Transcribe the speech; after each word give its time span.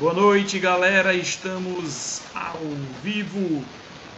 Boa 0.00 0.12
noite, 0.12 0.58
galera. 0.58 1.14
Estamos 1.14 2.22
ao 2.34 2.58
vivo. 3.04 3.64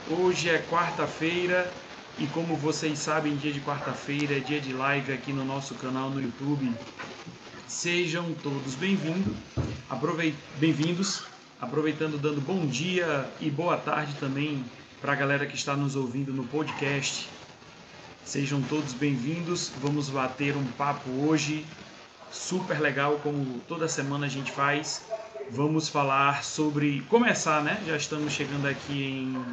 Hoje 0.08 0.48
é 0.48 0.56
quarta-feira 0.70 1.70
e 2.18 2.26
como 2.28 2.56
vocês 2.56 2.98
sabem, 2.98 3.36
dia 3.36 3.52
de 3.52 3.60
quarta-feira 3.60 4.38
é 4.38 4.40
dia 4.40 4.58
de 4.58 4.72
live 4.72 5.12
aqui 5.12 5.30
no 5.30 5.44
nosso 5.44 5.74
canal 5.74 6.08
no 6.08 6.22
YouTube. 6.22 6.72
Sejam 7.68 8.32
todos 8.42 8.74
bem-vindos. 8.76 9.36
Aproveit... 9.90 10.34
Bem-vindos. 10.58 11.24
Aproveitando 11.60 12.16
dando 12.16 12.40
bom 12.40 12.66
dia 12.66 13.28
e 13.42 13.50
boa 13.50 13.76
tarde 13.76 14.14
também 14.18 14.64
para 15.02 15.12
a 15.12 15.16
galera 15.16 15.44
que 15.44 15.54
está 15.54 15.76
nos 15.76 15.96
ouvindo 15.96 16.32
no 16.32 16.44
podcast. 16.44 17.28
Sejam 18.24 18.62
todos 18.62 18.94
bem-vindos. 18.94 19.70
Vamos 19.82 20.08
bater 20.08 20.56
um 20.56 20.64
papo 20.78 21.10
hoje 21.10 21.66
super 22.30 22.80
legal, 22.80 23.18
como 23.18 23.60
toda 23.68 23.88
semana 23.88 24.26
a 24.26 24.28
gente 24.28 24.52
faz. 24.52 25.02
Vamos 25.50 25.88
falar 25.88 26.44
sobre 26.44 27.00
começar, 27.02 27.62
né? 27.62 27.82
Já 27.86 27.96
estamos 27.96 28.32
chegando 28.32 28.66
aqui 28.66 29.02
em 29.02 29.44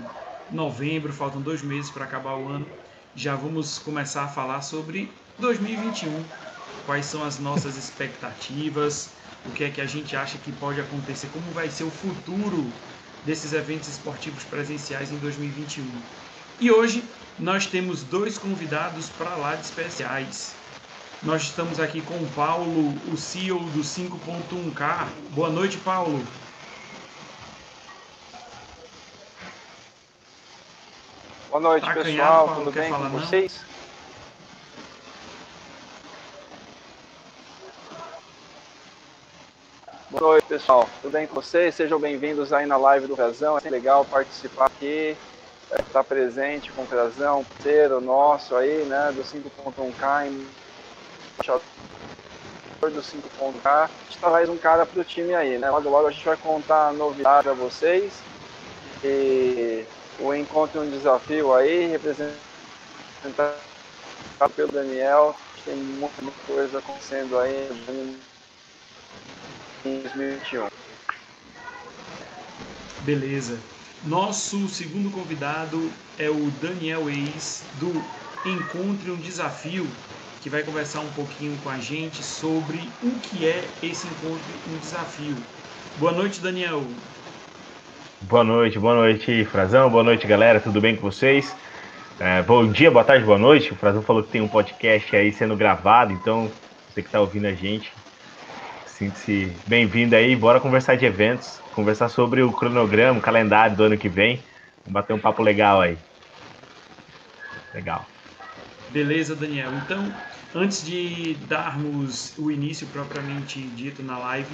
novembro, 0.55 1.11
faltam 1.11 1.41
dois 1.41 1.61
meses 1.61 1.89
para 1.89 2.05
acabar 2.05 2.35
o 2.37 2.47
ano. 2.47 2.67
Já 3.15 3.35
vamos 3.35 3.79
começar 3.79 4.23
a 4.23 4.27
falar 4.27 4.61
sobre 4.61 5.11
2021. 5.39 6.23
Quais 6.85 7.05
são 7.07 7.23
as 7.23 7.39
nossas 7.39 7.75
expectativas? 7.77 9.09
O 9.43 9.51
que 9.51 9.63
é 9.63 9.71
que 9.71 9.81
a 9.81 9.87
gente 9.87 10.15
acha 10.15 10.37
que 10.37 10.51
pode 10.51 10.79
acontecer? 10.79 11.29
Como 11.29 11.51
vai 11.51 11.69
ser 11.69 11.83
o 11.83 11.91
futuro 11.91 12.71
desses 13.25 13.53
eventos 13.53 13.89
esportivos 13.89 14.43
presenciais 14.43 15.11
em 15.11 15.17
2021? 15.17 16.05
E 16.59 16.71
hoje 16.71 17.03
nós 17.37 17.65
temos 17.65 18.03
dois 18.03 18.37
convidados 18.37 19.09
para 19.09 19.35
lá 19.35 19.55
de 19.55 19.65
especiais. 19.65 20.66
Nós 21.23 21.41
estamos 21.41 21.79
aqui 21.79 21.99
com 21.99 22.13
o 22.13 22.29
Paulo, 22.35 22.93
o 23.11 23.17
CEO 23.17 23.59
do 23.59 23.79
5.1K. 23.79 25.07
Boa 25.31 25.49
noite, 25.49 25.75
Paulo. 25.79 26.23
Boa 31.49 31.59
noite, 31.59 31.87
tá 31.87 31.93
pessoal. 31.93 32.45
Paulo, 32.45 32.65
Tudo 32.65 32.71
bem 32.71 32.89
falar, 32.91 33.09
com 33.09 33.19
vocês? 33.19 33.65
Boa 40.11 40.21
noite, 40.21 40.45
pessoal. 40.45 40.87
Tudo 41.01 41.11
bem 41.11 41.25
com 41.25 41.33
vocês? 41.33 41.73
Sejam 41.73 41.99
bem-vindos 41.99 42.53
aí 42.53 42.67
na 42.67 42.77
live 42.77 43.07
do 43.07 43.15
Frazão. 43.15 43.57
É 43.57 43.69
legal 43.71 44.05
participar 44.05 44.67
aqui, 44.67 45.17
é, 45.71 45.81
estar 45.81 46.03
presente 46.03 46.71
com 46.71 46.83
o 46.83 46.85
Frazão, 46.87 47.43
parceiro 47.43 47.99
nosso 47.99 48.55
aí, 48.55 48.83
né, 48.83 49.11
do 49.15 49.23
5.1K 49.23 50.45
do 51.37 53.01
5.k, 53.01 53.69
a 53.69 53.89
gente 54.05 54.19
traz 54.19 54.49
um 54.49 54.57
cara 54.57 54.85
pro 54.85 55.03
time 55.03 55.33
aí, 55.33 55.57
né? 55.57 55.69
Logo 55.69 55.89
logo 55.89 56.07
a 56.07 56.11
gente 56.11 56.25
vai 56.25 56.37
contar 56.37 56.93
novidades 56.93 57.43
para 57.43 57.53
vocês. 57.53 58.13
E 59.03 59.85
o 60.19 60.33
encontro 60.33 60.81
um 60.81 60.89
desafio 60.89 61.53
aí, 61.53 61.87
representado 61.87 62.37
pelo 64.55 64.71
Daniel. 64.71 65.35
Tem 65.65 65.75
muita 65.75 66.31
coisa 66.45 66.79
acontecendo 66.79 67.37
aí 67.37 67.69
em 69.83 70.01
2021. 70.13 70.67
Beleza. 73.01 73.59
Nosso 74.05 74.69
segundo 74.69 75.11
convidado 75.11 75.91
é 76.17 76.29
o 76.29 76.51
Daniel 76.61 77.09
Eis 77.09 77.63
do 77.79 77.91
Encontre 78.45 79.11
um 79.11 79.17
Desafio, 79.17 79.87
que 80.41 80.49
vai 80.49 80.63
conversar 80.63 80.99
um 81.01 81.09
pouquinho 81.09 81.57
com 81.63 81.69
a 81.69 81.77
gente 81.77 82.23
sobre 82.23 82.77
o 83.03 83.11
que 83.21 83.47
é 83.47 83.63
esse 83.81 84.07
encontro 84.07 84.39
um 84.69 84.77
desafio. 84.77 85.35
Boa 85.97 86.11
noite, 86.11 86.39
Daniel. 86.39 86.83
Boa 88.21 88.43
noite, 88.43 88.79
boa 88.79 88.95
noite, 88.95 89.45
Frazão. 89.45 89.89
Boa 89.89 90.03
noite, 90.03 90.25
galera. 90.25 90.59
Tudo 90.59 90.81
bem 90.81 90.95
com 90.95 91.09
vocês? 91.09 91.55
É, 92.19 92.41
bom 92.41 92.65
dia, 92.65 92.89
boa 92.89 93.05
tarde, 93.05 93.23
boa 93.23 93.37
noite. 93.37 93.71
O 93.71 93.75
Frazão 93.75 94.01
falou 94.01 94.23
que 94.23 94.29
tem 94.29 94.41
um 94.41 94.47
podcast 94.47 95.15
aí 95.15 95.31
sendo 95.31 95.55
gravado, 95.55 96.11
então 96.13 96.51
você 96.89 97.03
que 97.03 97.07
está 97.07 97.21
ouvindo 97.21 97.45
a 97.45 97.53
gente, 97.53 97.91
sinta-se 98.87 99.55
bem-vindo 99.67 100.15
aí. 100.15 100.35
Bora 100.35 100.59
conversar 100.59 100.97
de 100.97 101.05
eventos, 101.05 101.61
conversar 101.75 102.09
sobre 102.09 102.41
o 102.41 102.51
cronograma, 102.51 103.19
o 103.19 103.21
calendário 103.21 103.75
do 103.75 103.83
ano 103.83 103.97
que 103.97 104.09
vem. 104.09 104.41
Vamos 104.83 104.93
bater 104.93 105.13
um 105.13 105.19
papo 105.19 105.43
legal 105.43 105.79
aí. 105.79 105.95
Legal. 107.71 108.03
Beleza, 108.97 109.35
Daniel. 109.35 109.71
Então, 109.85 110.11
Antes 110.55 110.83
de 110.83 111.35
darmos 111.47 112.33
o 112.37 112.49
início 112.49 112.87
propriamente 112.87 113.59
dito 113.75 114.01
na 114.01 114.17
live, 114.17 114.47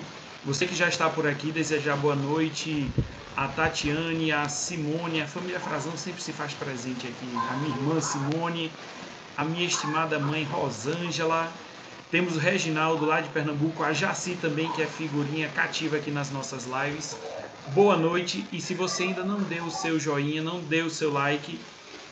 você 0.43 0.65
que 0.65 0.75
já 0.75 0.89
está 0.89 1.07
por 1.07 1.25
aqui, 1.27 1.51
desejar 1.51 1.95
boa 1.95 2.15
noite 2.15 2.89
a 3.37 3.47
Tatiane, 3.47 4.31
a 4.31 4.49
Simone, 4.49 5.21
a 5.21 5.27
família 5.27 5.59
Frazão 5.59 5.95
sempre 5.95 6.21
se 6.21 6.33
faz 6.33 6.51
presente 6.55 7.07
aqui. 7.07 7.27
A 7.51 7.55
minha 7.57 7.77
irmã 7.77 8.01
Simone, 8.01 8.71
a 9.37 9.45
minha 9.45 9.65
estimada 9.65 10.19
mãe 10.19 10.43
Rosângela. 10.43 11.49
Temos 12.11 12.35
o 12.35 12.39
Reginaldo 12.39 13.05
lá 13.05 13.21
de 13.21 13.29
Pernambuco, 13.29 13.81
a 13.83 13.93
Jaci 13.93 14.35
também, 14.41 14.69
que 14.73 14.81
é 14.81 14.87
figurinha 14.87 15.47
cativa 15.49 15.97
aqui 15.97 16.11
nas 16.11 16.31
nossas 16.31 16.65
lives. 16.65 17.15
Boa 17.67 17.95
noite 17.95 18.45
e 18.51 18.59
se 18.59 18.73
você 18.73 19.03
ainda 19.03 19.23
não 19.23 19.39
deu 19.39 19.63
o 19.63 19.71
seu 19.71 19.97
joinha, 19.97 20.41
não 20.41 20.59
deu 20.59 20.87
o 20.87 20.89
seu 20.89 21.13
like, 21.13 21.57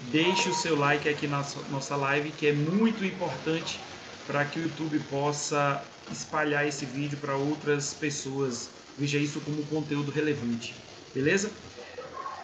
Deixe 0.10 0.50
o 0.50 0.54
seu 0.54 0.78
like 0.78 1.08
aqui 1.08 1.28
na 1.28 1.46
nossa 1.70 1.96
live, 1.96 2.32
que 2.32 2.48
é 2.48 2.54
muito 2.54 3.06
importante 3.06 3.80
para 4.26 4.44
que 4.46 4.60
o 4.60 4.64
YouTube 4.64 5.00
possa 5.10 5.84
espalhar 6.12 6.68
esse 6.68 6.86
vídeo 6.86 7.18
para 7.18 7.36
outras 7.36 7.94
pessoas. 7.94 8.70
Veja 8.98 9.18
isso 9.18 9.40
como 9.42 9.64
conteúdo 9.64 10.12
relevante. 10.12 10.76
Beleza? 11.14 11.52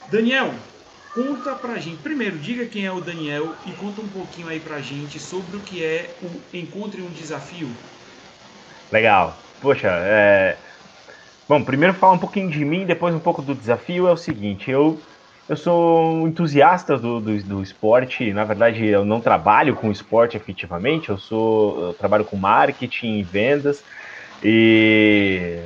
Daniel, 0.09 0.53
conta 1.13 1.56
pra 1.56 1.78
gente. 1.78 1.97
Primeiro, 1.97 2.38
diga 2.38 2.66
quem 2.66 2.85
é 2.85 2.91
o 2.91 3.01
Daniel 3.01 3.53
e 3.66 3.72
conta 3.72 4.01
um 4.01 4.07
pouquinho 4.07 4.47
aí 4.47 4.59
pra 4.59 4.79
gente 4.79 5.19
sobre 5.19 5.57
o 5.57 5.59
que 5.59 5.84
é 5.84 6.16
o 6.22 6.56
Encontre 6.56 7.01
um 7.01 7.09
Desafio. 7.09 7.69
Legal. 8.91 9.38
Poxa, 9.62 9.89
é... 9.89 10.57
Bom, 11.50 11.63
primeiro 11.63 11.94
falar 11.94 12.13
um 12.13 12.19
pouquinho 12.19 12.50
de 12.50 12.63
mim, 12.63 12.85
depois 12.85 13.16
um 13.16 13.19
pouco 13.19 13.41
do 13.41 13.56
desafio. 13.56 14.07
É 14.07 14.12
o 14.12 14.18
seguinte, 14.18 14.69
eu 14.69 15.00
eu 15.50 15.56
sou 15.56 16.28
entusiasta 16.28 16.97
do, 16.97 17.19
do, 17.19 17.44
do, 17.44 17.63
esporte. 17.63 18.34
Na 18.34 18.44
verdade, 18.44 18.85
eu 18.85 19.06
não 19.06 19.22
trabalho 19.22 19.75
com 19.75 19.91
esporte 19.91 20.35
efetivamente. 20.35 21.09
Eu 21.09 21.18
sou, 21.18 21.88
eu 21.88 21.94
trabalho 21.94 22.25
com 22.25 22.35
marketing 22.35 23.24
vendas. 23.24 23.81
E 24.44 25.59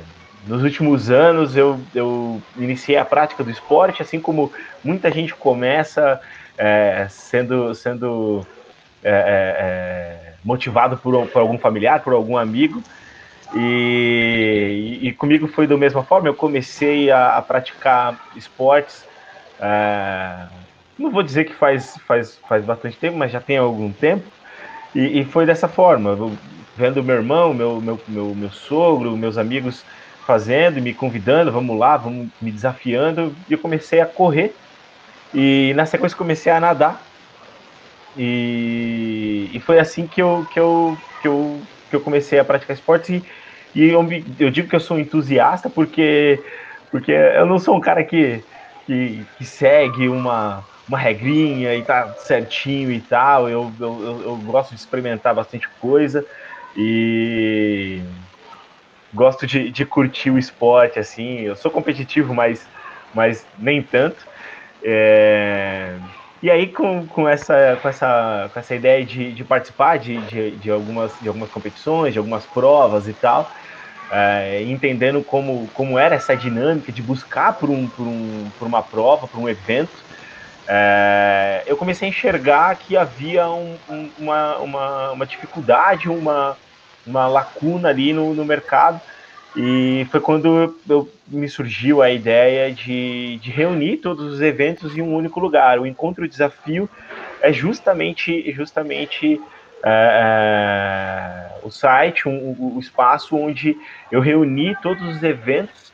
nos 0.46 0.62
últimos 0.62 1.10
anos 1.10 1.56
eu, 1.56 1.80
eu 1.94 2.40
iniciei 2.56 2.96
a 2.96 3.04
prática 3.04 3.42
do 3.42 3.50
esporte, 3.50 4.02
assim 4.02 4.20
como 4.20 4.52
muita 4.84 5.10
gente 5.10 5.34
começa 5.34 6.20
é, 6.56 7.06
sendo, 7.10 7.74
sendo 7.74 8.46
é, 9.02 9.10
é, 9.10 10.28
é 10.28 10.32
motivado 10.44 10.96
por, 10.96 11.26
por 11.26 11.40
algum 11.40 11.58
familiar, 11.58 12.00
por 12.02 12.12
algum 12.12 12.36
amigo. 12.36 12.82
E, 13.54 14.98
e, 15.02 15.12
comigo 15.12 15.46
foi 15.46 15.66
da 15.66 15.76
mesma 15.76 16.02
forma. 16.02 16.28
Eu 16.28 16.34
comecei 16.34 17.10
a, 17.10 17.36
a 17.36 17.42
praticar 17.42 18.18
esportes 18.34 19.04
é, 19.62 20.48
não 20.98 21.10
vou 21.10 21.22
dizer 21.22 21.44
que 21.44 21.54
faz, 21.54 21.94
faz, 22.06 22.38
faz 22.48 22.64
bastante 22.64 22.98
tempo, 22.98 23.16
mas 23.16 23.32
já 23.32 23.40
tem 23.40 23.58
algum 23.58 23.92
tempo. 23.92 24.30
E, 24.94 25.20
e 25.20 25.24
foi 25.24 25.46
dessa 25.46 25.68
forma, 25.68 26.16
vendo 26.76 27.02
meu 27.04 27.16
irmão, 27.16 27.54
meu, 27.54 27.80
meu, 27.80 28.02
meu, 28.08 28.34
meu 28.34 28.50
sogro, 28.50 29.16
meus 29.16 29.38
amigos 29.38 29.84
fazendo, 30.26 30.80
me 30.82 30.94
convidando, 30.94 31.52
vamos 31.52 31.78
lá, 31.78 31.96
vamos 31.96 32.30
me 32.40 32.52
desafiando, 32.52 33.36
e 33.48 33.52
eu 33.52 33.58
comecei 33.58 34.00
a 34.00 34.06
correr. 34.06 34.54
E 35.34 35.72
na 35.76 35.86
sequência 35.86 36.16
comecei 36.16 36.52
a 36.52 36.60
nadar. 36.60 37.06
E, 38.14 39.50
e 39.54 39.60
foi 39.60 39.78
assim 39.78 40.06
que 40.06 40.20
eu, 40.20 40.46
que, 40.46 40.58
eu, 40.60 41.02
que, 41.20 41.28
eu, 41.28 41.68
que 41.88 41.96
eu 41.96 42.00
comecei 42.02 42.38
a 42.38 42.44
praticar 42.44 42.74
esportes. 42.76 43.10
E, 43.10 43.24
e 43.74 43.88
eu, 43.90 44.06
eu 44.38 44.50
digo 44.50 44.68
que 44.68 44.76
eu 44.76 44.80
sou 44.80 44.98
entusiasta 44.98 45.70
porque, 45.70 46.42
porque 46.90 47.12
eu 47.12 47.46
não 47.46 47.58
sou 47.58 47.76
um 47.76 47.80
cara 47.80 48.04
que 48.04 48.44
que, 48.86 49.24
que 49.38 49.44
segue 49.44 50.08
uma, 50.08 50.64
uma 50.88 50.98
regrinha 50.98 51.74
e 51.74 51.82
tá 51.82 52.14
certinho 52.18 52.90
e 52.90 53.00
tal. 53.00 53.48
Eu, 53.48 53.72
eu, 53.78 54.22
eu 54.24 54.36
gosto 54.44 54.74
de 54.74 54.80
experimentar 54.80 55.34
bastante 55.34 55.68
coisa 55.80 56.24
e 56.76 58.00
gosto 59.12 59.46
de, 59.46 59.70
de 59.70 59.84
curtir 59.84 60.30
o 60.30 60.38
esporte, 60.38 60.98
assim. 60.98 61.40
Eu 61.40 61.56
sou 61.56 61.70
competitivo, 61.70 62.34
mas, 62.34 62.66
mas 63.14 63.46
nem 63.58 63.82
tanto. 63.82 64.26
É... 64.82 65.96
E 66.42 66.50
aí, 66.50 66.66
com, 66.66 67.06
com, 67.06 67.28
essa, 67.28 67.78
com, 67.80 67.88
essa, 67.88 68.50
com 68.52 68.58
essa 68.58 68.74
ideia 68.74 69.04
de, 69.04 69.32
de 69.32 69.44
participar 69.44 69.98
de, 69.98 70.16
de, 70.22 70.50
de, 70.56 70.70
algumas, 70.70 71.12
de 71.20 71.28
algumas 71.28 71.50
competições, 71.50 72.12
de 72.12 72.18
algumas 72.18 72.44
provas 72.46 73.06
e 73.06 73.12
tal, 73.12 73.48
é, 74.12 74.62
entendendo 74.64 75.24
como, 75.24 75.66
como 75.72 75.98
era 75.98 76.14
essa 76.14 76.36
dinâmica 76.36 76.92
de 76.92 77.00
buscar 77.00 77.54
por, 77.54 77.70
um, 77.70 77.88
por, 77.88 78.06
um, 78.06 78.50
por 78.58 78.68
uma 78.68 78.82
prova, 78.82 79.26
por 79.26 79.40
um 79.40 79.48
evento, 79.48 80.04
é, 80.68 81.62
eu 81.66 81.76
comecei 81.76 82.06
a 82.06 82.10
enxergar 82.10 82.76
que 82.76 82.96
havia 82.96 83.48
um, 83.48 83.76
um, 83.88 84.10
uma, 84.18 84.58
uma, 84.58 85.12
uma, 85.12 85.26
dificuldade, 85.26 86.08
uma, 86.08 86.56
uma 87.06 87.26
lacuna 87.26 87.88
ali 87.88 88.12
no, 88.12 88.32
no 88.34 88.44
mercado 88.44 89.00
E 89.56 90.06
foi 90.10 90.20
quando 90.20 90.76
eu, 90.88 91.10
me 91.26 91.48
surgiu 91.48 92.02
a 92.02 92.10
ideia 92.10 92.72
de, 92.72 93.38
de, 93.38 93.50
reunir 93.50 93.96
todos 93.96 94.34
os 94.34 94.40
eventos 94.40 94.96
em 94.96 95.02
um 95.02 95.14
único 95.14 95.40
lugar. 95.40 95.80
O 95.80 95.86
Encontro 95.86 96.28
Desafio 96.28 96.88
é 97.40 97.52
justamente, 97.52 98.52
justamente 98.52 99.40
é, 99.84 101.52
é, 101.54 101.66
o 101.66 101.70
site, 101.70 102.28
um, 102.28 102.54
o 102.58 102.78
espaço 102.78 103.36
onde 103.36 103.76
eu 104.10 104.20
reuni 104.20 104.76
todos 104.82 105.02
os 105.16 105.22
eventos, 105.22 105.92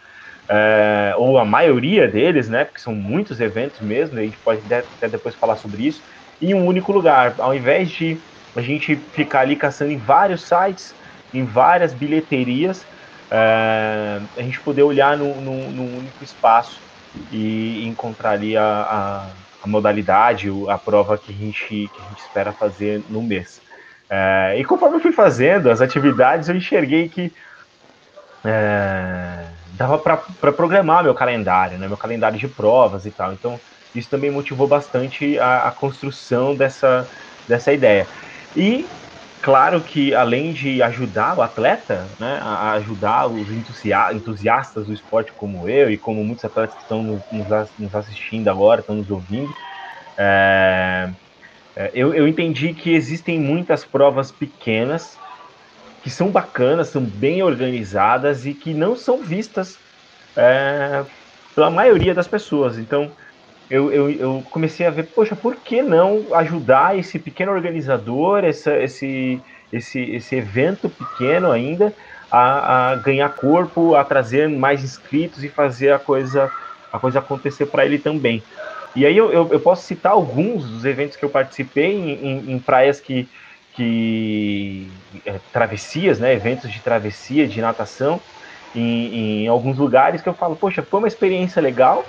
é, 0.49 1.15
ou 1.17 1.39
a 1.39 1.45
maioria 1.45 2.09
deles, 2.09 2.49
né, 2.49 2.65
porque 2.65 2.81
são 2.81 2.95
muitos 2.95 3.41
eventos 3.41 3.81
mesmo, 3.81 4.19
a 4.19 4.23
gente 4.23 4.39
pode 4.39 4.61
até 4.73 5.09
depois 5.09 5.35
falar 5.35 5.57
sobre 5.57 5.87
isso, 5.87 6.03
em 6.41 6.55
um 6.55 6.67
único 6.67 6.93
lugar. 6.93 7.35
Ao 7.39 7.55
invés 7.55 7.91
de 7.91 8.19
a 8.57 8.61
gente 8.61 8.97
ficar 8.97 9.41
ali 9.41 9.57
caçando 9.57 9.93
em 9.93 9.99
vários 9.99 10.43
sites, 10.43 10.95
em 11.33 11.45
várias 11.45 11.93
bilheterias, 11.93 12.87
é, 13.31 14.21
a 14.37 14.43
gente 14.43 14.59
poder 14.61 14.83
olhar 14.83 15.17
no, 15.17 15.27
único 15.27 16.25
espaço 16.25 16.81
e 17.31 17.87
encontrar 17.87 18.31
ali 18.31 18.57
a, 18.57 18.63
a, 18.65 19.27
a, 19.65 19.67
modalidade, 19.67 20.51
a 20.69 20.79
prova 20.79 21.19
que 21.19 21.33
a 21.33 21.35
gente, 21.35 21.67
que 21.67 22.01
a 22.01 22.09
gente 22.09 22.21
espera 22.21 22.53
fazer 22.53 23.03
no 23.11 23.23
mês. 23.23 23.61
É, 24.11 24.57
e 24.59 24.65
conforme 24.65 24.97
eu 24.97 25.01
fui 25.01 25.13
fazendo 25.13 25.71
as 25.71 25.81
atividades, 25.81 26.49
eu 26.49 26.57
enxerguei 26.57 27.09
que 27.09 27.33
é, 28.45 29.47
dava 29.77 29.99
para 29.99 30.17
programar 30.53 31.05
meu 31.05 31.15
calendário, 31.15 31.79
né, 31.79 31.87
meu 31.87 31.97
calendário 31.97 32.39
de 32.39 32.49
provas 32.49 33.05
e 33.07 33.11
tal. 33.11 33.33
Então, 33.33 33.61
isso 33.95 34.09
também 34.09 34.31
motivou 34.31 34.67
bastante 34.67 35.39
a, 35.39 35.69
a 35.69 35.73
construção 35.73 36.57
dessa, 36.57 37.09
dessa 37.47 37.73
ideia. 37.73 38.07
E 38.57 38.87
claro 39.43 39.83
que 39.83 40.15
além 40.15 40.53
de 40.53 40.83
ajudar 40.83 41.39
o 41.39 41.43
atleta, 41.43 42.09
né, 42.19 42.39
a 42.43 42.73
ajudar 42.73 43.29
os 43.29 43.49
entusiastas 43.51 44.87
do 44.87 44.93
esporte 44.93 45.33
como 45.37 45.69
eu 45.69 45.91
e 45.91 45.99
como 45.99 46.25
muitos 46.25 46.45
atletas 46.45 46.75
que 46.75 46.83
estão 46.83 47.23
nos, 47.31 47.95
assistindo 47.95 48.49
agora, 48.49 48.81
estão 48.81 48.97
nos 48.97 49.11
ouvindo, 49.11 49.53
é, 50.19 51.11
eu, 51.95 52.15
eu 52.15 52.27
entendi 52.27 52.75
que 52.75 52.93
existem 52.93 53.39
muitas 53.39 53.85
provas 53.85 54.33
pequenas 54.33 55.17
que 56.03 56.11
são 56.11 56.29
bacanas, 56.29 56.89
são 56.89 57.03
bem 57.03 57.43
organizadas 57.43 58.47
e 58.47 58.55
que 58.55 58.73
não 58.73 58.97
são 58.97 59.19
vistas 59.23 59.79
é, 60.37 61.05
pela 61.55 61.71
maioria 61.71 62.15
das 62.15 62.27
pessoas. 62.27 62.79
Então, 62.79 63.11
eu, 63.71 63.93
eu, 63.93 64.11
eu, 64.11 64.45
comecei 64.51 64.87
a 64.87 64.91
ver, 64.91 65.05
poxa, 65.07 65.37
por 65.37 65.57
que 65.57 65.83
não 65.83 66.25
ajudar 66.35 66.99
esse 66.99 67.19
pequeno 67.19 67.53
organizador, 67.53 68.45
essa, 68.45 68.77
esse, 68.79 69.41
esse, 69.73 70.01
esse 70.01 70.37
evento 70.37 70.89
pequeno 70.89 71.51
ainda, 71.51 71.93
a, 72.31 72.93
a 72.93 72.97
ganhar 72.97 73.29
corpo, 73.31 73.95
a 73.95 74.05
trazer 74.05 74.49
mais 74.49 74.83
inscritos 74.83 75.45
e 75.45 75.49
fazer 75.49 75.93
a 75.93 75.99
coisa, 75.99 76.51
a 76.93 76.99
coisa 76.99 77.19
acontecer 77.19 77.67
para 77.67 77.85
ele 77.85 77.99
também. 77.99 78.43
E 78.97 79.07
aí 79.07 79.17
eu, 79.17 79.33
eu, 79.33 79.49
eu, 79.53 79.61
posso 79.61 79.87
citar 79.87 80.13
alguns 80.13 80.65
dos 80.69 80.85
eventos 80.85 81.17
que 81.17 81.25
eu 81.25 81.31
participei 81.31 81.93
em, 81.93 82.27
em, 82.27 82.53
em 82.53 82.59
praias 82.59 83.01
que, 83.01 83.29
que 83.75 84.89
é, 85.25 85.39
travessias, 85.53 86.19
né, 86.19 86.33
eventos 86.33 86.71
de 86.71 86.81
travessia, 86.81 87.47
de 87.47 87.61
natação, 87.61 88.21
em, 88.75 89.45
em 89.45 89.49
alguns 89.49 89.79
lugares 89.79 90.23
que 90.23 90.29
eu 90.29 90.35
falo, 90.35 90.57
poxa, 90.57 90.83
foi 90.83 90.99
uma 90.99 91.09
experiência 91.09 91.61
legal, 91.61 92.05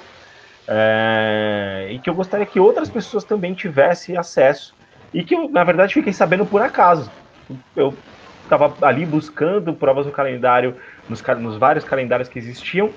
é, 0.68 1.88
e 1.92 2.00
que 2.00 2.10
eu 2.10 2.14
gostaria 2.14 2.46
que 2.46 2.60
outras 2.60 2.90
pessoas 2.90 3.24
também 3.24 3.54
tivessem 3.54 4.18
acesso. 4.18 4.76
E 5.12 5.24
que 5.24 5.34
eu, 5.34 5.50
na 5.50 5.64
verdade, 5.64 5.94
fiquei 5.94 6.14
sabendo 6.14 6.46
por 6.46 6.62
acaso. 6.62 7.12
Eu 7.76 7.94
estava 8.44 8.74
ali 8.82 9.06
buscando 9.06 9.74
provas 9.74 10.06
no 10.06 10.12
calendário, 10.12 10.76
nos, 11.08 11.22
nos, 11.40 11.58
vários 11.58 11.84
calendários 11.84 12.30
que 12.30 12.38
existiam, 12.38 12.92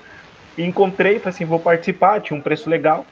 e 0.55 0.63
encontrei, 0.63 1.17
falei 1.17 1.29
assim, 1.29 1.45
vou 1.45 1.59
participar, 1.59 2.21
tinha 2.21 2.37
um 2.37 2.41
preço 2.41 2.69
legal. 2.69 3.05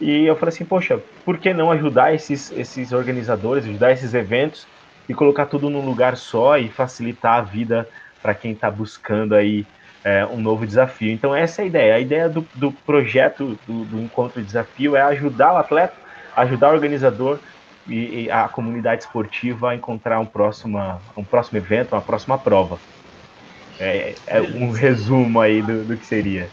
E 0.00 0.24
eu 0.24 0.34
falei 0.36 0.54
assim, 0.54 0.64
poxa, 0.64 0.98
por 1.24 1.36
que 1.38 1.52
não 1.52 1.70
ajudar 1.70 2.14
esses, 2.14 2.50
esses 2.52 2.92
organizadores, 2.92 3.64
ajudar 3.66 3.92
esses 3.92 4.14
eventos 4.14 4.66
e 5.08 5.14
colocar 5.14 5.46
tudo 5.46 5.68
num 5.68 5.84
lugar 5.84 6.16
só 6.16 6.56
e 6.56 6.68
facilitar 6.68 7.38
a 7.38 7.42
vida 7.42 7.86
para 8.22 8.34
quem 8.34 8.52
está 8.52 8.70
buscando 8.70 9.34
aí 9.34 9.66
é, 10.04 10.24
um 10.24 10.40
novo 10.40 10.66
desafio. 10.66 11.10
Então, 11.10 11.34
essa 11.34 11.60
é 11.60 11.64
a 11.64 11.66
ideia. 11.66 11.94
A 11.94 12.00
ideia 12.00 12.28
do, 12.28 12.46
do 12.54 12.72
projeto 12.72 13.58
do, 13.66 13.84
do 13.84 14.00
Encontro 14.00 14.42
Desafio 14.42 14.96
é 14.96 15.02
ajudar 15.02 15.52
o 15.52 15.56
atleta, 15.56 15.94
ajudar 16.36 16.70
o 16.70 16.74
organizador 16.74 17.38
e, 17.86 18.24
e, 18.24 18.30
a 18.30 18.48
comunidade 18.48 19.02
esportiva 19.02 19.70
a 19.70 19.74
encontrar 19.74 20.20
um 20.20 20.26
próximo, 20.26 20.78
um 21.16 21.24
próximo 21.24 21.58
evento, 21.58 21.92
uma 21.92 22.02
próxima 22.02 22.38
prova. 22.38 22.78
É, 23.78 24.14
é 24.26 24.40
um 24.40 24.70
resumo 24.70 25.40
aí 25.40 25.60
do, 25.62 25.84
do 25.84 25.96
que 25.96 26.06
seria. 26.06 26.48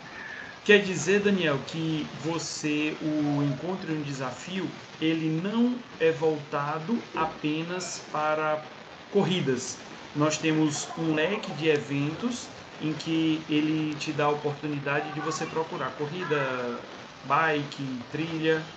Quer 0.67 0.79
dizer, 0.83 1.21
Daniel, 1.21 1.63
que 1.63 2.11
você, 2.13 2.97
o 2.99 3.41
Encontro 3.41 3.93
um 3.93 4.01
Desafio, 4.01 4.69
ele 4.99 5.29
não 5.29 5.81
é 5.97 6.11
voltado 6.11 7.09
apenas 7.15 8.01
para 8.11 8.69
corridas. 9.09 9.81
Nós 10.13 10.37
temos 10.37 10.85
um 10.97 11.13
leque 11.13 11.53
de 11.53 11.69
eventos 11.69 12.51
em 12.81 12.93
que 12.93 13.45
ele 13.47 13.95
te 13.95 14.11
dá 14.11 14.25
a 14.25 14.29
oportunidade 14.29 15.13
de 15.13 15.21
você 15.21 15.45
procurar 15.45 15.91
corrida, 15.91 16.83
bike, 17.23 18.05
trilha. 18.11 18.67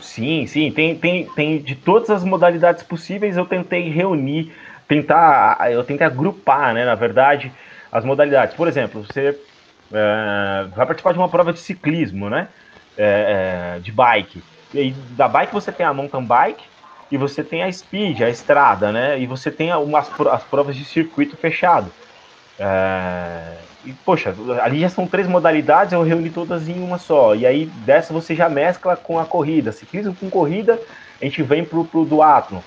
Sim, 0.00 0.46
sim, 0.46 0.72
tem, 0.72 1.00
tem, 1.00 1.28
tem 1.34 1.62
de 1.62 1.74
todas 1.74 2.10
as 2.10 2.22
modalidades 2.22 2.84
possíveis 2.84 3.36
eu 3.36 3.44
tentei 3.46 3.88
reunir, 3.90 4.54
tentar, 4.86 5.58
eu 5.72 5.82
tentei 5.82 6.06
agrupar, 6.06 6.72
né, 6.72 6.84
na 6.84 6.94
verdade, 6.94 7.52
as 7.90 8.04
modalidades. 8.04 8.54
Por 8.54 8.68
exemplo, 8.68 9.04
você 9.04 9.36
é, 9.92 10.66
vai 10.74 10.86
participar 10.86 11.12
de 11.12 11.18
uma 11.18 11.28
prova 11.28 11.52
de 11.52 11.60
ciclismo, 11.60 12.28
né, 12.28 12.48
é, 12.96 13.76
é, 13.76 13.78
de 13.80 13.92
bike. 13.92 14.42
E 14.74 14.78
aí, 14.78 14.90
da 15.10 15.28
bike 15.28 15.52
você 15.52 15.72
tem 15.72 15.86
a 15.86 15.94
mountain 15.94 16.24
bike 16.24 16.64
e 17.10 17.16
você 17.16 17.42
tem 17.42 17.62
a 17.62 17.72
speed, 17.72 18.20
a 18.20 18.28
estrada, 18.28 18.92
né, 18.92 19.18
e 19.18 19.26
você 19.26 19.50
tem 19.50 19.72
umas, 19.74 20.10
as 20.30 20.44
provas 20.44 20.76
de 20.76 20.84
circuito 20.84 21.36
fechado. 21.36 21.90
É, 22.58 23.56
e, 23.84 23.92
poxa, 23.92 24.34
ali 24.62 24.80
já 24.80 24.88
são 24.88 25.06
três 25.06 25.26
modalidades, 25.26 25.92
eu 25.92 26.02
reuni 26.02 26.30
todas 26.30 26.68
em 26.68 26.82
uma 26.82 26.98
só. 26.98 27.34
E 27.34 27.46
aí 27.46 27.66
dessa 27.66 28.12
você 28.12 28.34
já 28.34 28.48
mescla 28.48 28.96
com 28.96 29.18
a 29.18 29.24
corrida. 29.24 29.72
Ciclismo 29.72 30.14
com 30.14 30.28
corrida, 30.28 30.78
a 31.20 31.24
gente 31.24 31.42
vem 31.42 31.64
pro, 31.64 31.84
pro 31.84 32.04
duatlon. 32.04 32.60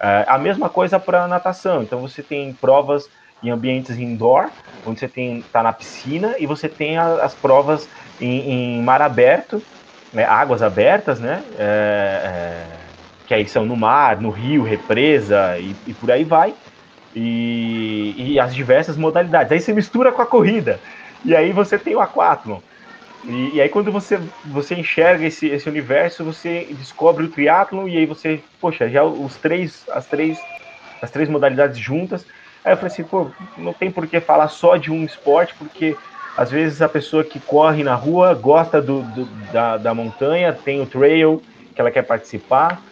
É, 0.00 0.24
a 0.26 0.38
mesma 0.38 0.68
coisa 0.68 0.98
para 0.98 1.28
natação. 1.28 1.82
Então 1.82 2.00
você 2.00 2.22
tem 2.22 2.52
provas 2.54 3.08
em 3.42 3.50
ambientes 3.50 3.98
indoor, 3.98 4.50
onde 4.84 5.00
você 5.00 5.08
tem 5.08 5.44
tá 5.52 5.62
na 5.62 5.72
piscina, 5.72 6.34
e 6.38 6.46
você 6.46 6.68
tem 6.68 6.96
a, 6.98 7.22
as 7.24 7.34
provas 7.34 7.88
em, 8.18 8.78
em 8.78 8.82
mar 8.82 9.02
aberto, 9.02 9.64
né, 10.12 10.24
águas 10.24 10.62
abertas, 10.62 11.20
né? 11.20 11.44
É, 11.56 12.22
é, 12.24 12.92
que 13.26 13.34
aí 13.34 13.46
são 13.46 13.64
no 13.64 13.76
mar, 13.76 14.20
no 14.20 14.30
rio, 14.30 14.62
represa 14.64 15.58
e, 15.58 15.78
e 15.86 15.94
por 15.94 16.10
aí 16.10 16.24
vai 16.24 16.54
e, 17.14 18.34
e 18.34 18.40
as 18.40 18.54
diversas 18.54 18.96
modalidades. 18.96 19.52
Aí 19.52 19.60
você 19.60 19.72
mistura 19.72 20.12
com 20.12 20.22
a 20.22 20.26
corrida, 20.26 20.82
e 21.24 21.34
aí 21.36 21.52
você 21.52 21.78
tem 21.78 21.94
o 21.94 22.00
aquatlon. 22.00 22.60
E, 23.22 23.56
e, 23.56 23.60
aí 23.60 23.68
quando 23.68 23.92
você, 23.92 24.18
você 24.44 24.74
enxerga 24.74 25.26
esse, 25.26 25.46
esse 25.48 25.68
universo, 25.68 26.24
você 26.24 26.74
descobre 26.74 27.24
o 27.24 27.30
triatlon 27.30 27.88
e 27.88 27.96
aí 27.98 28.06
você, 28.06 28.44
poxa, 28.60 28.88
já 28.90 29.04
os 29.04 29.38
três, 29.38 29.84
as 29.90 30.08
três, 30.08 30.48
as 31.00 31.10
três 31.10 31.28
modalidades 31.28 31.78
juntas. 31.78 32.26
Aí 32.64 32.72
eu 32.72 32.76
falei 32.76 32.92
assim, 32.92 33.04
pô, 33.04 33.26
não 33.58 33.72
tem 33.72 33.90
por 33.90 34.06
que 34.06 34.20
falar 34.20 34.48
só 34.48 34.76
de 34.76 34.90
um 34.90 35.04
esporte, 35.04 35.54
porque 35.58 35.96
às 36.36 36.50
vezes 36.50 36.80
a 36.80 36.88
pessoa 36.88 37.24
que 37.24 37.40
corre 37.40 37.82
na 37.82 37.94
rua 37.94 38.34
gosta 38.34 38.80
do, 38.80 39.02
do 39.02 39.24
da, 39.52 39.76
da 39.76 39.94
montanha, 39.94 40.52
tem 40.52 40.80
o 40.80 40.86
trail 40.86 41.42
que 41.74 41.80
ela 41.80 41.90
quer 41.90 42.02
participar, 42.02 42.82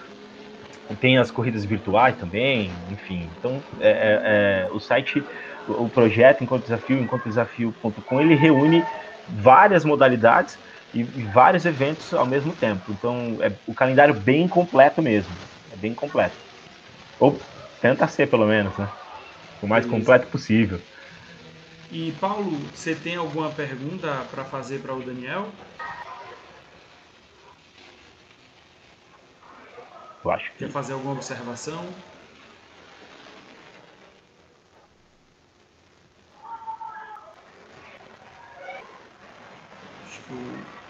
tem 1.00 1.18
as 1.18 1.30
corridas 1.30 1.64
virtuais 1.64 2.16
também, 2.16 2.72
enfim. 2.90 3.28
Então, 3.38 3.62
é, 3.80 3.90
é, 3.90 4.20
é, 4.24 4.68
o 4.72 4.80
site, 4.80 5.22
o 5.68 5.88
projeto 5.88 6.42
Enquanto 6.42 6.64
Desafio, 6.64 6.98
enquantodesafio.com, 6.98 8.20
ele 8.20 8.34
reúne 8.34 8.84
várias 9.28 9.84
modalidades 9.84 10.58
e, 10.92 11.00
e, 11.00 11.22
vários 11.32 11.64
eventos 11.64 12.12
ao 12.12 12.26
mesmo 12.26 12.52
tempo. 12.54 12.82
Então, 12.90 13.38
é 13.40 13.52
o 13.66 13.74
calendário 13.74 14.14
bem 14.14 14.48
completo 14.48 15.00
mesmo. 15.00 15.32
É 15.72 15.76
bem 15.76 15.94
completo. 15.94 16.34
Ou 17.20 17.38
tenta 17.80 18.08
ser, 18.08 18.26
pelo 18.26 18.46
menos, 18.46 18.76
né? 18.76 18.88
O 19.62 19.66
mais 19.66 19.84
completo 19.86 20.26
possível. 20.28 20.80
E, 21.90 22.12
Paulo, 22.12 22.70
você 22.72 22.94
tem 22.94 23.16
alguma 23.16 23.50
pergunta 23.50 24.24
para 24.30 24.44
fazer 24.44 24.78
para 24.78 24.94
o 24.94 25.02
Daniel? 25.02 25.50
Eu 30.24 30.30
acho 30.30 30.52
que... 30.52 30.58
Quer 30.60 30.70
fazer 30.70 30.92
alguma 30.92 31.14
observação? 31.14 31.92
Acho 40.04 40.20
que 40.22 40.80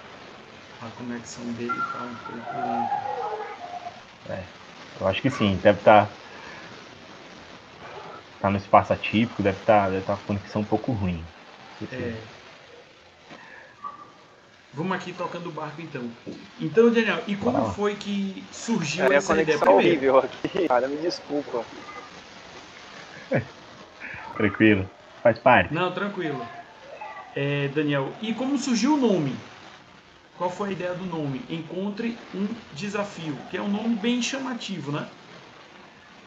a 0.85 0.89
conexão 0.91 1.45
dele 1.55 1.71
está 1.71 1.99
um 1.99 2.15
pouco 2.15 2.55
lenta. 2.69 4.35
É, 4.35 4.45
eu 5.01 5.07
acho 5.09 5.23
que 5.23 5.31
sim, 5.31 5.57
deve 5.57 5.79
estar. 5.79 6.07
Tá... 6.07 6.30
Tá 8.41 8.51
no 8.51 8.57
espaço 8.57 8.93
atípico, 8.93 9.43
deve 9.43 9.59
estar 9.59 9.85
tá, 9.85 9.91
deve 9.91 10.05
tá 10.05 10.17
com 10.17 10.23
a 10.23 10.27
conexão 10.27 10.63
um 10.63 10.65
pouco 10.65 10.93
ruim. 10.93 11.23
É... 11.93 12.15
Vamos 14.73 14.93
aqui 14.93 15.13
tocando 15.13 15.49
o 15.49 15.53
barco 15.53 15.83
então. 15.83 16.09
Então, 16.61 16.91
Daniel, 16.91 17.23
e 17.27 17.37
como 17.37 17.59
ah. 17.59 17.71
foi 17.71 17.97
que 17.97 18.45
surgiu 18.53 19.13
é, 19.13 19.17
essa 19.17 19.41
ideia? 19.41 19.59
Primeiro? 19.59 19.89
horrível 19.89 20.19
aqui, 20.19 20.69
cara, 20.69 20.89
me 20.89 20.97
desculpa. 20.97 21.65
Tranquilo, 24.37 24.89
faz 25.23 25.39
parte. 25.39 25.75
Não, 25.75 25.93
tranquilo. 25.93 26.47
É, 27.35 27.69
Daniel, 27.69 28.13
e 28.23 28.33
como 28.33 28.57
surgiu 28.57 28.95
o 28.95 28.97
nome? 28.97 29.37
Qual 30.39 30.49
foi 30.49 30.71
a 30.71 30.73
ideia 30.73 30.95
do 30.95 31.05
nome? 31.05 31.43
Encontre 31.51 32.17
um 32.35 32.49
desafio, 32.73 33.37
que 33.51 33.59
é 33.59 33.63
um 33.63 33.69
nome 33.69 33.97
bem 33.97 34.23
chamativo, 34.23 34.91
né? 34.91 35.07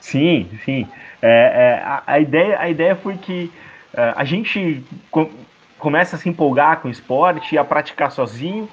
Sim, 0.03 0.49
sim. 0.65 0.85
É, 1.21 1.29
é, 1.29 1.83
a, 1.83 2.03
a, 2.05 2.19
ideia, 2.19 2.59
a 2.59 2.69
ideia 2.69 2.93
foi 2.93 3.17
que 3.17 3.49
é, 3.93 4.13
a 4.17 4.25
gente 4.25 4.83
com, 5.09 5.29
começa 5.79 6.17
a 6.17 6.19
se 6.19 6.27
empolgar 6.27 6.81
com 6.81 6.89
o 6.89 6.91
esporte, 6.91 7.57
a 7.57 7.63
praticar 7.63 8.11
sozinho, 8.11 8.67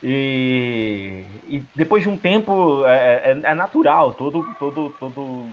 e, 0.00 1.24
e 1.48 1.62
depois 1.74 2.04
de 2.04 2.08
um 2.08 2.16
tempo 2.16 2.86
é, 2.86 3.32
é, 3.32 3.40
é, 3.42 3.54
natural, 3.54 4.14
todo, 4.14 4.46
todo, 4.60 4.94
todo, 4.98 5.46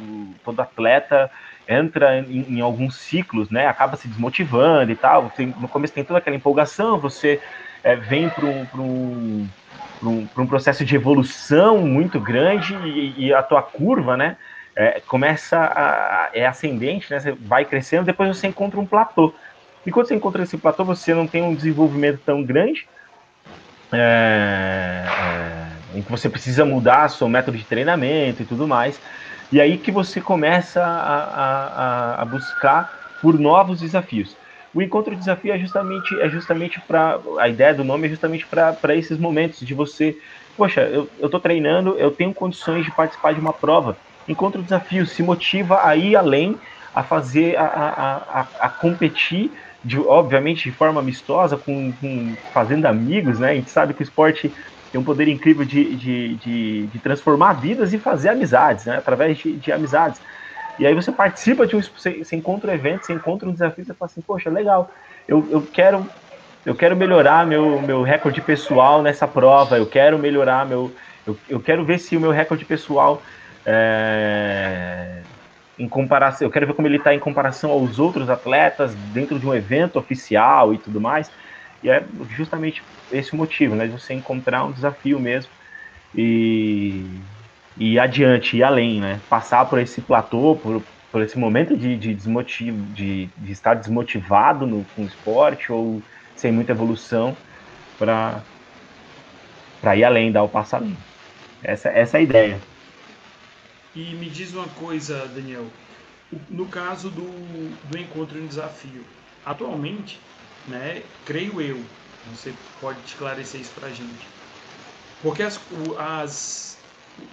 todo 0.45 0.59
atleta 0.61 1.31
entra 1.67 2.19
em, 2.19 2.45
em, 2.55 2.61
alguns 2.61 2.95
ciclos, 2.97 3.49
né? 3.49 3.65
Acaba 3.65 3.97
se 3.97 4.07
desmotivando 4.07 4.91
e 4.91 4.95
tal. 4.95 5.31
Tem, 5.35 5.47
no 5.59 5.67
começo 5.67 5.93
tem 5.93 6.03
toda 6.03 6.19
aquela 6.19 6.35
empolgação, 6.35 6.99
você 6.99 7.41
é, 7.83 7.95
vem 7.95 8.29
para 8.29 8.45
um, 8.45 8.67
um, 8.75 9.47
um, 10.03 10.27
um, 10.37 10.47
processo 10.47 10.85
de 10.85 10.95
evolução 10.95 11.79
muito 11.79 12.19
grande 12.19 12.75
e, 12.85 13.25
e 13.25 13.33
a 13.33 13.41
tua 13.41 13.63
curva, 13.63 14.15
né? 14.15 14.37
É, 14.79 15.01
começa 15.07 15.57
a, 15.57 16.29
é 16.33 16.45
ascendente, 16.45 17.09
né? 17.09 17.19
Você 17.19 17.31
vai 17.31 17.65
crescendo, 17.65 18.05
depois 18.05 18.37
você 18.37 18.45
encontra 18.45 18.79
um 18.79 18.85
platô. 18.85 19.33
E 19.83 19.91
quando 19.91 20.07
você 20.07 20.13
encontra 20.15 20.43
esse 20.43 20.55
platô, 20.55 20.85
você 20.85 21.15
não 21.15 21.25
tem 21.25 21.41
um 21.41 21.55
desenvolvimento 21.55 22.19
tão 22.23 22.43
grande, 22.43 22.87
é, 23.91 25.03
é, 25.93 25.97
em 25.97 26.03
que 26.03 26.11
você 26.11 26.29
precisa 26.29 26.63
mudar 26.63 27.09
seu 27.09 27.27
método 27.27 27.57
de 27.57 27.65
treinamento 27.65 28.43
e 28.43 28.45
tudo 28.45 28.67
mais. 28.67 29.01
E 29.51 29.59
aí 29.59 29.79
que 29.79 29.91
você 29.91 30.21
começa 30.21 30.83
a, 30.83 32.15
a, 32.17 32.21
a 32.21 32.25
buscar 32.25 33.17
por 33.19 33.39
novos 33.39 33.79
desafios. 33.79 34.35
O 34.75 34.81
encontro 34.81 35.15
desafio 35.15 35.53
é 35.53 35.57
justamente 35.57 36.19
é 36.19 36.29
justamente 36.29 36.79
para 36.81 37.19
a 37.39 37.49
ideia 37.49 37.73
do 37.73 37.83
nome 37.83 38.05
é 38.05 38.09
justamente 38.11 38.45
para 38.45 38.95
esses 38.95 39.17
momentos 39.17 39.65
de 39.65 39.73
você, 39.73 40.15
poxa, 40.55 40.81
eu, 40.81 41.29
tô 41.29 41.39
treinando, 41.39 41.97
eu 41.97 42.11
tenho 42.11 42.31
condições 42.31 42.85
de 42.85 42.91
participar 42.91 43.33
de 43.33 43.39
uma 43.39 43.53
prova. 43.53 43.97
Encontro 44.27 44.63
desafio 44.63 45.05
se 45.05 45.23
motiva 45.23 45.85
a 45.85 45.95
ir 45.95 46.15
além, 46.15 46.57
a 46.93 47.03
fazer, 47.03 47.55
a, 47.57 47.65
a, 47.65 48.41
a, 48.41 48.47
a 48.61 48.69
competir 48.69 49.51
de, 49.83 49.99
obviamente 49.99 50.69
de 50.69 50.75
forma 50.75 50.99
amistosa, 50.99 51.55
com, 51.55 51.93
com, 51.93 52.35
fazendo 52.53 52.85
amigos, 52.85 53.39
né? 53.39 53.51
A 53.51 53.55
gente 53.55 53.69
sabe 53.69 53.93
que 53.93 54.01
o 54.01 54.03
esporte 54.03 54.53
tem 54.91 54.99
um 54.99 55.03
poder 55.03 55.27
incrível 55.27 55.65
de, 55.65 55.95
de, 55.95 56.35
de, 56.35 56.87
de 56.87 56.99
transformar 56.99 57.53
vidas 57.53 57.93
e 57.93 57.99
fazer 57.99 58.29
amizades, 58.29 58.85
né? 58.85 58.97
Através 58.97 59.37
de, 59.37 59.53
de 59.57 59.71
amizades. 59.71 60.19
E 60.79 60.85
aí 60.85 60.93
você 60.93 61.11
participa 61.11 61.65
de 61.65 61.75
um. 61.75 61.81
Você, 61.81 62.23
você 62.23 62.35
encontra 62.35 62.71
um 62.71 62.73
evento, 62.73 63.05
você 63.05 63.13
encontra 63.13 63.47
um 63.47 63.53
desafio, 63.53 63.85
você 63.85 63.93
fala 63.93 64.11
assim, 64.11 64.21
poxa, 64.21 64.49
legal, 64.49 64.89
eu, 65.27 65.47
eu 65.51 65.61
quero. 65.61 66.09
Eu 66.65 66.75
quero 66.75 66.97
melhorar 66.97 67.47
meu, 67.47 67.81
meu 67.81 68.03
recorde 68.03 68.41
pessoal 68.41 69.01
nessa 69.01 69.25
prova, 69.25 69.77
eu 69.77 69.85
quero 69.85 70.19
melhorar 70.19 70.67
meu. 70.67 70.93
Eu, 71.25 71.37
eu 71.47 71.59
quero 71.61 71.85
ver 71.85 71.97
se 71.97 72.17
o 72.17 72.19
meu 72.19 72.31
recorde 72.31 72.65
pessoal 72.65 73.23
é, 73.69 75.23
em 75.77 75.89
comparação, 75.89 76.47
eu 76.47 76.51
quero 76.51 76.65
ver 76.65 76.73
como 76.73 76.87
ele 76.87 76.95
está 76.97 77.13
em 77.13 77.19
comparação 77.19 77.69
aos 77.69 77.99
outros 77.99 78.29
atletas 78.29 78.95
dentro 78.95 79.37
de 79.37 79.45
um 79.45 79.53
evento 79.53 79.99
oficial 79.99 80.73
e 80.73 80.77
tudo 80.77 81.01
mais. 81.01 81.29
E 81.83 81.89
é 81.89 82.03
justamente 82.29 82.81
esse 83.11 83.35
motivo, 83.35 83.75
né? 83.75 83.85
De 83.85 83.91
você 83.91 84.13
encontrar 84.13 84.63
um 84.63 84.71
desafio 84.71 85.19
mesmo 85.19 85.51
e, 86.15 87.05
e 87.75 87.99
adiante, 87.99 88.55
ir 88.55 88.63
além, 88.63 89.01
né? 89.01 89.21
Passar 89.29 89.65
por 89.65 89.79
esse 89.79 90.01
platô, 90.01 90.55
por, 90.55 90.81
por 91.11 91.21
esse 91.21 91.37
momento 91.37 91.75
de, 91.75 91.97
de 91.97 92.13
desmotivo, 92.15 92.77
de, 92.93 93.27
de 93.37 93.51
estar 93.51 93.73
desmotivado 93.73 94.65
no, 94.65 94.85
com 94.95 95.03
o 95.03 95.07
esporte 95.07 95.71
ou 95.73 96.01
sem 96.37 96.53
muita 96.53 96.71
evolução 96.71 97.35
para 97.99 98.41
para 99.79 99.95
ir 99.95 100.03
além, 100.03 100.31
dar 100.31 100.43
o 100.43 100.49
passo 100.49 100.75
além. 100.75 100.97
Essa, 101.61 101.89
essa 101.89 102.17
é 102.17 102.19
a 102.19 102.23
ideia. 102.23 102.61
E 103.97 104.15
me 104.15 104.29
diz 104.29 104.53
uma 104.53 104.67
coisa, 104.67 105.27
Daniel. 105.27 105.65
No 106.49 106.67
caso 106.67 107.09
do, 107.09 107.23
do 107.89 107.97
encontro 107.97 108.37
em 108.37 108.45
desafio, 108.45 109.03
atualmente 109.45 110.19
né? 110.67 111.03
Creio 111.25 111.61
eu. 111.61 111.83
Você 112.31 112.53
pode 112.81 112.99
esclarecer 113.05 113.61
isso 113.61 113.71
para 113.71 113.87
a 113.87 113.91
gente. 113.91 114.27
Porque 115.21 115.41
as, 115.41 115.59
as, 115.97 116.77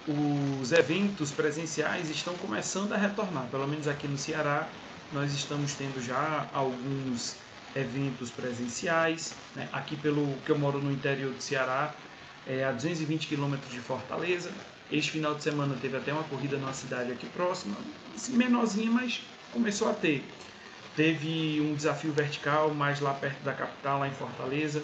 os 0.07 0.71
eventos 0.71 1.31
presenciais 1.31 2.09
estão 2.09 2.33
começando 2.35 2.93
a 2.93 2.97
retornar. 2.97 3.45
Pelo 3.51 3.67
menos 3.67 3.87
aqui 3.87 4.07
no 4.07 4.17
Ceará, 4.17 4.67
nós 5.11 5.33
estamos 5.33 5.73
tendo 5.73 6.01
já 6.01 6.47
alguns 6.53 7.35
eventos 7.75 8.31
presenciais. 8.31 9.35
Né? 9.53 9.67
Aqui, 9.73 9.97
pelo 9.97 10.33
que 10.45 10.51
eu 10.51 10.57
moro 10.57 10.79
no 10.79 10.91
interior 10.91 11.33
do 11.33 11.41
Ceará, 11.41 11.93
é 12.47 12.63
a 12.63 12.71
220 12.71 13.27
quilômetros 13.27 13.71
de 13.71 13.79
Fortaleza. 13.79 14.51
Este 14.91 15.11
final 15.11 15.33
de 15.33 15.43
semana 15.43 15.75
teve 15.81 15.97
até 15.97 16.13
uma 16.13 16.23
corrida 16.23 16.57
numa 16.57 16.73
cidade 16.73 17.11
aqui 17.11 17.25
próxima, 17.27 17.75
menorzinha, 18.29 18.91
mas 18.91 19.21
começou 19.51 19.89
a 19.89 19.93
ter. 19.93 20.23
Teve 20.95 21.59
um 21.61 21.75
desafio 21.75 22.13
vertical 22.13 22.73
mais 22.73 22.99
lá 22.99 23.13
perto 23.13 23.43
da 23.43 23.53
capital, 23.53 23.99
lá 23.99 24.07
em 24.07 24.13
Fortaleza. 24.13 24.81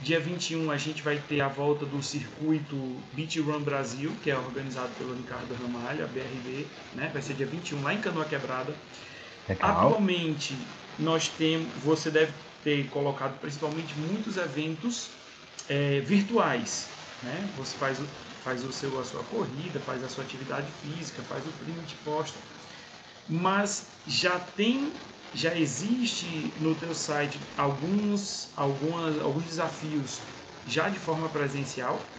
Dia 0.00 0.20
21 0.20 0.70
a 0.70 0.76
gente 0.76 1.02
vai 1.02 1.20
ter 1.28 1.40
a 1.40 1.48
volta 1.48 1.84
do 1.84 2.00
circuito 2.00 2.76
Beach 3.12 3.40
Run 3.40 3.60
Brasil, 3.60 4.12
que 4.22 4.30
é 4.30 4.36
organizado 4.36 4.90
pelo 4.96 5.14
Ricardo 5.14 5.52
Ramalho, 5.60 6.04
a 6.04 6.06
BRB, 6.06 6.66
né? 6.94 7.10
Vai 7.12 7.20
ser 7.20 7.34
dia 7.34 7.46
21 7.46 7.82
lá 7.82 7.94
em 7.94 8.00
Canoa 8.00 8.24
Quebrada. 8.24 8.72
Legal. 9.48 9.70
Atualmente 9.70 10.56
nós 10.98 11.28
temos, 11.28 11.66
você 11.82 12.10
deve 12.10 12.32
ter 12.62 12.86
colocado 12.90 13.38
principalmente 13.40 13.92
muitos 13.96 14.36
eventos 14.36 15.08
é, 15.68 16.00
virtuais, 16.00 16.88
né? 17.24 17.48
Você 17.56 17.76
faz, 17.76 17.98
faz 18.38 18.64
o 18.64 18.72
seu, 18.72 18.98
a 18.98 19.04
sua 19.04 19.24
corrida, 19.24 19.80
faz 19.80 20.02
a 20.02 20.08
sua 20.08 20.24
atividade 20.24 20.72
física, 20.72 21.22
faz 21.22 21.46
o 21.46 21.52
print, 21.52 21.96
posta. 21.96 22.40
Mas 23.26 24.00
já 24.06 24.38
tem 24.38 25.00
já 25.32 25.56
existe 25.56 26.54
no 26.58 26.74
teu 26.74 26.94
site 26.94 27.40
alguns, 27.56 28.52
algumas, 28.56 29.18
alguns 29.18 29.44
desafios 29.44 30.26
já 30.64 30.88
de 30.88 30.98
forma 30.98 31.28
presencial? 31.28 32.10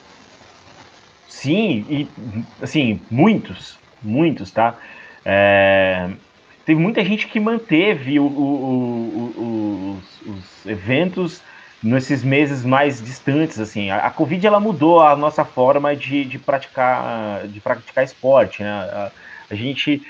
Sim, 1.27 1.85
e 1.89 2.13
assim, 2.61 3.05
muitos, 3.09 3.79
muitos, 4.01 4.51
tá? 4.51 4.79
É, 5.23 6.17
teve 6.65 6.79
muita 6.79 7.03
gente 7.05 7.27
que 7.27 7.39
manteve 7.39 8.19
o, 8.19 8.25
o, 8.25 9.95
o, 9.95 9.97
os, 9.97 10.21
os, 10.21 10.65
eventos 10.65 11.43
nesses 11.81 12.23
meses 12.23 12.63
mais 12.65 13.01
distantes, 13.01 13.59
assim. 13.59 13.89
A, 13.89 14.07
a, 14.07 14.11
Covid, 14.11 14.45
ela 14.45 14.59
mudou 14.59 15.01
a 15.01 15.15
nossa 15.15 15.45
forma 15.45 15.95
de, 15.95 16.25
de 16.25 16.37
praticar, 16.37 17.47
de 17.47 17.59
praticar 17.59 18.03
esporte, 18.03 18.61
né? 18.63 18.69
A, 18.69 19.11
a 19.49 19.55
gente 19.55 20.01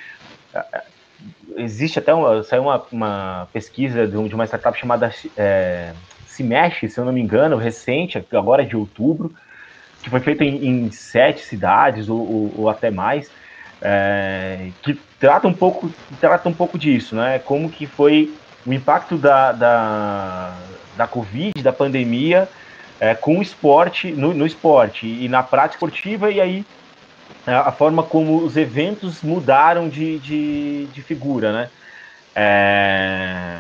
existe 1.56 2.00
até 2.00 2.14
uma, 2.14 2.44
saiu 2.44 2.64
uma, 2.64 2.84
uma 2.92 3.48
pesquisa 3.52 4.08
de, 4.08 4.16
uma 4.16 4.46
startup 4.46 4.78
chamada 4.78 5.14
é, 5.38 5.94
Se 6.26 6.44
Mexe, 6.44 6.90
se 6.90 7.00
eu 7.00 7.06
não 7.06 7.14
me 7.14 7.22
engano, 7.22 7.58
recente, 7.58 8.24
agora 8.32 8.66
de 8.66 8.76
outubro, 8.76 9.34
que 10.02 10.10
foi 10.10 10.20
feita 10.20 10.44
em, 10.44 10.66
em 10.66 10.92
sete 10.92 11.42
cidades 11.42 12.10
ou, 12.10 12.20
ou, 12.20 12.54
ou 12.58 12.70
até 12.70 12.90
mais, 12.90 13.30
é, 13.82 14.70
que 14.82 15.00
trata 15.20 15.48
um 15.48 15.54
pouco 15.54 15.92
trata 16.20 16.48
um 16.48 16.54
pouco 16.54 16.78
disso, 16.78 17.16
né? 17.16 17.40
Como 17.40 17.70
que 17.70 17.86
foi 17.86 18.34
o 18.66 18.74
impacto 18.74 19.18
da, 19.18 19.52
da, 19.52 20.54
da 21.00 21.08
Covid, 21.08 21.64
da 21.64 21.72
pandemia, 21.72 22.50
é, 23.00 23.16
com 23.16 23.40
o 23.40 23.42
esporte, 23.42 24.12
no, 24.12 24.34
no 24.34 24.46
esporte 24.46 25.08
e 25.08 25.30
na 25.30 25.42
prática 25.42 25.78
esportiva, 25.78 26.30
e 26.30 26.42
aí 26.42 26.66
a 27.48 27.72
forma 27.72 28.04
como 28.04 28.44
os 28.44 28.58
eventos 28.58 29.22
mudaram 29.22 29.88
de, 29.88 30.20
de, 30.20 30.88
de 30.88 31.02
figura, 31.02 31.54
né? 31.54 31.70
É... 32.36 33.58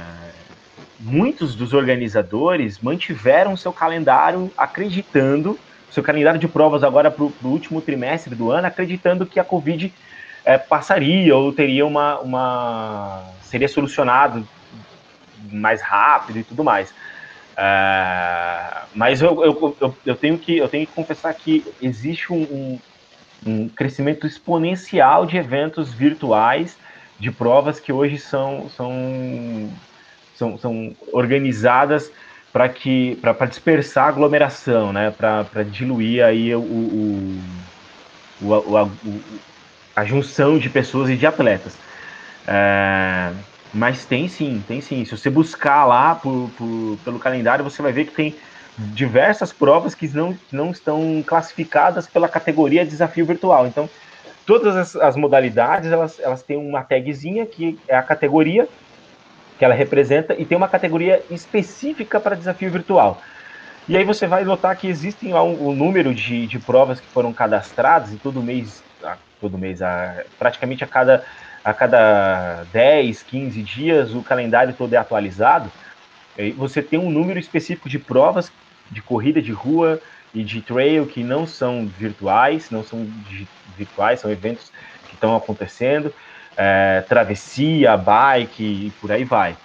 Muitos 1.00 1.56
dos 1.56 1.74
organizadores 1.74 2.80
mantiveram 2.80 3.56
seu 3.56 3.72
calendário 3.72 4.52
acreditando, 4.58 5.58
seu 5.90 6.04
calendário 6.04 6.40
de 6.40 6.48
provas 6.48 6.84
agora 6.84 7.10
para 7.10 7.24
o 7.24 7.34
último 7.46 7.80
trimestre 7.80 8.36
do 8.36 8.52
ano, 8.52 8.68
acreditando 8.68 9.26
que 9.26 9.40
a 9.40 9.46
Covid 9.46 9.94
é, 10.44 10.58
passaria 10.58 11.34
ou 11.38 11.54
teria 11.54 11.86
uma, 11.86 12.20
uma. 12.20 13.24
seria 13.44 13.70
solucionado 13.70 14.46
mais 15.52 15.82
rápido 15.82 16.40
e 16.40 16.44
tudo 16.44 16.64
mais. 16.64 16.94
É, 17.62 18.86
mas 18.96 19.22
eu, 19.22 19.44
eu, 19.44 19.78
eu, 19.82 19.98
eu, 20.06 20.16
tenho 20.16 20.40
que, 20.40 20.58
eu 20.58 20.70
tenho 20.70 20.88
que 20.88 20.94
confessar 20.94 21.34
que 21.34 21.66
existe 21.82 22.32
um, 22.32 22.80
um 23.46 23.68
crescimento 23.68 24.26
exponencial 24.26 25.26
de 25.26 25.36
eventos 25.36 25.94
virtuais, 25.94 26.78
de 27.20 27.30
provas 27.30 27.78
que 27.78 27.92
hoje 27.92 28.18
são, 28.18 28.70
são, 28.70 29.70
são, 30.36 30.58
são 30.58 30.96
organizadas 31.12 32.10
para 32.54 32.70
que 32.70 33.18
para 33.18 33.46
dispersar 33.46 34.06
a 34.06 34.08
aglomeração, 34.08 34.94
né? 34.94 35.12
Para 35.12 35.64
diluir 35.64 36.24
aí 36.24 36.56
o, 36.56 36.62
o, 36.62 37.44
o, 38.40 38.54
o, 38.56 39.42
a 39.94 40.06
junção 40.06 40.58
de 40.58 40.70
pessoas 40.70 41.10
e 41.10 41.18
de 41.18 41.28
atletas. 41.28 41.78
É, 42.48 43.34
mas 43.74 44.06
tem 44.06 44.28
sim, 44.28 44.64
tem 44.68 44.82
sim. 44.82 45.06
Se 45.06 45.16
você 45.16 45.30
buscar 45.30 45.86
lá 45.86 46.16
por, 46.16 46.50
por, 46.58 46.98
pelo 47.04 47.20
calendário, 47.20 47.64
você 47.64 47.82
vai 47.82 47.92
ver 47.92 48.06
que 48.06 48.14
tem 48.14 48.36
diversas 48.78 49.52
provas 49.52 49.94
que 49.94 50.08
não, 50.16 50.38
não 50.52 50.72
estão 50.72 51.24
classificadas 51.26 52.08
pela 52.08 52.28
categoria 52.28 52.86
desafio 52.86 53.26
virtual. 53.26 53.68
Então, 53.68 53.90
todas 54.46 54.76
as, 54.76 54.96
as 54.96 55.16
modalidades 55.16 55.92
elas, 55.92 56.20
elas 56.20 56.42
têm 56.42 56.58
uma 56.58 56.82
tagzinha 56.82 57.46
que 57.46 57.78
é 57.88 57.96
a 57.96 58.02
categoria 58.02 58.68
que 59.60 59.66
ela 59.66 59.76
representa 59.76 60.34
e 60.40 60.46
tem 60.46 60.58
uma 60.58 60.70
categoria 60.70 61.22
específica 61.30 62.20
para 62.20 62.36
desafio 62.36 62.72
virtual. 62.72 63.22
E 63.88 63.98
aí 63.98 64.06
você 64.06 64.26
vai 64.26 64.46
notar 64.46 64.76
que 64.78 64.88
existem 64.88 65.34
lá 65.34 65.44
um, 65.44 65.70
um 65.70 65.76
número 65.76 66.16
de, 66.16 66.48
de 66.48 66.58
provas 66.60 67.00
que 67.00 67.08
foram 67.08 67.34
cadastradas 67.34 68.14
e 68.14 68.18
todo 68.18 68.42
mês, 68.42 68.82
ah, 69.04 69.18
todo 69.42 69.58
mês, 69.58 69.82
a, 69.82 70.24
praticamente 70.38 70.84
a 70.84 70.88
cada, 70.88 71.26
a 71.64 71.74
cada 71.74 72.64
10, 72.72 73.24
15 73.24 73.62
dias 73.62 74.14
o 74.14 74.22
calendário 74.22 74.74
todo 74.74 74.94
é 74.94 74.98
atualizado. 74.98 75.72
E 76.38 76.52
você 76.52 76.82
tem 76.82 76.98
um 77.00 77.10
número 77.10 77.40
específico 77.40 77.90
de 77.90 78.00
provas 78.00 78.52
de 78.90 79.02
corrida 79.02 79.42
de 79.42 79.52
rua 79.52 80.02
e 80.34 80.44
de 80.44 80.62
trail 80.62 81.06
que 81.06 81.24
não 81.24 81.46
são 81.46 81.86
virtuais, 81.86 82.72
não 82.72 82.84
são 82.84 83.08
virtuais, 83.78 84.20
são 84.20 84.32
eventos 84.32 84.72
que 85.08 85.14
estão 85.14 85.36
acontecendo 85.36 86.14
é, 86.60 87.02
travessia, 87.08 87.96
bike 87.96 88.64
e 88.64 88.92
por 89.00 89.12
aí 89.14 89.24
vai. 89.24 89.56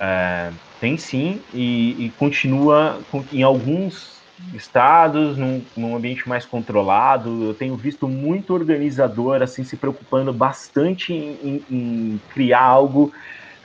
É, 0.00 0.50
tem 0.80 0.96
sim, 0.96 1.42
e, 1.52 2.06
e, 2.06 2.12
continua 2.18 2.98
em 3.30 3.42
alguns 3.42 4.19
estados, 4.54 5.36
num, 5.36 5.62
num, 5.76 5.96
ambiente 5.96 6.28
mais 6.28 6.44
controlado. 6.44 7.44
Eu 7.44 7.54
tenho 7.54 7.76
visto 7.76 8.08
muito 8.08 8.54
organizador 8.54 9.42
assim 9.42 9.64
se 9.64 9.76
preocupando 9.76 10.32
bastante 10.32 11.12
em, 11.12 11.38
em, 11.42 11.64
em 11.70 12.20
criar 12.32 12.62
algo 12.62 13.12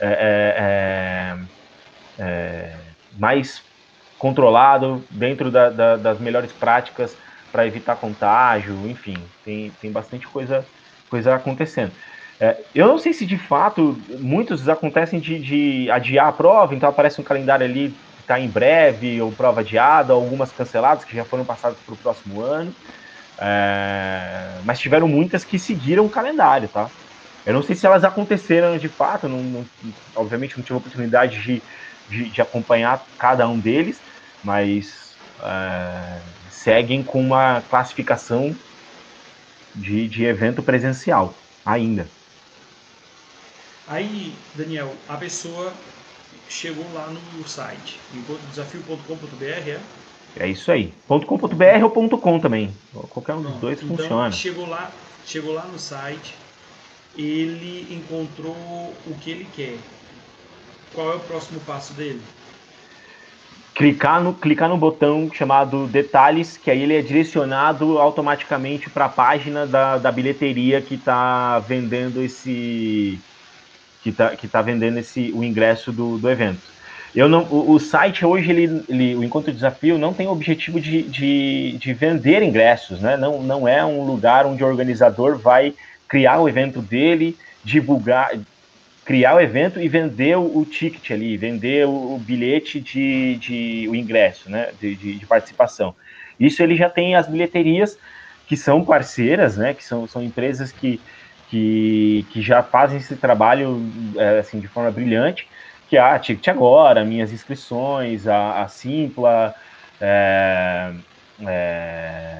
é, 0.00 1.36
é, 2.18 2.22
é 2.22 2.76
mais 3.18 3.62
controlado 4.18 5.04
dentro 5.10 5.50
da, 5.50 5.70
da, 5.70 5.96
das 5.96 6.18
melhores 6.18 6.52
práticas 6.52 7.16
para 7.52 7.66
evitar 7.66 7.96
contágio, 7.96 8.74
enfim, 8.86 9.16
tem, 9.44 9.72
tem 9.80 9.90
bastante 9.90 10.26
coisa, 10.26 10.64
coisa 11.08 11.34
acontecendo. 11.34 11.92
É, 12.38 12.56
eu 12.74 12.86
não 12.86 12.98
sei 12.98 13.14
se 13.14 13.24
de 13.24 13.38
fato 13.38 13.98
muitos 14.18 14.68
acontecem 14.68 15.18
de, 15.18 15.38
de, 15.38 15.90
adiar 15.90 16.28
a 16.28 16.32
prova, 16.32 16.74
então 16.74 16.88
aparece 16.88 17.20
um 17.20 17.24
calendário 17.24 17.64
ali 17.64 17.94
está 18.26 18.40
em 18.40 18.48
breve, 18.48 19.22
ou 19.22 19.30
prova 19.30 19.60
adiada, 19.60 20.12
algumas 20.12 20.50
canceladas 20.50 21.04
que 21.04 21.14
já 21.14 21.24
foram 21.24 21.44
passadas 21.44 21.78
para 21.78 21.94
o 21.94 21.96
próximo 21.96 22.42
ano. 22.42 22.74
É, 23.38 24.58
mas 24.64 24.80
tiveram 24.80 25.06
muitas 25.06 25.44
que 25.44 25.58
seguiram 25.58 26.04
o 26.04 26.10
calendário, 26.10 26.68
tá? 26.68 26.90
Eu 27.44 27.54
não 27.54 27.62
sei 27.62 27.76
se 27.76 27.86
elas 27.86 28.02
aconteceram 28.02 28.76
de 28.76 28.88
fato, 28.88 29.28
não, 29.28 29.38
não, 29.38 29.66
obviamente 30.16 30.56
não 30.56 30.64
tive 30.64 30.74
a 30.74 30.78
oportunidade 30.78 31.40
de, 31.40 31.62
de, 32.08 32.30
de, 32.30 32.42
acompanhar 32.42 33.06
cada 33.16 33.46
um 33.46 33.58
deles, 33.58 34.00
mas 34.42 35.14
é, 35.40 36.18
seguem 36.50 37.04
com 37.04 37.20
uma 37.20 37.62
classificação 37.70 38.56
de, 39.72 40.08
de 40.08 40.24
evento 40.24 40.62
presencial 40.62 41.32
ainda. 41.64 42.08
Aí, 43.86 44.34
Daniel, 44.56 44.92
a 45.08 45.16
pessoa 45.16 45.72
chegou 46.48 46.84
lá 46.92 47.08
no 47.08 47.48
site, 47.48 47.98
encontrodesafio.com.br, 48.14 49.44
é? 49.44 49.80
É 50.38 50.48
isso 50.48 50.70
aí. 50.70 50.92
.com.br 51.08 51.82
ou 51.82 52.18
.com 52.18 52.38
também. 52.38 52.74
Qualquer 53.10 53.34
um 53.34 53.42
dos 53.42 53.56
dois 53.56 53.82
então, 53.82 53.96
funciona. 53.96 54.32
Chegou 54.32 54.68
lá, 54.68 54.90
chegou 55.24 55.54
lá 55.54 55.64
no 55.64 55.78
site, 55.78 56.34
ele 57.16 57.86
encontrou 57.90 58.54
o 59.06 59.14
que 59.20 59.30
ele 59.30 59.46
quer. 59.56 59.76
Qual 60.94 61.12
é 61.12 61.16
o 61.16 61.20
próximo 61.20 61.60
passo 61.60 61.94
dele? 61.94 62.20
Clicar 63.74 64.22
no, 64.22 64.32
clicar 64.32 64.68
no 64.68 64.76
botão 64.76 65.30
chamado 65.32 65.86
detalhes, 65.86 66.56
que 66.56 66.70
aí 66.70 66.82
ele 66.82 66.94
é 66.94 67.02
direcionado 67.02 67.98
automaticamente 67.98 68.88
para 68.88 69.04
a 69.04 69.08
página 69.08 69.66
da, 69.66 69.98
da 69.98 70.10
bilheteria 70.10 70.80
que 70.80 70.94
está 70.94 71.58
vendendo 71.58 72.22
esse, 72.22 73.18
que 74.06 74.10
está 74.10 74.36
que 74.36 74.46
tá 74.46 74.62
vendendo 74.62 74.98
esse, 74.98 75.32
o 75.34 75.42
ingresso 75.42 75.90
do, 75.90 76.16
do 76.16 76.30
evento. 76.30 76.60
Eu 77.14 77.28
não, 77.28 77.42
o, 77.44 77.72
o 77.72 77.80
site 77.80 78.24
hoje, 78.24 78.50
ele, 78.50 78.84
ele, 78.88 79.16
o 79.16 79.24
Encontro 79.24 79.52
Desafio 79.52 79.98
não 79.98 80.14
tem 80.14 80.28
o 80.28 80.30
objetivo 80.30 80.80
de, 80.80 81.02
de, 81.02 81.76
de, 81.78 81.92
vender 81.92 82.42
ingressos, 82.42 83.00
né? 83.00 83.16
Não, 83.16 83.42
não 83.42 83.66
é 83.66 83.84
um 83.84 84.04
lugar 84.04 84.46
onde 84.46 84.62
o 84.62 84.66
organizador 84.66 85.38
vai 85.38 85.74
criar 86.06 86.40
o 86.40 86.48
evento 86.48 86.80
dele, 86.80 87.36
divulgar, 87.64 88.30
criar 89.04 89.34
o 89.34 89.40
evento 89.40 89.80
e 89.80 89.88
vender 89.88 90.36
o, 90.36 90.58
o 90.58 90.64
ticket 90.64 91.10
ali, 91.10 91.36
vender 91.36 91.86
o, 91.86 92.14
o, 92.14 92.18
bilhete 92.18 92.78
de, 92.78 93.36
de 93.36 93.88
o 93.90 93.94
ingresso, 93.96 94.48
né? 94.48 94.68
De, 94.80 94.94
de, 94.94 95.14
de 95.14 95.26
participação. 95.26 95.96
Isso 96.38 96.62
ele 96.62 96.76
já 96.76 96.88
tem 96.88 97.16
as 97.16 97.26
bilheterias 97.26 97.98
que 98.46 98.56
são 98.56 98.84
parceiras, 98.84 99.56
né? 99.56 99.74
Que 99.74 99.82
são, 99.82 100.06
são 100.06 100.22
empresas 100.22 100.70
que 100.70 101.00
que, 101.50 102.26
que 102.30 102.42
já 102.42 102.62
fazem 102.62 102.98
esse 102.98 103.16
trabalho 103.16 103.80
é, 104.16 104.38
assim 104.38 104.58
de 104.60 104.68
forma 104.68 104.90
brilhante, 104.90 105.48
que 105.88 105.96
é 105.96 106.00
a 106.00 106.18
Ticket 106.18 106.48
Agora, 106.48 107.04
minhas 107.04 107.32
inscrições, 107.32 108.26
a, 108.26 108.62
a 108.62 108.68
Simpla, 108.68 109.54
é, 110.00 110.92
é, 111.46 112.38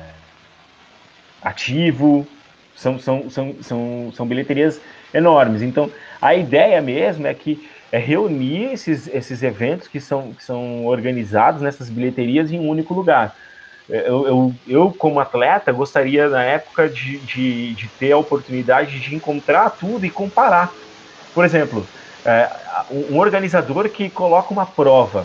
Ativo, 1.42 2.26
são, 2.74 2.98
são, 2.98 3.30
são, 3.30 3.54
são, 3.62 4.12
são 4.14 4.26
bilheterias 4.26 4.80
enormes. 5.14 5.62
Então, 5.62 5.90
a 6.20 6.34
ideia 6.34 6.80
mesmo 6.82 7.26
é 7.26 7.34
que 7.34 7.68
é 7.92 7.98
reunir 7.98 8.72
esses, 8.72 9.06
esses 9.08 9.42
eventos 9.42 9.86
que 9.86 10.00
são, 10.00 10.32
que 10.32 10.42
são 10.42 10.84
organizados 10.84 11.62
nessas 11.62 11.88
bilheterias 11.88 12.50
em 12.50 12.58
um 12.58 12.68
único 12.68 12.92
lugar. 12.92 13.34
Eu, 13.88 14.26
eu, 14.26 14.54
eu, 14.66 14.90
como 14.90 15.20
atleta, 15.20 15.70
gostaria 15.70 16.28
na 16.28 16.42
época 16.42 16.88
de, 16.88 17.18
de, 17.18 17.74
de, 17.74 17.88
ter 18.00 18.12
a 18.12 18.18
oportunidade 18.18 18.98
de 18.98 19.14
encontrar 19.14 19.70
tudo 19.70 20.04
e 20.04 20.10
comparar. 20.10 20.72
Por 21.32 21.44
exemplo, 21.44 21.86
é, 22.24 22.50
um 22.90 23.18
organizador 23.18 23.88
que 23.88 24.10
coloca 24.10 24.52
uma 24.52 24.66
prova 24.66 25.24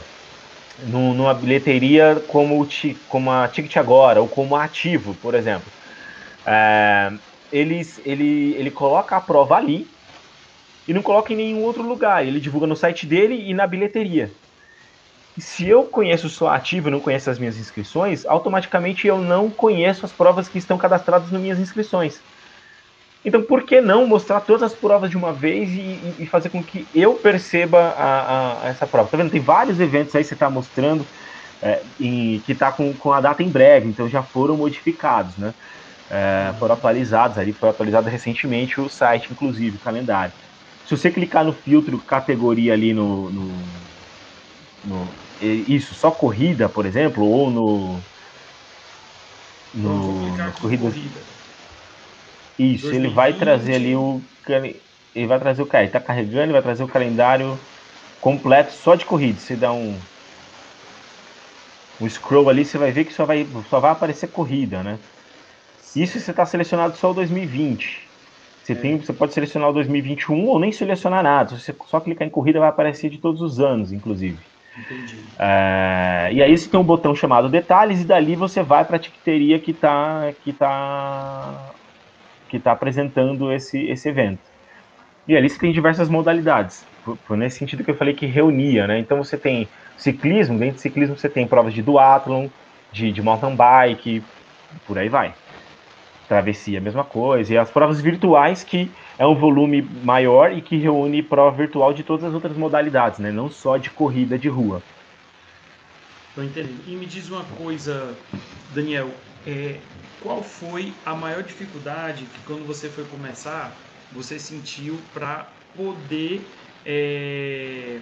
no, 0.83 1.13
numa 1.13 1.33
bilheteria 1.33 2.21
como, 2.27 2.67
como 3.07 3.31
a 3.31 3.47
Ticket 3.47 3.77
Agora 3.77 4.21
ou 4.21 4.27
como 4.27 4.55
a 4.55 4.63
Ativo, 4.63 5.15
por 5.15 5.33
exemplo. 5.33 5.71
É, 6.45 7.11
eles, 7.51 7.99
ele, 8.05 8.53
ele 8.59 8.69
coloca 8.69 9.15
a 9.15 9.21
prova 9.21 9.55
ali 9.55 9.87
e 10.87 10.93
não 10.93 11.01
coloca 11.01 11.33
em 11.33 11.35
nenhum 11.35 11.63
outro 11.63 11.81
lugar. 11.81 12.23
Ele 12.23 12.39
divulga 12.39 12.67
no 12.67 12.75
site 12.75 13.07
dele 13.07 13.49
e 13.49 13.55
na 13.55 13.65
bilheteria 13.65 14.29
se 15.41 15.67
eu 15.67 15.83
conheço 15.83 16.29
só 16.29 16.49
ativo 16.49 16.87
e 16.87 16.91
não 16.91 16.99
conheço 16.99 17.29
as 17.29 17.39
minhas 17.39 17.57
inscrições, 17.57 18.25
automaticamente 18.25 19.07
eu 19.07 19.17
não 19.17 19.49
conheço 19.49 20.05
as 20.05 20.11
provas 20.11 20.47
que 20.47 20.59
estão 20.59 20.77
cadastradas 20.77 21.31
nas 21.31 21.41
minhas 21.41 21.59
inscrições. 21.59 22.19
Então, 23.25 23.41
por 23.41 23.63
que 23.63 23.81
não 23.81 24.05
mostrar 24.07 24.41
todas 24.41 24.63
as 24.63 24.73
provas 24.73 25.09
de 25.09 25.17
uma 25.17 25.33
vez 25.33 25.69
e, 25.69 26.15
e 26.19 26.25
fazer 26.25 26.49
com 26.49 26.63
que 26.63 26.87
eu 26.93 27.15
perceba 27.15 27.93
a, 27.97 28.63
a, 28.63 28.69
essa 28.69 28.87
prova? 28.87 29.09
Tá 29.09 29.17
vendo? 29.17 29.31
Tem 29.31 29.41
vários 29.41 29.79
eventos 29.79 30.15
aí 30.15 30.23
que 30.23 30.29
você 30.29 30.33
está 30.33 30.49
mostrando 30.49 31.05
é, 31.61 31.81
em, 31.99 32.39
que 32.45 32.51
está 32.51 32.71
com, 32.71 32.93
com 32.93 33.11
a 33.11 33.21
data 33.21 33.43
em 33.43 33.49
breve, 33.49 33.87
então 33.87 34.07
já 34.07 34.23
foram 34.23 34.57
modificados, 34.57 35.37
né? 35.37 35.53
É, 36.09 36.53
foram 36.59 36.75
atualizados 36.75 37.37
ali, 37.37 37.53
foi 37.53 37.69
atualizado 37.69 38.09
recentemente 38.09 38.81
o 38.81 38.89
site, 38.89 39.29
inclusive, 39.31 39.77
o 39.77 39.79
calendário. 39.79 40.33
Se 40.85 40.97
você 40.97 41.09
clicar 41.09 41.45
no 41.45 41.53
filtro 41.53 41.97
categoria 41.99 42.73
ali 42.73 42.93
no, 42.93 43.29
no 43.29 43.51
no, 44.83 45.07
isso, 45.45 45.93
só 45.93 46.11
corrida, 46.11 46.69
por 46.69 46.85
exemplo, 46.85 47.25
ou 47.25 47.49
no. 47.49 47.99
No, 49.73 50.37
nas 50.37 50.59
corridas. 50.59 50.93
Corrida. 50.93 51.19
Isso, 52.59 52.83
2020. 52.83 52.95
ele 52.95 53.13
vai 53.13 53.33
trazer 53.33 53.75
ali 53.75 53.95
o. 53.95 54.21
Ele 55.15 55.27
vai 55.27 55.39
trazer 55.39 55.61
o 55.61 55.65
cara, 55.65 55.83
ele 55.83 55.91
tá 55.91 55.99
carregando, 55.99 56.43
ele 56.43 56.53
vai 56.53 56.61
trazer 56.61 56.83
o 56.83 56.87
calendário 56.87 57.59
completo 58.19 58.71
só 58.71 58.95
de 58.95 59.05
corrida. 59.05 59.39
Você 59.39 59.55
dá 59.55 59.71
um. 59.71 59.97
Um 61.99 62.09
scroll 62.09 62.49
ali, 62.49 62.65
você 62.65 62.77
vai 62.77 62.91
ver 62.91 63.05
que 63.05 63.13
só 63.13 63.25
vai, 63.25 63.47
só 63.69 63.79
vai 63.79 63.91
aparecer 63.91 64.27
corrida, 64.27 64.81
né? 64.81 64.97
Isso 65.95 66.19
você 66.19 66.31
está 66.31 66.45
selecionado 66.45 66.97
só 66.97 67.11
o 67.11 67.13
2020. 67.13 68.07
Você, 68.63 68.73
é. 68.73 68.75
tem, 68.75 68.97
você 68.97 69.13
pode 69.13 69.33
selecionar 69.33 69.69
o 69.69 69.73
2021 69.73 70.47
ou 70.47 70.59
nem 70.59 70.71
selecionar 70.71 71.23
nada. 71.23 71.55
Se 71.55 71.61
você 71.61 71.75
só 71.87 71.99
clicar 71.99 72.27
em 72.27 72.31
corrida, 72.31 72.59
vai 72.59 72.69
aparecer 72.69 73.09
de 73.09 73.17
todos 73.17 73.41
os 73.41 73.59
anos, 73.59 73.91
inclusive. 73.91 74.37
Entendi. 74.77 75.17
É, 75.37 76.29
e 76.31 76.41
aí 76.41 76.57
você 76.57 76.69
tem 76.69 76.79
um 76.79 76.83
botão 76.83 77.13
chamado 77.13 77.49
detalhes 77.49 78.01
e 78.01 78.05
dali 78.05 78.35
você 78.35 78.63
vai 78.63 78.85
para 78.85 78.95
a 78.95 78.99
ticketeria 78.99 79.59
que 79.59 79.71
está 79.71 80.31
que 80.43 80.53
tá, 80.53 81.71
que 82.47 82.59
tá 82.59 82.71
apresentando 82.71 83.51
esse, 83.51 83.77
esse 83.89 84.07
evento. 84.07 84.39
E 85.27 85.35
ali 85.35 85.49
você 85.49 85.59
tem 85.59 85.71
diversas 85.71 86.09
modalidades. 86.09 86.85
por, 87.03 87.17
por 87.17 87.37
nesse 87.37 87.59
sentido 87.59 87.83
que 87.83 87.91
eu 87.91 87.95
falei 87.95 88.13
que 88.13 88.25
reunia, 88.25 88.87
né? 88.87 88.99
Então 88.99 89.17
você 89.17 89.37
tem 89.37 89.67
ciclismo, 89.97 90.57
dentro 90.57 90.75
de 90.75 90.81
ciclismo 90.81 91.17
você 91.17 91.29
tem 91.29 91.45
provas 91.45 91.73
de 91.73 91.81
duathlon, 91.81 92.47
de, 92.91 93.11
de 93.11 93.21
mountain 93.21 93.55
bike, 93.55 94.23
por 94.87 94.97
aí 94.97 95.09
vai. 95.09 95.33
Travessia, 96.27 96.79
a 96.79 96.81
mesma 96.81 97.03
coisa. 97.03 97.53
E 97.53 97.57
as 97.57 97.69
provas 97.69 97.99
virtuais, 97.99 98.63
que 98.63 98.89
é 99.21 99.27
um 99.27 99.35
volume 99.35 99.83
maior 100.03 100.51
e 100.51 100.63
que 100.63 100.75
reúne 100.77 101.21
prova 101.21 101.55
virtual 101.55 101.93
de 101.93 102.01
todas 102.01 102.25
as 102.25 102.33
outras 102.33 102.57
modalidades, 102.57 103.19
né? 103.19 103.31
Não 103.31 103.51
só 103.51 103.77
de 103.77 103.91
corrida 103.91 104.35
de 104.35 104.49
rua. 104.49 104.81
Estou 106.29 106.43
entendendo. 106.43 106.81
E 106.87 106.95
me 106.95 107.05
diz 107.05 107.29
uma 107.29 107.43
coisa, 107.43 108.17
Daniel, 108.73 109.11
é, 109.45 109.75
qual 110.23 110.41
foi 110.41 110.91
a 111.05 111.13
maior 111.13 111.43
dificuldade 111.43 112.25
que 112.25 112.39
quando 112.47 112.65
você 112.65 112.89
foi 112.89 113.03
começar, 113.05 113.77
você 114.11 114.39
sentiu 114.39 114.97
para 115.13 115.45
poder, 115.77 116.41
é, 116.83 117.99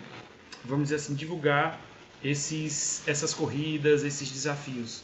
vamos 0.63 0.84
dizer 0.86 0.95
assim, 0.95 1.15
divulgar 1.15 1.82
esses, 2.23 3.05
essas 3.05 3.34
corridas, 3.34 4.05
esses 4.05 4.32
desafios? 4.32 5.03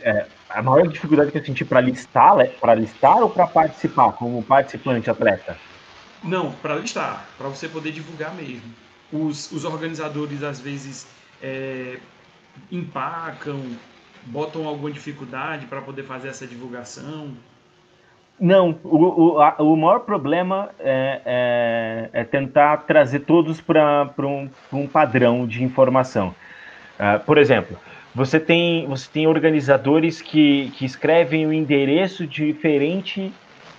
É, 0.00 0.26
a 0.48 0.62
maior 0.62 0.86
dificuldade 0.86 1.30
que 1.30 1.38
eu 1.38 1.44
senti 1.44 1.64
para 1.64 1.80
listar, 1.80 2.36
para 2.60 2.74
listar 2.74 3.18
ou 3.18 3.30
para 3.30 3.46
participar 3.46 4.12
como 4.12 4.42
participante 4.42 5.10
atleta? 5.10 5.56
Não, 6.22 6.52
para 6.52 6.74
listar, 6.76 7.26
para 7.36 7.48
você 7.48 7.68
poder 7.68 7.92
divulgar 7.92 8.34
mesmo. 8.34 8.72
Os, 9.12 9.50
os 9.52 9.64
organizadores 9.64 10.42
às 10.42 10.60
vezes 10.60 11.06
é, 11.42 11.98
empacam, 12.70 13.60
botam 14.26 14.66
alguma 14.66 14.90
dificuldade 14.90 15.66
para 15.66 15.80
poder 15.80 16.04
fazer 16.04 16.28
essa 16.28 16.46
divulgação. 16.46 17.32
Não, 18.40 18.78
o, 18.84 19.34
o, 19.34 19.40
a, 19.40 19.56
o 19.58 19.76
maior 19.76 20.00
problema 20.00 20.70
é, 20.78 21.22
é, 22.12 22.20
é 22.20 22.24
tentar 22.24 22.76
trazer 22.78 23.20
todos 23.20 23.60
para 23.60 24.12
um, 24.20 24.48
um 24.72 24.86
padrão 24.86 25.46
de 25.46 25.64
informação. 25.64 26.34
Uh, 26.98 27.24
por 27.24 27.38
exemplo, 27.38 27.76
você 28.18 28.40
tem, 28.40 28.84
você 28.86 29.08
tem 29.10 29.28
organizadores 29.28 30.20
que, 30.20 30.72
que 30.76 30.84
escrevem 30.84 31.46
o 31.46 31.50
um 31.50 31.52
endereço 31.52 32.26
diferente, 32.26 33.32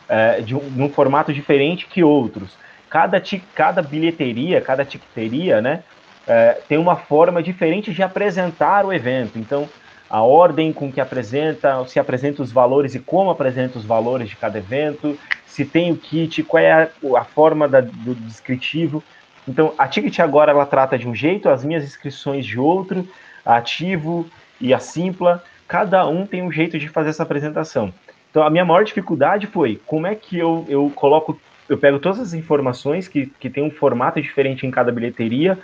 uh, 0.09 0.41
de, 0.41 0.55
um, 0.55 0.61
num 0.71 0.89
formato 0.89 1.33
diferente 1.33 1.85
que 1.85 2.01
outros. 2.01 2.57
Cada, 2.89 3.21
cada 3.53 3.81
bilheteria, 3.81 4.61
cada 4.61 4.85
tiqueteria, 4.85 5.61
né, 5.61 5.83
uh, 6.25 6.61
tem 6.69 6.77
uma 6.77 6.95
forma 6.95 7.43
diferente 7.43 7.93
de 7.93 8.01
apresentar 8.01 8.85
o 8.85 8.93
evento. 8.93 9.37
Então, 9.37 9.67
a 10.09 10.21
ordem 10.21 10.71
com 10.71 10.89
que 10.89 11.01
apresenta, 11.01 11.85
se 11.85 11.99
apresenta 11.99 12.41
os 12.41 12.49
valores 12.51 12.95
e 12.95 12.99
como 12.99 13.29
apresenta 13.29 13.77
os 13.77 13.83
valores 13.83 14.29
de 14.29 14.37
cada 14.37 14.57
evento, 14.57 15.19
se 15.45 15.65
tem 15.65 15.91
o 15.91 15.97
kit, 15.97 16.43
qual 16.43 16.63
é 16.63 16.71
a, 16.71 16.89
a 17.17 17.25
forma 17.25 17.67
da, 17.67 17.81
do 17.81 18.15
descritivo. 18.15 19.03
Então, 19.45 19.73
a 19.77 19.85
Ticket 19.85 20.17
agora 20.19 20.51
ela 20.51 20.65
trata 20.65 20.97
de 20.97 21.07
um 21.07 21.13
jeito, 21.13 21.49
as 21.49 21.65
minhas 21.65 21.83
inscrições 21.83 22.45
de 22.45 22.57
outro, 22.57 23.05
a 23.45 23.57
Ativo 23.57 24.29
e 24.59 24.73
a 24.73 24.79
Simpla, 24.79 25.43
cada 25.67 26.07
um 26.07 26.25
tem 26.25 26.41
um 26.41 26.51
jeito 26.51 26.77
de 26.77 26.87
fazer 26.89 27.09
essa 27.09 27.23
apresentação. 27.23 27.93
Então, 28.29 28.43
a 28.43 28.49
minha 28.49 28.65
maior 28.65 28.83
dificuldade 28.83 29.47
foi 29.47 29.81
como 29.85 30.05
é 30.05 30.15
que 30.15 30.37
eu, 30.37 30.65
eu 30.69 30.91
coloco, 30.95 31.39
eu 31.67 31.77
pego 31.77 31.99
todas 31.99 32.19
as 32.19 32.33
informações 32.33 33.07
que, 33.07 33.25
que 33.39 33.49
tem 33.49 33.63
um 33.63 33.71
formato 33.71 34.21
diferente 34.21 34.67
em 34.67 34.71
cada 34.71 34.91
bilheteria 34.91 35.57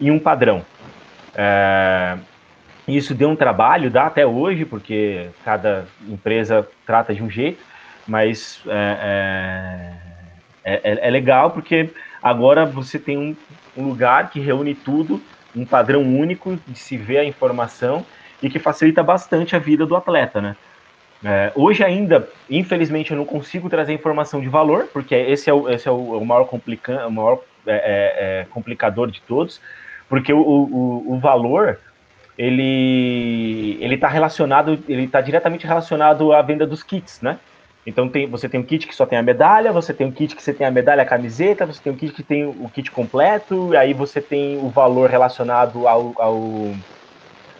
e 0.00 0.10
um 0.10 0.18
padrão. 0.18 0.64
É, 1.34 2.16
isso 2.88 3.14
deu 3.14 3.28
um 3.28 3.36
trabalho, 3.36 3.90
dá 3.90 4.06
até 4.06 4.26
hoje, 4.26 4.64
porque 4.64 5.28
cada 5.44 5.84
empresa 6.08 6.66
trata 6.86 7.14
de 7.14 7.22
um 7.22 7.30
jeito, 7.30 7.62
mas 8.06 8.62
é, 8.66 9.92
é, 10.64 10.80
é, 10.82 11.08
é 11.08 11.10
legal 11.10 11.50
porque 11.50 11.90
agora 12.22 12.64
você 12.64 12.98
tem 12.98 13.18
um, 13.18 13.36
um, 13.76 13.86
lugar 13.86 14.30
que 14.30 14.40
reúne 14.40 14.74
tudo, 14.74 15.22
um 15.54 15.64
padrão 15.64 16.02
único 16.02 16.58
de 16.66 16.78
se 16.78 16.96
ver 16.96 17.18
a 17.18 17.24
informação 17.24 18.04
e 18.42 18.48
que 18.48 18.58
facilita 18.58 19.02
bastante 19.02 19.56
a 19.56 19.58
vida 19.58 19.84
do 19.84 19.96
atleta, 19.96 20.40
né? 20.40 20.56
É, 21.24 21.50
hoje 21.56 21.82
ainda, 21.82 22.28
infelizmente, 22.48 23.10
eu 23.10 23.16
não 23.16 23.24
consigo 23.24 23.68
trazer 23.68 23.92
informação 23.92 24.40
de 24.40 24.48
valor, 24.48 24.88
porque 24.92 25.14
esse 25.14 25.50
é 25.50 25.52
o, 25.52 25.68
esse 25.68 25.88
é 25.88 25.90
o 25.90 26.24
maior, 26.24 26.44
complica, 26.44 27.06
o 27.06 27.10
maior 27.10 27.40
é, 27.66 27.72
é, 27.72 28.40
é, 28.40 28.46
complicador 28.50 29.10
de 29.10 29.20
todos, 29.22 29.60
porque 30.08 30.32
o, 30.32 30.38
o, 30.40 31.14
o 31.14 31.18
valor 31.18 31.78
ele 32.36 33.76
ele 33.80 33.96
está 33.96 34.06
relacionado, 34.06 34.78
ele 34.88 35.04
está 35.04 35.20
diretamente 35.20 35.66
relacionado 35.66 36.32
à 36.32 36.40
venda 36.40 36.64
dos 36.64 36.84
kits, 36.84 37.20
né? 37.20 37.38
Então 37.88 38.06
tem, 38.06 38.26
você 38.26 38.50
tem 38.50 38.60
um 38.60 38.62
kit 38.62 38.86
que 38.86 38.94
só 38.94 39.06
tem 39.06 39.18
a 39.18 39.22
medalha, 39.22 39.72
você 39.72 39.94
tem 39.94 40.06
um 40.06 40.12
kit 40.12 40.36
que 40.36 40.42
você 40.42 40.52
tem 40.52 40.66
a 40.66 40.70
medalha, 40.70 41.02
a 41.02 41.06
camiseta, 41.06 41.64
você 41.64 41.80
tem 41.82 41.90
um 41.90 41.96
kit 41.96 42.12
que 42.12 42.22
tem 42.22 42.44
o 42.44 42.68
kit 42.68 42.90
completo, 42.90 43.72
e 43.72 43.78
aí 43.78 43.94
você 43.94 44.20
tem 44.20 44.58
o 44.58 44.68
valor 44.68 45.08
relacionado 45.08 45.88
ao, 45.88 46.12
ao 46.20 46.38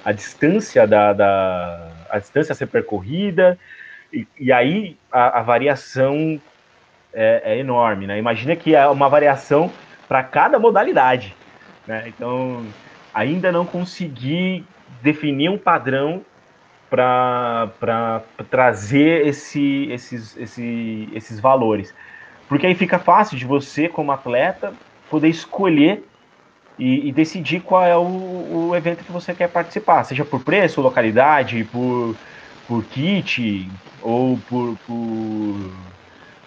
a 0.04 0.12
distância 0.12 0.86
da, 0.86 1.14
da 1.14 1.90
a 2.10 2.18
distância 2.18 2.52
a 2.52 2.54
ser 2.54 2.66
percorrida, 2.66 3.58
e, 4.12 4.26
e 4.38 4.52
aí 4.52 4.98
a, 5.10 5.38
a 5.38 5.42
variação 5.42 6.38
é, 7.14 7.40
é, 7.46 7.58
enorme, 7.58 8.06
né? 8.06 8.18
Imagina 8.18 8.54
que 8.54 8.74
é 8.74 8.86
uma 8.86 9.08
variação 9.08 9.72
para 10.06 10.22
cada 10.22 10.58
modalidade, 10.58 11.34
né? 11.86 12.04
Então 12.06 12.66
ainda 13.14 13.50
não 13.50 13.64
consegui 13.64 14.62
definir 15.02 15.48
um 15.48 15.56
padrão 15.56 16.22
para 16.90 18.22
trazer 18.50 19.26
esse, 19.26 19.88
esses, 19.90 20.36
esse, 20.36 21.08
esses 21.12 21.40
valores. 21.40 21.94
Porque 22.48 22.66
aí 22.66 22.74
fica 22.74 22.98
fácil 22.98 23.36
de 23.36 23.44
você, 23.44 23.88
como 23.88 24.10
atleta, 24.10 24.72
poder 25.10 25.28
escolher 25.28 26.04
e, 26.78 27.08
e, 27.08 27.12
decidir 27.12 27.60
qual 27.60 27.84
é 27.84 27.96
o, 27.96 28.68
o 28.70 28.76
evento 28.76 29.04
que 29.04 29.12
você 29.12 29.34
quer 29.34 29.48
participar, 29.48 30.04
seja 30.04 30.24
por 30.24 30.42
preço, 30.42 30.80
localidade, 30.80 31.64
por, 31.64 32.16
por 32.66 32.84
kit, 32.84 33.68
ou 34.00 34.38
por, 34.48 34.76
por, 34.86 35.72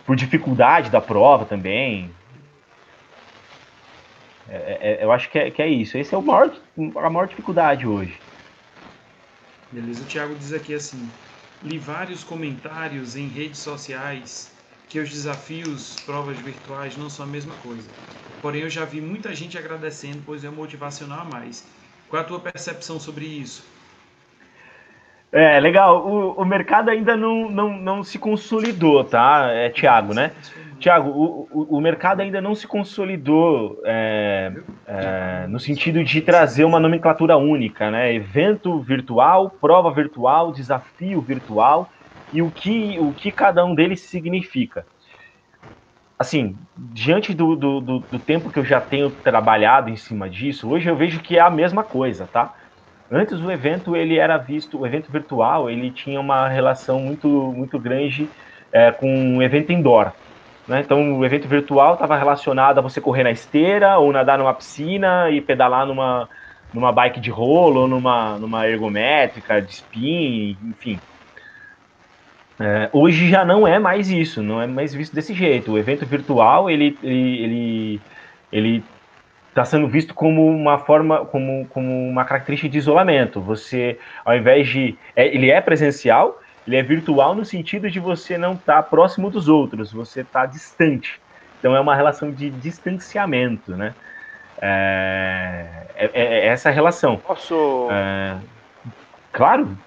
por 0.06 0.16
dificuldade 0.16 0.90
da 0.90 1.02
prova 1.02 1.46
também. 1.46 2.10
É, 4.50 4.98
é, 5.00 5.04
eu 5.04 5.12
acho 5.12 5.30
que 5.30 5.38
é, 5.38 5.52
que 5.52 5.62
é 5.62 5.68
isso. 5.68 5.98
Esse 5.98 6.16
é 6.16 6.18
o 6.18 6.22
maior, 6.22 6.52
a 6.96 7.10
maior 7.10 7.28
dificuldade 7.28 7.86
hoje. 7.86 8.18
Beleza, 9.72 10.04
o 10.04 10.08
Thiago 10.08 10.36
diz 10.36 10.52
aqui 10.52 10.74
assim: 10.74 11.10
li 11.64 11.78
vários 11.78 12.24
comentários 12.24 13.16
em 13.16 13.28
redes 13.28 13.60
sociais 13.60 14.52
que 14.90 15.00
os 15.00 15.10
desafios, 15.10 15.96
provas 16.06 16.38
virtuais 16.38 16.98
não 16.98 17.10
são 17.10 17.26
a 17.26 17.28
mesma 17.28 17.54
coisa. 17.56 17.90
Porém, 18.42 18.62
eu 18.62 18.70
já 18.70 18.84
vi 18.84 19.00
muita 19.00 19.34
gente 19.34 19.58
agradecendo, 19.58 20.22
pois 20.26 20.44
é 20.44 20.50
motivacional 20.50 21.22
a 21.22 21.26
mais. 21.26 21.66
Qual 22.10 22.22
é 22.22 22.26
a 22.26 22.28
tua 22.28 22.40
percepção 22.40 23.00
sobre 23.00 23.24
isso? 23.26 23.64
É, 25.32 25.60
legal. 25.62 26.06
O, 26.06 26.34
o 26.34 26.44
mercado 26.44 26.90
ainda 26.90 27.16
não, 27.16 27.50
não, 27.50 27.78
não 27.78 28.04
se 28.04 28.20
consolidou, 28.20 29.06
tá? 29.06 29.48
É 29.50 29.70
Thiago, 29.70 30.14
né? 30.14 30.34
Tiago, 30.82 31.10
o, 31.10 31.48
o, 31.52 31.78
o, 31.78 31.82
mercado 31.82 32.22
ainda 32.22 32.42
não 32.42 32.56
se 32.56 32.68
consolidou 32.68 33.80
é, 33.86 34.52
é, 34.88 35.46
no 35.48 35.60
sentido 35.60 36.04
de 36.04 36.22
trazer 36.22 36.66
uma 36.66 36.80
nomenclatura 36.80 37.38
única, 37.38 37.92
né? 37.92 38.14
Evento 38.14 38.80
virtual, 38.80 39.50
prova 39.50 39.92
virtual, 39.92 40.52
desafio 40.52 41.22
virtual 41.22 41.88
e 42.34 42.42
o 42.42 42.50
que, 42.50 42.98
o 43.00 43.14
que 43.14 43.32
cada 43.32 43.64
um 43.64 43.76
deles 43.76 44.02
significa. 44.02 44.86
Assim, 46.18 46.56
diante 46.76 47.34
do, 47.34 47.56
do, 47.56 47.80
do, 47.80 48.00
do 48.00 48.20
tempo 48.20 48.52
que 48.52 48.58
eu 48.58 48.66
já 48.66 48.82
tenho 48.82 49.12
trabalhado 49.12 49.90
em 49.90 49.96
cima 49.96 50.30
disso, 50.30 50.70
hoje 50.70 50.90
eu 50.90 50.96
vejo 50.96 51.20
que 51.20 51.38
é 51.38 51.42
a 51.42 51.50
mesma 51.50 51.84
coisa, 51.84 52.28
tá? 52.32 52.56
Antes 53.12 53.40
o 53.40 53.52
evento 53.52 53.96
ele 53.96 54.18
era 54.18 54.38
visto, 54.38 54.80
o 54.80 54.88
evento 54.88 55.12
virtual 55.12 55.70
ele 55.70 55.92
tinha 55.92 56.20
uma 56.20 56.48
relação 56.48 57.00
muito 57.00 57.28
muito 57.28 57.78
grande 57.78 58.28
é, 58.72 58.92
com 58.92 59.38
o 59.38 59.44
evento 59.44 59.72
indoor. 59.72 60.12
Né? 60.68 60.82
Então, 60.82 61.18
o 61.18 61.26
evento 61.26 61.48
virtual 61.48 61.94
estava 61.94 62.18
relacionado 62.18 62.78
a 62.78 62.82
você 62.82 63.02
correr 63.02 63.24
na 63.24 63.32
esteira, 63.32 63.98
ou 63.98 64.12
nadar 64.12 64.38
numa 64.38 64.54
piscina 64.54 65.30
e 65.30 65.42
pedalar 65.42 65.86
numa, 65.86 66.30
numa 66.74 66.92
bike 66.92 67.20
de 67.20 67.30
rolo, 67.30 67.82
ou 67.82 67.88
numa, 67.88 68.38
numa 68.38 68.68
ergométrica, 68.68 69.62
de 69.62 69.72
spin, 69.72 70.58
enfim. 70.64 71.00
É, 72.60 72.90
hoje 72.94 73.28
já 73.28 73.44
não 73.44 73.68
é 73.68 73.80
mais 73.80 74.10
isso, 74.12 74.44
não 74.44 74.62
é 74.62 74.68
mais 74.68 74.94
visto 74.94 75.16
desse 75.16 75.34
jeito. 75.34 75.72
O 75.72 75.78
evento 75.80 76.06
virtual 76.06 76.70
ele 76.70 76.96
ele 77.02 77.44
ele, 77.44 78.02
ele 78.52 78.84
está 79.52 79.66
sendo 79.66 79.88
visto 79.88 80.14
como 80.14 80.48
uma 80.48 80.80
forma, 80.80 81.26
como, 81.26 81.66
como 81.68 82.10
uma 82.10 82.24
característica 82.24 82.70
de 82.70 82.78
isolamento. 82.78 83.42
Você, 83.42 84.00
ao 84.24 84.36
invés 84.36 84.68
de, 84.68 84.98
é, 85.16 85.28
ele 85.28 85.52
é 85.52 85.60
presencial, 85.60 86.40
ele 86.68 86.76
é 86.76 86.84
virtual 86.84 87.34
no 87.34 87.44
sentido 87.44 87.90
de 87.90 88.00
você 88.00 88.38
não 88.38 88.54
estar 88.54 88.76
tá 88.76 88.84
próximo 88.84 89.30
dos 89.30 89.48
outros, 89.48 89.92
você 89.92 90.22
está 90.22 90.46
distante. 90.46 91.20
Então 91.60 91.76
é 91.76 91.80
uma 91.80 91.96
relação 91.96 92.32
de 92.32 92.50
distanciamento, 92.50 93.76
né? 93.76 93.94
É, 94.62 95.66
é, 95.96 96.10
é 96.14 96.48
essa 96.48 96.70
relação. 96.70 97.18
Posso. 97.18 97.88
É, 97.92 98.38
claro. 99.32 99.78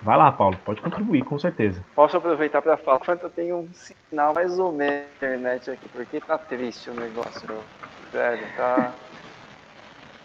Vai 0.00 0.16
lá, 0.16 0.30
Paulo, 0.30 0.56
pode 0.64 0.80
contribuir, 0.80 1.24
com 1.24 1.38
certeza. 1.38 1.84
Posso 1.94 2.16
aproveitar 2.16 2.62
para 2.62 2.76
falar? 2.76 3.00
Eu 3.20 3.30
tenho 3.30 3.56
um 3.56 3.68
sinal 3.72 4.32
mais 4.32 4.56
ou 4.58 4.70
menos 4.70 5.06
na 5.20 5.28
internet 5.28 5.70
aqui, 5.70 5.88
porque 5.88 6.20
tá 6.20 6.38
triste 6.38 6.88
o 6.88 6.94
negócio, 6.94 7.48
velho, 8.12 8.46
tá... 8.56 8.92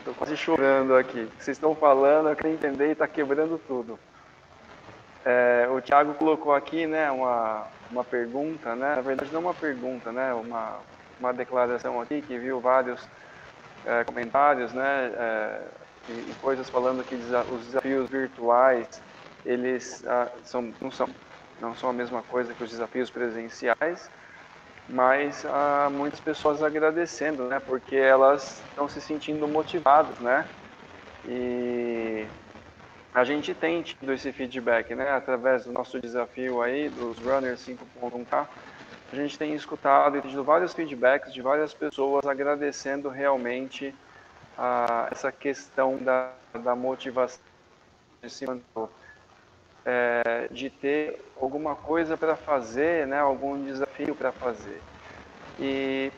Tô 0.06 0.14
quase 0.14 0.38
chorando 0.38 0.96
aqui. 0.96 1.28
Vocês 1.40 1.58
estão 1.58 1.74
falando, 1.74 2.30
eu 2.30 2.36
quero 2.36 2.54
entender 2.54 2.92
e 2.92 2.96
tá 2.96 3.08
quebrando 3.08 3.60
tudo. 3.68 3.98
É, 5.26 5.68
o 5.70 5.82
Thiago 5.82 6.14
colocou 6.16 6.54
aqui, 6.54 6.86
né, 6.86 7.10
uma, 7.10 7.66
uma 7.90 8.04
pergunta, 8.04 8.76
né, 8.76 8.96
na 8.96 9.02
verdade 9.02 9.32
não 9.32 9.40
uma 9.40 9.54
pergunta, 9.54 10.12
né, 10.12 10.34
uma, 10.34 10.80
uma 11.18 11.32
declaração 11.32 12.02
aqui 12.02 12.22
que 12.22 12.38
viu 12.38 12.60
vários 12.60 13.08
é, 13.86 14.04
comentários, 14.04 14.74
né, 14.74 15.14
é, 15.16 15.62
e, 16.10 16.12
e, 16.12 16.36
coisas 16.42 16.70
falando 16.70 17.06
que 17.06 17.16
os 17.16 17.66
desafios 17.68 18.10
virtuais 18.10 19.02
eles 19.46 20.04
ah, 20.06 20.28
são, 20.44 20.74
não, 20.82 20.92
são, 20.92 21.08
não 21.62 21.74
são 21.74 21.90
a 21.90 21.94
mesma 21.94 22.22
coisa 22.24 22.54
que 22.54 22.64
os 22.64 22.70
desafios 22.70 23.10
presenciais, 23.10 24.10
mas 24.90 25.46
há 25.46 25.90
muitas 25.90 26.20
pessoas 26.20 26.62
agradecendo, 26.62 27.48
né, 27.48 27.62
porque 27.62 27.96
elas 27.96 28.62
estão 28.70 28.90
se 28.90 29.00
sentindo 29.00 29.48
motivadas, 29.48 30.20
né, 30.20 30.46
e 31.26 32.28
a 33.14 33.24
gente 33.24 33.54
tem 33.54 33.82
tido 33.84 34.12
esse 34.12 34.32
feedback, 34.32 34.96
né, 34.96 35.12
através 35.12 35.66
do 35.66 35.72
nosso 35.72 36.00
desafio 36.00 36.62
aí, 36.62 36.90
dos 36.90 37.20
Runners 37.20 37.66
5.1K, 37.68 38.48
a 39.12 39.16
gente 39.16 39.38
tem 39.38 39.54
escutado 39.54 40.18
e 40.18 40.22
tido 40.22 40.44
vários 40.44 40.74
feedbacks 40.74 41.32
de 41.32 41.42
várias 41.42 41.74
pessoas 41.74 42.26
agradecendo 42.26 43.10
realmente 43.10 43.94
a, 44.58 45.08
essa 45.12 45.32
questão 45.32 45.98
da, 45.98 46.32
da 46.64 46.76
motivação 46.76 47.40
de 48.24 48.30
se 48.30 48.46
é, 49.86 50.48
de 50.50 50.70
ter 50.70 51.22
alguma 51.40 51.76
coisa 51.76 52.18
para 52.18 52.36
fazer, 52.36 53.06
né, 53.06 53.20
algum 53.20 53.64
desafio 53.64 54.16
para 54.16 54.32
fazer. 54.32 54.82
E 55.60 56.12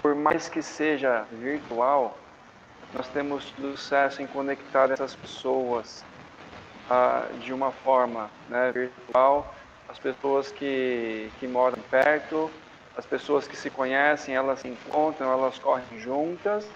por 0.00 0.14
mais 0.14 0.48
que 0.48 0.62
seja 0.62 1.26
virtual, 1.32 2.16
nós 2.94 3.08
temos 3.08 3.44
sucesso 3.44 4.22
em 4.22 4.26
conectar 4.26 4.90
essas 4.90 5.14
pessoas 5.14 6.04
ah, 6.88 7.26
de 7.40 7.52
uma 7.52 7.70
forma 7.70 8.30
né, 8.48 8.72
virtual, 8.72 9.54
as 9.88 9.98
pessoas 9.98 10.50
que, 10.50 11.30
que 11.38 11.46
moram 11.46 11.80
perto, 11.90 12.50
as 12.96 13.06
pessoas 13.06 13.46
que 13.46 13.56
se 13.56 13.70
conhecem, 13.70 14.34
elas 14.34 14.60
se 14.60 14.68
encontram, 14.68 15.30
elas 15.30 15.58
correm 15.58 15.98
juntas, 15.98 16.68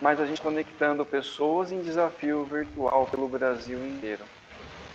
mas 0.00 0.20
a 0.20 0.26
gente 0.26 0.40
conectando 0.40 1.04
pessoas 1.04 1.72
em 1.72 1.80
desafio 1.80 2.44
virtual 2.44 3.06
pelo 3.06 3.28
Brasil 3.28 3.84
inteiro. 3.84 4.24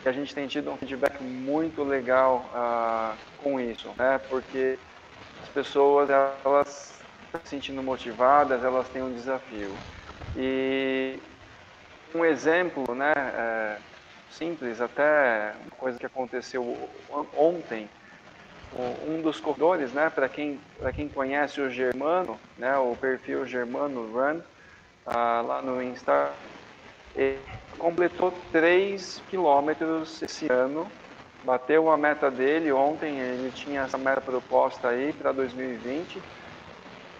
E 0.05 0.09
a 0.09 0.11
gente 0.11 0.35
tem 0.35 0.47
tido 0.47 0.71
um 0.71 0.77
feedback 0.77 1.21
muito 1.21 1.83
legal 1.83 2.45
uh, 2.53 3.17
com 3.41 3.59
isso, 3.59 3.89
né? 3.97 4.19
Porque 4.29 4.77
as 5.41 5.49
pessoas 5.49 6.09
elas 6.09 7.02
se 7.41 7.49
sentindo 7.49 7.81
motivadas, 7.81 8.63
elas 8.63 8.87
têm 8.89 9.01
um 9.01 9.13
desafio. 9.13 9.71
E 10.35 11.19
um 12.13 12.23
exemplo, 12.23 12.93
né? 12.93 13.13
É, 13.15 13.77
simples, 14.29 14.81
até 14.81 15.53
uma 15.61 15.71
coisa 15.77 15.97
que 15.97 16.05
aconteceu 16.05 16.89
ontem. 17.37 17.89
Um 19.07 19.21
dos 19.21 19.39
corredores, 19.39 19.93
né? 19.93 20.09
Para 20.09 20.27
quem 20.27 20.59
para 20.79 20.91
quem 20.91 21.07
conhece 21.07 21.61
o 21.61 21.69
Germano, 21.69 22.39
né? 22.57 22.75
O 22.77 22.95
perfil 22.95 23.45
Germano 23.45 24.11
Run 24.11 24.39
uh, 25.05 25.47
lá 25.47 25.61
no 25.61 25.81
Insta 25.81 26.31
ele 27.15 27.39
completou 27.77 28.31
3 28.51 29.21
quilômetros 29.29 30.21
esse 30.23 30.51
ano, 30.51 30.87
bateu 31.43 31.91
a 31.91 31.97
meta 31.97 32.31
dele. 32.31 32.71
Ontem 32.71 33.19
ele 33.19 33.51
tinha 33.51 33.81
essa 33.81 33.97
meta 33.97 34.21
proposta 34.21 34.89
aí 34.89 35.13
para 35.13 35.31
2020. 35.31 36.19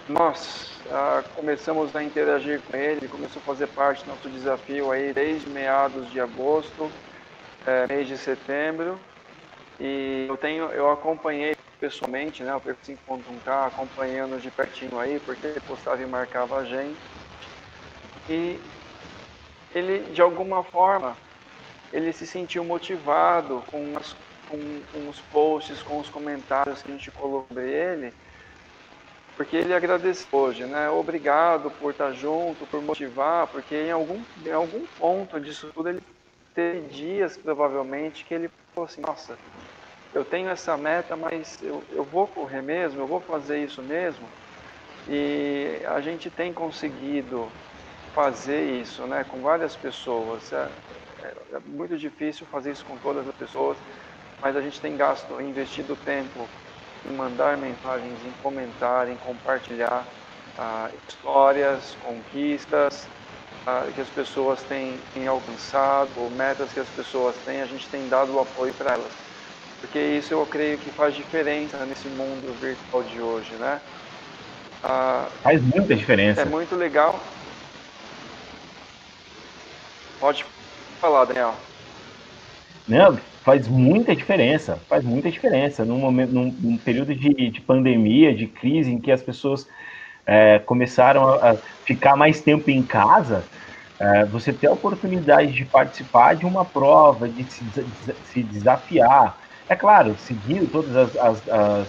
Nós 0.10 0.82
ah, 0.92 1.24
começamos 1.36 1.96
a 1.96 2.04
interagir 2.04 2.62
com 2.62 2.76
ele, 2.76 3.08
começou 3.08 3.42
a 3.42 3.46
fazer 3.46 3.68
parte 3.68 4.04
do 4.04 4.12
nosso 4.12 4.30
desafio 4.30 4.92
aí 4.92 5.14
desde 5.14 5.50
meados 5.50 6.12
de 6.12 6.20
agosto, 6.20 6.92
é, 7.66 7.88
mês 7.88 8.08
de 8.08 8.18
setembro. 8.18 9.00
E 9.80 10.26
eu 10.28 10.36
tenho, 10.36 10.66
eu 10.66 10.92
acompanhei 10.92 11.56
pessoalmente, 11.80 12.44
né, 12.44 12.54
o 12.54 12.60
perfil 12.60 12.98
5.1K, 13.08 13.68
acompanhando 13.68 14.40
de 14.42 14.52
pertinho 14.52 15.00
aí, 15.00 15.20
porque 15.20 15.48
ele 15.48 15.60
postava 15.62 16.02
e 16.02 16.06
marcava 16.06 16.58
a 16.58 16.66
gente. 16.66 17.00
E 18.30 18.60
ele 19.74 20.00
de 20.14 20.22
alguma 20.22 20.64
forma 20.64 21.16
ele 21.94 22.12
se 22.12 22.26
sentiu 22.26 22.64
motivado 22.66 23.64
com, 23.68 23.96
as, 23.98 24.16
com, 24.50 24.58
com, 24.92 25.10
os 25.10 25.20
posts, 25.32 25.82
com 25.84 26.00
os 26.00 26.10
comentários 26.10 26.82
que 26.82 26.92
a 26.92 26.96
gente 26.96 27.12
colocou 27.12 27.46
sobre 27.48 27.70
ele, 27.70 28.14
porque 29.36 29.58
ele 29.58 29.74
agradeceu 29.74 30.28
hoje, 30.32 30.66
né? 30.66 30.90
Obrigado 30.90 31.72
por 31.72 31.92
estar 31.92 32.12
junto, 32.14 32.68
por 32.68 32.82
motivar, 32.82 33.48
porque 33.48 33.76
em 33.76 33.92
algum, 33.92 34.24
em 34.46 34.52
algum 34.52 34.86
ponto 34.98 35.40
disso 35.40 35.72
tudo 35.74 35.90
ele 35.90 36.02
teve 36.54 36.82
dias 36.88 37.38
provavelmente 37.38 38.24
que 38.26 38.34
ele 38.34 38.48
falou 38.76 38.88
assim, 38.88 39.02
nossa, 39.02 39.38
eu 40.14 40.24
tenho 40.24 40.50
essa 40.50 40.78
meta, 40.78 41.16
mas 41.16 41.62
eu, 41.64 41.84
eu 41.92 42.04
vou 42.04 42.28
correr 42.28 42.62
mesmo, 42.62 43.02
eu 43.02 43.08
vou 43.08 43.20
fazer 43.22 43.64
isso 43.64 43.82
mesmo. 43.82 44.30
E 45.08 45.82
a 45.88 46.00
gente 46.00 46.30
tem 46.30 46.54
conseguido 46.54 47.52
fazer 48.14 48.80
isso 48.80 49.06
né, 49.08 49.24
com 49.24 49.42
várias 49.42 49.76
pessoas. 49.76 50.54
É, 50.54 50.72
é, 51.24 51.34
é, 51.56 51.60
muito 51.66 51.98
difícil 51.98 52.46
fazer 52.48 52.72
isso 52.72 52.86
com 52.86 52.98
todas 52.98 53.28
as 53.28 53.36
pessoas, 53.36 53.78
mas 54.40 54.56
a 54.56 54.62
gente 54.62 54.80
tem 54.80 54.96
gasto, 54.96 55.42
investido 55.42 55.96
tempo 55.96 56.48
em 57.10 57.16
mandar 57.16 57.58
mensagens, 57.58 58.20
em 58.26 58.32
comentar, 58.42 59.10
em 59.10 59.16
compartilhar 59.18 60.06
ah, 60.58 60.90
histórias, 61.08 61.98
conquistas 62.04 63.08
ah, 63.66 63.84
que 63.94 64.02
as 64.02 64.10
pessoas 64.10 64.62
têm, 64.64 64.98
têm 65.14 65.28
alcançado, 65.28 66.10
ou 66.18 66.30
metas 66.30 66.72
que 66.74 66.80
as 66.80 66.90
pessoas 66.90 67.36
têm, 67.46 67.62
a 67.62 67.66
gente 67.66 67.88
tem 67.90 68.08
dado 68.08 68.34
o 68.34 68.40
apoio 68.40 68.74
para 68.74 68.94
elas. 68.94 69.12
Porque 69.82 70.00
isso 70.00 70.34
eu 70.34 70.46
creio 70.46 70.78
que 70.78 70.90
faz 70.92 71.14
diferença 71.14 71.78
nesse 71.86 72.08
mundo 72.08 72.54
virtual 72.62 73.04
de 73.04 73.20
hoje, 73.22 73.54
né? 73.56 73.82
Ah, 74.84 75.28
faz 75.42 75.62
muita 75.62 75.96
diferença. 75.96 76.42
É 76.42 76.46
muito 76.46 76.76
legal 76.76 77.20
Pode 80.24 80.46
falar, 81.02 81.26
Daniel. 81.26 81.54
Não, 82.88 83.20
faz 83.44 83.68
muita 83.68 84.16
diferença, 84.16 84.80
faz 84.88 85.04
muita 85.04 85.30
diferença. 85.30 85.84
Num, 85.84 85.98
momento, 85.98 86.32
num, 86.32 86.56
num 86.60 86.78
período 86.78 87.14
de, 87.14 87.50
de, 87.50 87.62
pandemia, 87.62 88.34
de 88.34 88.48
crise, 88.48 88.92
em 88.92 89.00
que 89.00 89.12
as 89.12 89.22
pessoas 89.22 89.68
é, 90.26 90.60
começaram 90.60 91.28
a, 91.28 91.52
a, 91.52 91.56
ficar 91.86 92.16
mais 92.16 92.42
tempo 92.42 92.70
em 92.70 92.82
casa, 92.82 93.44
é, 94.00 94.26
você 94.26 94.52
ter 94.54 94.68
a 94.68 94.72
oportunidade 94.72 95.52
de 95.52 95.66
participar 95.66 96.36
de 96.36 96.46
uma 96.46 96.64
prova, 96.64 97.28
de 97.28 97.44
se, 97.44 97.64
de 97.64 97.86
se 98.32 98.44
desafiar. 98.44 99.38
É 99.68 99.76
claro, 99.76 100.16
seguindo 100.18 100.70
todas 100.72 100.96
as, 100.96 101.16
as, 101.18 101.50
as, 101.50 101.88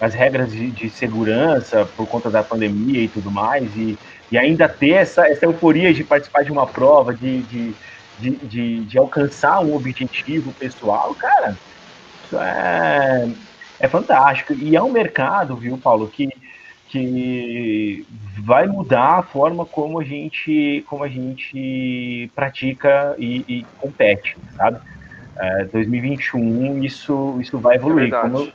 as 0.00 0.14
regras 0.14 0.52
de, 0.52 0.70
de, 0.70 0.90
segurança 0.90 1.88
por 1.96 2.06
conta 2.06 2.30
da 2.30 2.42
pandemia 2.42 3.02
e 3.02 3.08
tudo 3.08 3.30
mais, 3.30 3.74
e 3.76 3.98
e 4.30 4.36
ainda 4.36 4.68
ter 4.68 4.90
essa, 4.90 5.26
essa 5.26 5.44
euforia 5.44 5.92
de 5.94 6.02
participar 6.02 6.42
de 6.42 6.50
uma 6.50 6.66
prova, 6.66 7.14
de, 7.14 7.42
de, 7.42 7.74
de, 8.18 8.30
de, 8.36 8.84
de 8.84 8.98
alcançar 8.98 9.60
um 9.60 9.74
objetivo 9.74 10.52
pessoal, 10.54 11.14
cara, 11.14 11.56
isso 12.24 12.38
é, 12.38 13.28
é 13.80 13.88
fantástico. 13.88 14.52
E 14.54 14.76
é 14.76 14.82
um 14.82 14.90
mercado, 14.90 15.56
viu, 15.56 15.78
Paulo, 15.78 16.08
que, 16.08 16.28
que 16.88 18.06
vai 18.38 18.66
mudar 18.66 19.18
a 19.18 19.22
forma 19.22 19.64
como 19.64 20.00
a 20.00 20.04
gente, 20.04 20.84
como 20.88 21.04
a 21.04 21.08
gente 21.08 22.30
pratica 22.34 23.14
e, 23.18 23.44
e 23.48 23.66
compete, 23.78 24.36
sabe? 24.56 24.78
É, 25.38 25.64
2021 25.64 26.82
isso, 26.82 27.36
isso 27.40 27.58
vai 27.58 27.76
evoluir. 27.76 28.12
É 28.12 28.20
como, 28.20 28.38
eu, 28.38 28.52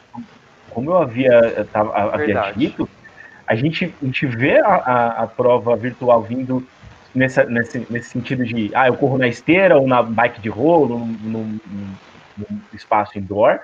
como 0.72 0.92
eu 0.92 0.98
havia, 0.98 1.68
tava, 1.72 1.96
havia 1.96 2.52
dito, 2.56 2.90
a 3.46 3.56
gente, 3.56 3.94
a 4.02 4.06
gente 4.06 4.26
vê 4.26 4.60
a, 4.60 4.76
a, 4.76 5.24
a 5.24 5.28
prova 5.28 5.76
virtual 5.76 6.24
vindo 6.24 6.66
nessa, 7.14 7.44
nesse, 7.44 7.86
nesse 7.90 8.10
sentido 8.10 8.46
de, 8.46 8.72
ah, 8.74 8.88
eu 8.88 8.96
corro 8.96 9.18
na 9.18 9.28
esteira 9.28 9.78
ou 9.78 9.88
na 9.88 10.02
bike 10.02 10.42
de 10.42 10.50
rolo, 10.50 11.00
num, 11.00 11.60
espaço 12.74 13.20
indoor, 13.20 13.60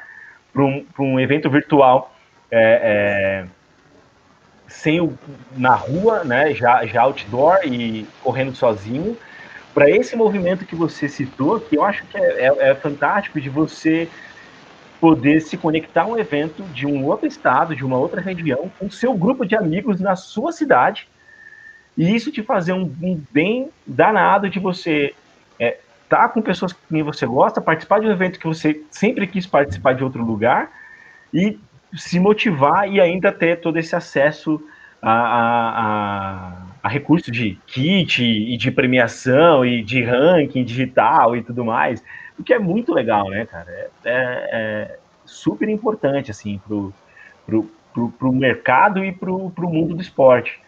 para 0.54 0.64
um, 0.64 0.86
um 1.00 1.20
evento 1.20 1.50
virtual 1.50 2.14
é, 2.52 2.82
é, 2.84 3.46
sem 4.68 5.00
o, 5.00 5.18
na 5.56 5.74
rua, 5.76 6.24
né, 6.24 6.54
já, 6.54 6.86
já 6.86 7.02
outdoor 7.02 7.60
e 7.64 8.06
correndo 8.22 8.56
sozinho, 8.56 9.18
para 9.74 9.90
esse 9.90 10.16
movimento 10.16 10.66
que 10.66 10.76
você 10.76 11.08
citou, 11.08 11.60
que 11.60 11.78
eu 11.78 11.84
acho 11.84 12.04
que 12.06 12.18
é, 12.18 12.48
é, 12.48 12.70
é 12.70 12.76
fantástico 12.76 13.40
de 13.40 13.50
você 13.50 14.10
poder 15.00 15.42
se 15.42 15.56
conectar 15.56 16.04
a 16.04 16.08
um 16.08 16.18
evento 16.18 16.64
de 16.74 16.88
um 16.88 17.06
outro 17.06 17.28
estado, 17.28 17.76
de 17.76 17.86
uma 17.86 17.98
outra 17.98 18.20
região, 18.20 18.72
com 18.80 18.90
seu 18.90 19.14
grupo 19.14 19.46
de 19.46 19.56
amigos 19.56 20.00
na 20.00 20.16
sua 20.16 20.52
cidade, 20.52 21.08
e 21.98 22.16
isso 22.16 22.32
te 22.32 22.44
fazer 22.44 22.74
um, 22.74 22.94
um 23.02 23.22
bem 23.32 23.70
danado 23.86 24.50
de 24.50 24.60
você 24.60 25.14
é, 25.60 25.80
estar 26.04 26.30
com 26.30 26.42
pessoas 26.42 26.72
que 26.72 26.80
quem 26.90 27.02
você 27.04 27.26
gosta, 27.26 27.60
participar 27.60 28.00
de 28.00 28.08
um 28.08 28.12
evento 28.12 28.40
que 28.40 28.48
você 28.48 28.82
sempre 28.92 29.26
quis 29.26 29.48
participar 29.48 29.94
de 29.94 30.04
outro 30.04 30.24
lugar 30.24 30.70
e 31.34 31.60
se 31.96 32.20
motivar 32.20 32.90
e 32.90 33.02
ainda 33.02 33.32
ter 33.32 33.60
todo 33.60 33.78
esse 33.78 33.96
acesso 33.96 34.62
a, 35.02 35.12
a, 35.12 35.82
a, 35.82 36.66
a 36.84 36.90
recurso 36.90 37.32
de 37.32 37.58
kit 37.66 38.24
e 38.24 38.58
de 38.58 38.72
premiação 38.72 39.66
e 39.66 39.84
de 39.84 40.04
ranking 40.04 40.64
digital 40.64 41.36
e 41.36 41.42
tudo 41.42 41.66
mais, 41.66 42.04
o 42.38 42.44
que 42.44 42.54
é 42.54 42.60
muito 42.60 42.94
legal, 42.94 43.30
né, 43.30 43.46
cara? 43.46 43.70
É, 43.72 43.90
é, 44.06 44.50
é 44.52 45.00
super 45.26 45.68
importante, 45.68 46.32
assim, 46.32 46.60
pro, 46.68 46.94
pro, 47.46 47.70
pro, 47.94 48.10
pro 48.12 48.32
mercado 48.32 49.04
e 49.04 49.12
pro, 49.12 49.50
pro 49.52 49.70
mundo 49.70 49.96
do 49.96 50.02
esporte. 50.02 50.60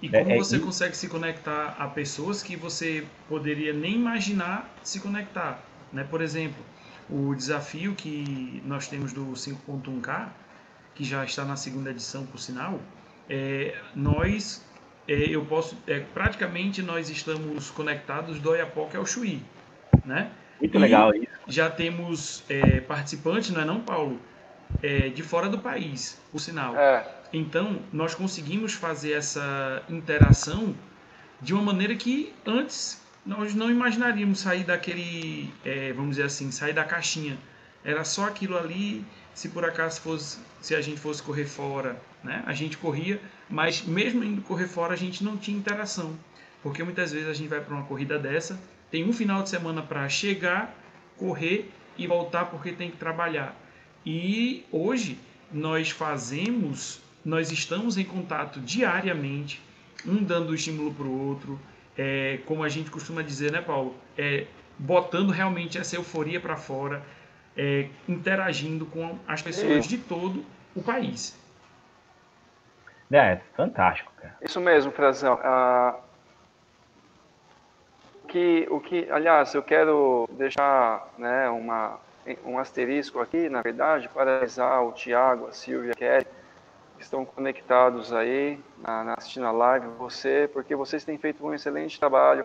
E 0.00 0.08
como 0.08 0.30
é, 0.30 0.34
é 0.34 0.38
você 0.38 0.56
é, 0.56 0.58
consegue 0.60 0.96
se 0.96 1.08
conectar 1.08 1.76
a 1.78 1.88
pessoas 1.88 2.42
que 2.42 2.56
você 2.56 3.04
poderia 3.28 3.72
nem 3.72 3.94
imaginar 3.94 4.72
se 4.82 5.00
conectar, 5.00 5.60
né? 5.92 6.06
Por 6.08 6.20
exemplo, 6.20 6.64
o 7.10 7.34
desafio 7.34 7.94
que 7.94 8.62
nós 8.64 8.86
temos 8.86 9.12
do 9.12 9.26
5.1K, 9.32 10.28
que 10.94 11.04
já 11.04 11.24
está 11.24 11.44
na 11.44 11.56
segunda 11.56 11.90
edição, 11.90 12.24
por 12.26 12.38
sinal, 12.38 12.80
é, 13.28 13.76
nós, 13.94 14.64
é, 15.06 15.14
eu 15.14 15.44
posso, 15.44 15.76
é, 15.86 16.00
praticamente 16.00 16.82
nós 16.82 17.10
estamos 17.10 17.70
conectados 17.70 18.38
do 18.38 18.50
Oiapoque 18.50 18.96
ao 18.96 19.04
Chuí, 19.04 19.42
né? 20.04 20.30
Muito 20.60 20.76
e 20.76 20.78
legal 20.78 21.14
isso. 21.14 21.26
Já 21.46 21.70
temos 21.70 22.44
é, 22.48 22.80
participantes, 22.80 23.50
não 23.50 23.62
é 23.62 23.64
não, 23.64 23.80
Paulo? 23.80 24.20
É, 24.82 25.08
de 25.08 25.22
fora 25.22 25.48
do 25.48 25.58
país, 25.58 26.20
por 26.30 26.40
sinal. 26.40 26.76
É. 26.76 27.17
Então, 27.32 27.80
nós 27.92 28.14
conseguimos 28.14 28.72
fazer 28.72 29.12
essa 29.12 29.82
interação 29.88 30.74
de 31.40 31.52
uma 31.52 31.62
maneira 31.62 31.94
que 31.94 32.32
antes 32.46 33.00
nós 33.24 33.54
não 33.54 33.70
imaginaríamos 33.70 34.40
sair 34.40 34.64
daquele, 34.64 35.52
é, 35.64 35.92
vamos 35.92 36.12
dizer 36.12 36.24
assim, 36.24 36.50
sair 36.50 36.72
da 36.72 36.84
caixinha. 36.84 37.38
Era 37.84 38.02
só 38.04 38.26
aquilo 38.26 38.56
ali, 38.56 39.04
se 39.34 39.50
por 39.50 39.64
acaso 39.64 40.00
fosse, 40.00 40.38
se 40.60 40.74
a 40.74 40.80
gente 40.80 40.98
fosse 40.98 41.22
correr 41.22 41.44
fora, 41.44 42.00
né? 42.24 42.42
A 42.46 42.54
gente 42.54 42.76
corria, 42.76 43.20
mas 43.48 43.82
mesmo 43.82 44.24
indo 44.24 44.42
correr 44.42 44.66
fora, 44.66 44.94
a 44.94 44.96
gente 44.96 45.22
não 45.22 45.36
tinha 45.36 45.56
interação. 45.56 46.18
Porque 46.62 46.82
muitas 46.82 47.12
vezes 47.12 47.28
a 47.28 47.34
gente 47.34 47.48
vai 47.48 47.60
para 47.60 47.74
uma 47.74 47.84
corrida 47.84 48.18
dessa, 48.18 48.58
tem 48.90 49.08
um 49.08 49.12
final 49.12 49.42
de 49.42 49.50
semana 49.50 49.82
para 49.82 50.08
chegar, 50.08 50.74
correr 51.16 51.70
e 51.96 52.06
voltar 52.06 52.46
porque 52.46 52.72
tem 52.72 52.90
que 52.90 52.96
trabalhar. 52.96 53.54
E 54.04 54.64
hoje 54.72 55.18
nós 55.52 55.90
fazemos, 55.90 57.00
nós 57.28 57.52
estamos 57.52 57.98
em 57.98 58.04
contato 58.04 58.58
diariamente, 58.58 59.62
um 60.06 60.24
dando 60.24 60.54
estímulo 60.54 60.94
para 60.94 61.04
o 61.04 61.28
outro, 61.28 61.60
é, 61.96 62.38
como 62.46 62.64
a 62.64 62.70
gente 62.70 62.90
costuma 62.90 63.20
dizer, 63.22 63.52
né, 63.52 63.60
Paulo? 63.60 63.94
É, 64.16 64.46
botando 64.78 65.30
realmente 65.30 65.76
essa 65.76 65.94
euforia 65.94 66.40
para 66.40 66.56
fora, 66.56 67.02
é, 67.54 67.90
interagindo 68.08 68.86
com 68.86 69.18
as 69.26 69.42
pessoas 69.42 69.86
de 69.86 69.98
todo 69.98 70.42
o 70.74 70.82
país. 70.82 71.38
É, 73.12 73.18
é 73.18 73.42
fantástico, 73.54 74.10
cara. 74.16 74.34
Isso 74.40 74.58
mesmo, 74.58 74.90
Frazão. 74.90 75.38
Ah, 75.42 75.96
que, 78.26 78.66
o 78.70 78.80
que, 78.80 79.06
aliás, 79.10 79.52
eu 79.52 79.62
quero 79.62 80.26
deixar 80.32 81.12
né, 81.18 81.50
uma, 81.50 81.98
um 82.46 82.58
asterisco 82.58 83.20
aqui, 83.20 83.50
na 83.50 83.60
verdade, 83.60 84.08
para 84.08 84.38
avisar 84.38 84.82
o 84.82 84.92
Tiago, 84.92 85.46
a 85.46 85.52
Silvia, 85.52 85.92
a 85.92 85.94
Kelly, 85.94 86.37
que 86.98 87.04
estão 87.04 87.24
conectados 87.24 88.12
aí, 88.12 88.60
na, 88.76 89.14
assistindo 89.14 89.46
a 89.46 89.52
live, 89.52 89.86
você, 89.98 90.50
porque 90.52 90.74
vocês 90.74 91.04
têm 91.04 91.16
feito 91.16 91.46
um 91.46 91.54
excelente 91.54 91.98
trabalho. 91.98 92.44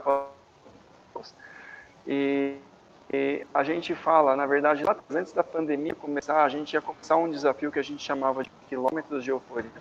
E, 2.08 2.58
e 3.12 3.46
a 3.54 3.64
gente 3.64 3.96
fala, 3.96 4.36
na 4.36 4.46
verdade, 4.46 4.84
lá 4.84 4.96
antes 5.10 5.34
da 5.34 5.44
pandemia 5.44 5.96
começar, 5.96 6.44
a 6.44 6.50
gente 6.50 6.74
ia 6.74 6.82
começar 6.82 7.18
um 7.18 7.30
desafio 7.30 7.72
que 7.72 7.80
a 7.80 7.84
gente 7.84 8.04
chamava 8.04 8.44
de 8.44 8.52
quilômetros 8.70 9.24
de 9.24 9.32
euforia. 9.32 9.72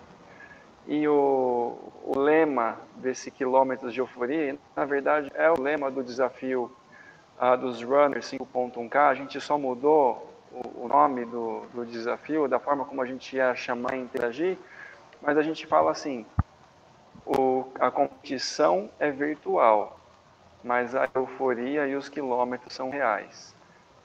E 0.87 1.07
o, 1.07 1.77
o 2.03 2.19
lema 2.19 2.77
desse 2.95 3.31
quilômetros 3.31 3.93
de 3.93 4.01
euforia, 4.01 4.57
na 4.75 4.85
verdade, 4.85 5.31
é 5.35 5.49
o 5.49 5.61
lema 5.61 5.89
do 5.89 6.03
desafio 6.03 6.69
uh, 7.39 7.55
dos 7.55 7.81
runners 7.81 8.25
5.1K. 8.31 8.97
A 8.97 9.13
gente 9.13 9.39
só 9.39 9.57
mudou 9.57 10.32
o, 10.53 10.85
o 10.85 10.87
nome 10.87 11.25
do, 11.25 11.61
do, 11.73 11.85
desafio, 11.85 12.47
da 12.47 12.59
forma 12.59 12.85
como 12.85 13.01
a 13.01 13.05
gente 13.05 13.35
ia 13.35 13.55
chamar 13.55 13.95
e 13.95 14.01
interagir, 14.01 14.57
mas 15.21 15.37
a 15.37 15.41
gente 15.41 15.65
fala 15.65 15.91
assim: 15.91 16.25
o, 17.25 17.65
a 17.79 17.89
competição 17.89 18.89
é 18.99 19.11
virtual, 19.11 19.99
mas 20.63 20.95
a 20.95 21.09
euforia 21.13 21.87
e 21.87 21.95
os 21.95 22.07
quilômetros 22.07 22.73
são 22.73 22.89
reais. 22.89 23.55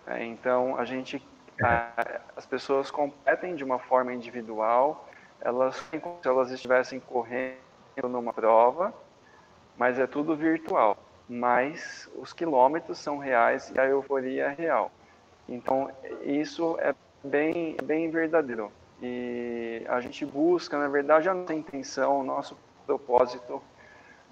É, 0.06 0.24
então, 0.24 0.76
a 0.78 0.84
gente, 0.84 1.22
a, 1.62 2.20
as 2.34 2.46
pessoas 2.46 2.90
competem 2.90 3.54
de 3.54 3.62
uma 3.62 3.78
forma 3.78 4.12
individual 4.12 5.04
elas 5.40 5.80
como 6.00 6.18
se 6.22 6.28
elas 6.28 6.50
estivessem 6.50 7.00
correndo 7.00 7.58
numa 8.04 8.32
prova, 8.32 8.92
mas 9.76 9.98
é 9.98 10.06
tudo 10.06 10.36
virtual. 10.36 10.96
Mas 11.28 12.10
os 12.16 12.32
quilômetros 12.32 12.98
são 12.98 13.18
reais 13.18 13.70
e 13.70 13.78
a 13.78 13.84
euforia 13.86 14.46
é 14.46 14.54
real. 14.54 14.90
Então, 15.48 15.90
isso 16.22 16.76
é 16.80 16.94
bem, 17.24 17.76
bem 17.82 18.10
verdadeiro. 18.10 18.70
E 19.00 19.82
a 19.88 20.00
gente 20.00 20.26
busca, 20.26 20.78
na 20.78 20.88
verdade, 20.88 21.28
a 21.28 21.34
nossa 21.34 21.54
intenção, 21.54 22.20
o 22.20 22.24
nosso 22.24 22.56
propósito, 22.86 23.62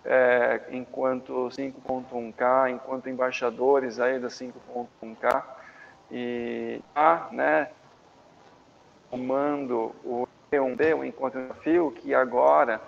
é, 0.05 0.61
enquanto 0.70 1.48
5.1K, 1.48 2.70
enquanto 2.70 3.09
embaixadores 3.09 3.98
aí 3.98 4.18
da 4.18 4.29
5.1K, 4.29 5.42
e 6.11 6.81
tá, 6.94 7.29
né, 7.33 7.70
tomando 9.11 9.94
o 10.05 10.29
P1D, 10.50 10.96
o 10.96 11.05
Encontro 11.05 11.40
Desafio, 11.40 11.90
que 11.90 12.14
agora, 12.14 12.81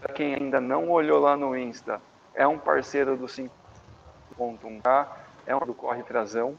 para 0.00 0.12
quem 0.12 0.34
ainda 0.34 0.60
não 0.60 0.90
olhou 0.90 1.20
lá 1.20 1.36
no 1.36 1.56
Insta, 1.56 2.00
é 2.34 2.46
um 2.46 2.58
parceiro 2.58 3.16
do 3.16 3.26
5.1K, 3.26 5.08
é 5.46 5.56
um 5.56 5.60
do 5.60 5.74
Corre 5.74 6.02
Frazão, 6.02 6.56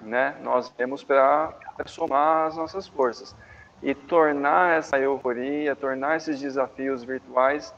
né? 0.00 0.36
Nós 0.42 0.70
temos 0.70 1.02
para 1.02 1.54
somar 1.86 2.48
as 2.48 2.56
nossas 2.56 2.86
forças 2.86 3.34
e 3.82 3.94
tornar 3.94 4.78
essa 4.78 4.98
euforia, 4.98 5.76
tornar 5.76 6.16
esses 6.16 6.40
desafios 6.40 7.04
virtuais, 7.04 7.74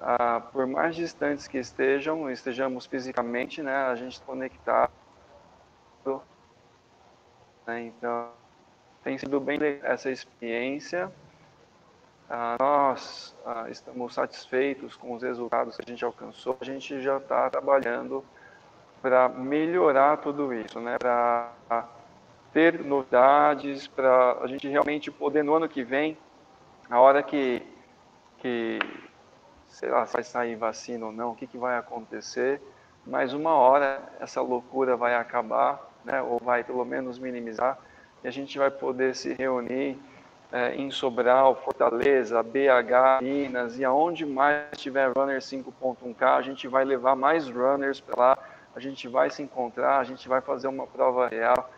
ah, 0.00 0.40
por 0.52 0.66
mais 0.66 0.94
distantes 0.96 1.48
que 1.48 1.58
estejam, 1.58 2.30
estejamos 2.30 2.86
fisicamente, 2.86 3.62
né? 3.62 3.74
A 3.74 3.94
gente 3.94 4.20
conectado. 4.22 4.90
Né? 7.66 7.82
Então, 7.82 8.30
tem 9.02 9.18
sido 9.18 9.40
bem 9.40 9.58
essa 9.82 10.10
experiência. 10.10 11.10
Ah, 12.28 12.56
nós 12.60 13.36
ah, 13.44 13.66
estamos 13.68 14.14
satisfeitos 14.14 14.96
com 14.96 15.14
os 15.14 15.22
resultados 15.22 15.76
que 15.76 15.82
a 15.84 15.88
gente 15.88 16.04
alcançou. 16.04 16.56
A 16.60 16.64
gente 16.64 17.02
já 17.02 17.16
está 17.16 17.50
trabalhando 17.50 18.24
para 19.00 19.28
melhorar 19.28 20.18
tudo 20.18 20.52
isso, 20.52 20.80
né? 20.80 20.96
Para 20.98 21.88
ter 22.52 22.84
novidades, 22.84 23.86
para 23.86 24.38
a 24.40 24.46
gente 24.46 24.68
realmente 24.68 25.10
poder 25.10 25.42
no 25.42 25.54
ano 25.54 25.68
que 25.68 25.82
vem, 25.82 26.16
a 26.88 27.00
hora 27.00 27.22
que, 27.22 27.62
que 28.38 28.78
sei 29.68 29.88
lá, 29.88 30.04
se 30.06 30.12
vai 30.12 30.24
sair 30.24 30.56
vacina 30.56 31.06
ou 31.06 31.12
não, 31.12 31.30
o 31.30 31.34
que, 31.34 31.46
que 31.46 31.56
vai 31.56 31.78
acontecer, 31.78 32.60
mas 33.06 33.32
uma 33.32 33.54
hora 33.54 34.02
essa 34.20 34.42
loucura 34.42 34.96
vai 34.96 35.14
acabar, 35.14 35.80
né? 36.04 36.20
Ou 36.22 36.38
vai 36.38 36.64
pelo 36.64 36.84
menos 36.84 37.18
minimizar 37.18 37.78
e 38.22 38.28
a 38.28 38.30
gente 38.30 38.58
vai 38.58 38.70
poder 38.70 39.14
se 39.14 39.32
reunir 39.34 39.98
é, 40.52 40.74
em 40.74 40.90
Sobral, 40.90 41.54
Fortaleza, 41.54 42.42
BH, 42.42 43.22
Minas 43.22 43.78
e 43.78 43.84
aonde 43.84 44.26
mais 44.26 44.76
tiver 44.76 45.12
runner 45.16 45.38
5.1K, 45.38 46.22
a 46.22 46.42
gente 46.42 46.66
vai 46.66 46.84
levar 46.84 47.14
mais 47.14 47.48
runners 47.48 48.00
para 48.00 48.20
lá, 48.20 48.38
a 48.74 48.80
gente 48.80 49.08
vai 49.08 49.30
se 49.30 49.42
encontrar, 49.42 49.98
a 49.98 50.04
gente 50.04 50.28
vai 50.28 50.40
fazer 50.40 50.68
uma 50.68 50.86
prova 50.86 51.28
real, 51.28 51.70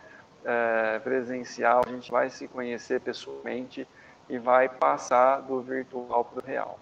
é, 0.45 0.99
presencial, 0.99 1.82
a 1.86 1.90
gente 1.90 2.11
vai 2.11 2.28
se 2.28 2.47
conhecer 2.49 3.01
pessoalmente 3.01 3.86
e 4.28 4.38
vai 4.38 4.68
passar 4.68 5.40
do 5.40 5.61
virtual 5.61 6.24
para 6.24 6.43
o 6.43 6.47
real. 6.47 6.78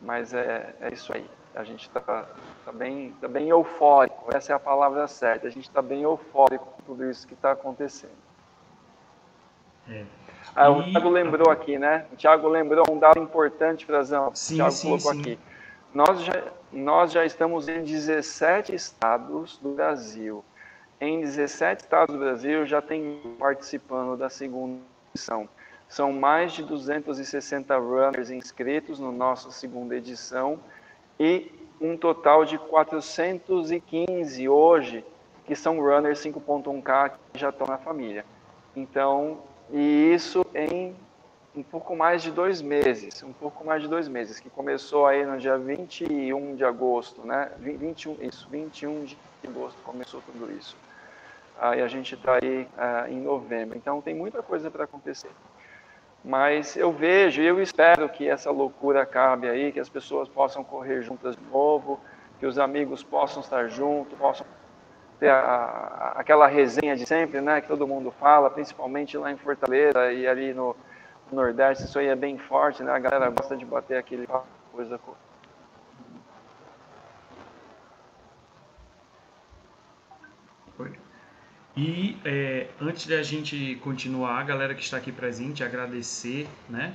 Mas 0.00 0.34
é, 0.34 0.74
é 0.80 0.92
isso 0.92 1.12
aí, 1.12 1.28
a 1.54 1.64
gente 1.64 1.88
está 1.88 2.00
tá 2.00 2.72
bem, 2.72 3.14
tá 3.20 3.28
bem 3.28 3.48
eufórico, 3.48 4.34
essa 4.34 4.52
é 4.52 4.56
a 4.56 4.58
palavra 4.58 5.06
certa, 5.08 5.46
a 5.46 5.50
gente 5.50 5.68
está 5.68 5.80
bem 5.80 6.02
eufórico 6.02 6.66
com 6.66 6.82
tudo 6.82 7.10
isso 7.10 7.26
que 7.26 7.34
está 7.34 7.52
acontecendo. 7.52 8.26
É. 9.88 10.04
Ah, 10.54 10.70
o 10.70 10.82
Thiago 10.82 11.08
lembrou 11.10 11.50
aqui, 11.50 11.78
né? 11.78 12.06
O 12.12 12.16
Thiago 12.16 12.48
lembrou 12.48 12.84
um 12.90 12.98
dado 12.98 13.20
importante, 13.20 13.84
Frazão. 13.84 14.30
Sim, 14.34 14.54
o 14.54 14.56
Thiago 14.56 14.72
sim, 14.72 14.88
colocou 14.88 15.12
sim. 15.12 15.20
aqui. 15.20 15.38
Nós 15.96 16.24
já, 16.24 16.52
nós 16.70 17.10
já 17.10 17.24
estamos 17.24 17.70
em 17.70 17.82
17 17.82 18.74
estados 18.74 19.56
do 19.56 19.70
Brasil. 19.70 20.44
Em 21.00 21.20
17 21.20 21.84
estados 21.84 22.14
do 22.14 22.20
Brasil 22.20 22.66
já 22.66 22.82
tem 22.82 23.18
participando 23.38 24.14
da 24.14 24.28
segunda 24.28 24.78
edição. 25.14 25.48
São 25.88 26.12
mais 26.12 26.52
de 26.52 26.62
260 26.64 27.78
runners 27.78 28.30
inscritos 28.30 28.98
no 28.98 29.10
nosso 29.10 29.50
segunda 29.50 29.96
edição 29.96 30.60
e 31.18 31.50
um 31.80 31.96
total 31.96 32.44
de 32.44 32.58
415 32.58 34.46
hoje 34.50 35.02
que 35.46 35.56
são 35.56 35.80
runners 35.80 36.18
5.1K 36.18 37.12
que 37.32 37.40
já 37.40 37.48
estão 37.48 37.66
na 37.66 37.78
família. 37.78 38.22
Então, 38.76 39.38
e 39.72 40.12
isso 40.12 40.44
em 40.54 40.94
um 41.56 41.62
pouco 41.62 41.96
mais 41.96 42.22
de 42.22 42.30
dois 42.30 42.60
meses, 42.60 43.22
um 43.22 43.32
pouco 43.32 43.64
mais 43.64 43.80
de 43.80 43.88
dois 43.88 44.06
meses, 44.08 44.38
que 44.38 44.50
começou 44.50 45.06
aí 45.06 45.24
no 45.24 45.38
dia 45.38 45.56
21 45.56 46.54
de 46.54 46.64
agosto, 46.64 47.26
né? 47.26 47.50
21, 47.58 48.18
isso, 48.20 48.46
21 48.50 49.04
de 49.04 49.16
agosto 49.46 49.78
começou 49.82 50.20
tudo 50.20 50.52
isso. 50.52 50.76
Aí 51.58 51.80
a 51.80 51.88
gente 51.88 52.14
está 52.14 52.34
aí 52.34 52.68
uh, 52.76 53.10
em 53.10 53.18
novembro, 53.18 53.78
então 53.78 54.02
tem 54.02 54.14
muita 54.14 54.42
coisa 54.42 54.70
para 54.70 54.84
acontecer. 54.84 55.30
Mas 56.22 56.76
eu 56.76 56.92
vejo 56.92 57.40
eu 57.40 57.62
espero 57.62 58.06
que 58.10 58.28
essa 58.28 58.50
loucura 58.50 59.02
acabe 59.02 59.48
aí, 59.48 59.72
que 59.72 59.80
as 59.80 59.88
pessoas 59.88 60.28
possam 60.28 60.62
correr 60.62 61.00
juntas 61.00 61.34
de 61.36 61.42
novo, 61.50 61.98
que 62.38 62.44
os 62.44 62.58
amigos 62.58 63.02
possam 63.02 63.40
estar 63.40 63.68
juntos, 63.68 64.18
possam 64.18 64.46
ter 65.18 65.30
a, 65.30 65.38
a, 65.38 66.08
aquela 66.20 66.46
resenha 66.46 66.94
de 66.94 67.06
sempre, 67.06 67.40
né, 67.40 67.62
que 67.62 67.68
todo 67.68 67.86
mundo 67.86 68.10
fala, 68.10 68.50
principalmente 68.50 69.16
lá 69.16 69.32
em 69.32 69.36
Fortaleza 69.38 70.12
e 70.12 70.26
ali 70.26 70.52
no, 70.52 70.76
no 71.30 71.36
Nordeste, 71.36 71.84
isso 71.84 71.98
aí 71.98 72.06
é 72.06 72.16
bem 72.16 72.38
forte, 72.38 72.82
né? 72.82 72.92
A 72.92 72.98
galera 72.98 73.30
gosta 73.30 73.56
de 73.56 73.64
bater 73.64 73.98
aquele 73.98 74.26
coisa. 74.72 75.00
E 81.76 82.16
é, 82.24 82.68
antes 82.80 83.06
da 83.06 83.22
gente 83.22 83.78
continuar, 83.82 84.40
a 84.40 84.42
galera 84.42 84.74
que 84.74 84.82
está 84.82 84.96
aqui 84.96 85.12
presente, 85.12 85.62
agradecer, 85.62 86.48
né? 86.70 86.94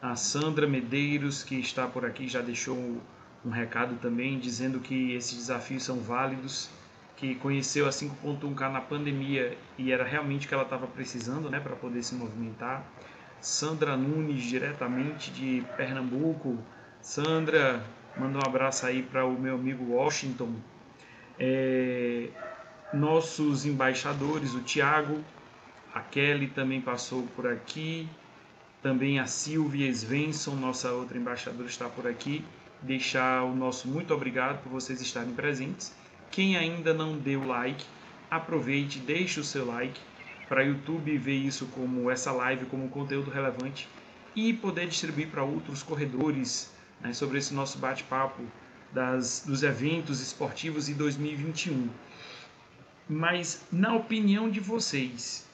A 0.00 0.16
Sandra 0.16 0.66
Medeiros, 0.66 1.44
que 1.44 1.60
está 1.60 1.86
por 1.86 2.02
aqui, 2.06 2.26
já 2.26 2.40
deixou 2.40 2.74
um, 2.74 2.98
um 3.44 3.50
recado 3.50 3.96
também, 3.96 4.38
dizendo 4.38 4.80
que 4.80 5.12
esses 5.12 5.36
desafios 5.36 5.82
são 5.82 6.00
válidos, 6.00 6.70
que 7.14 7.34
conheceu 7.34 7.86
a 7.86 7.90
5.1K 7.90 8.72
na 8.72 8.80
pandemia 8.80 9.56
e 9.76 9.92
era 9.92 10.04
realmente 10.04 10.46
o 10.46 10.48
que 10.48 10.54
ela 10.54 10.62
estava 10.62 10.86
precisando, 10.86 11.50
né? 11.50 11.60
Para 11.60 11.76
poder 11.76 12.02
se 12.02 12.14
movimentar. 12.14 12.86
Sandra 13.46 13.96
Nunes, 13.96 14.42
diretamente 14.42 15.30
de 15.30 15.64
Pernambuco. 15.76 16.58
Sandra, 17.00 17.80
manda 18.16 18.38
um 18.38 18.42
abraço 18.44 18.84
aí 18.84 19.04
para 19.04 19.24
o 19.24 19.40
meu 19.40 19.54
amigo 19.54 19.92
Washington. 19.92 20.52
É, 21.38 22.28
nossos 22.92 23.64
embaixadores, 23.64 24.52
o 24.52 24.62
Tiago, 24.62 25.24
a 25.94 26.00
Kelly 26.00 26.48
também 26.48 26.80
passou 26.80 27.22
por 27.36 27.46
aqui. 27.46 28.08
Também 28.82 29.20
a 29.20 29.28
Silvia 29.28 29.88
Svensson, 29.94 30.56
nossa 30.56 30.90
outra 30.90 31.16
embaixadora, 31.16 31.68
está 31.68 31.88
por 31.88 32.08
aqui. 32.08 32.44
Deixar 32.82 33.44
o 33.44 33.54
nosso 33.54 33.86
muito 33.86 34.12
obrigado 34.12 34.60
por 34.60 34.70
vocês 34.70 35.00
estarem 35.00 35.32
presentes. 35.32 35.94
Quem 36.32 36.56
ainda 36.56 36.92
não 36.92 37.16
deu 37.16 37.46
like, 37.46 37.86
aproveite, 38.28 38.98
deixe 38.98 39.38
o 39.38 39.44
seu 39.44 39.64
like 39.64 40.00
para 40.48 40.62
YouTube 40.62 41.16
ver 41.18 41.36
isso 41.36 41.66
como 41.66 42.10
essa 42.10 42.30
live 42.32 42.66
como 42.66 42.88
conteúdo 42.88 43.30
relevante 43.30 43.88
e 44.34 44.52
poder 44.52 44.86
distribuir 44.86 45.28
para 45.28 45.42
outros 45.42 45.82
corredores 45.82 46.72
né, 47.00 47.12
sobre 47.12 47.38
esse 47.38 47.54
nosso 47.54 47.78
bate-papo 47.78 48.42
dos 48.92 49.62
eventos 49.62 50.20
esportivos 50.20 50.88
em 50.88 50.94
2021. 50.94 51.88
Mas 53.08 53.64
na 53.70 53.94
opinião 53.94 54.50
de 54.50 54.60
vocês, 54.60 55.46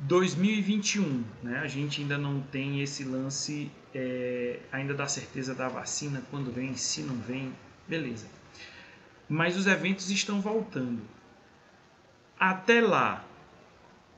2021, 0.00 1.24
né, 1.42 1.58
a 1.58 1.66
gente 1.66 2.00
ainda 2.00 2.16
não 2.16 2.40
tem 2.40 2.80
esse 2.82 3.04
lance 3.04 3.70
é, 3.94 4.60
ainda 4.72 4.94
da 4.94 5.06
certeza 5.06 5.54
da 5.54 5.68
vacina, 5.68 6.22
quando 6.30 6.52
vem, 6.52 6.74
se 6.74 7.02
não 7.02 7.16
vem, 7.16 7.52
beleza. 7.86 8.26
Mas 9.28 9.56
os 9.56 9.66
eventos 9.66 10.10
estão 10.10 10.40
voltando. 10.40 11.02
Até 12.38 12.80
lá, 12.80 13.24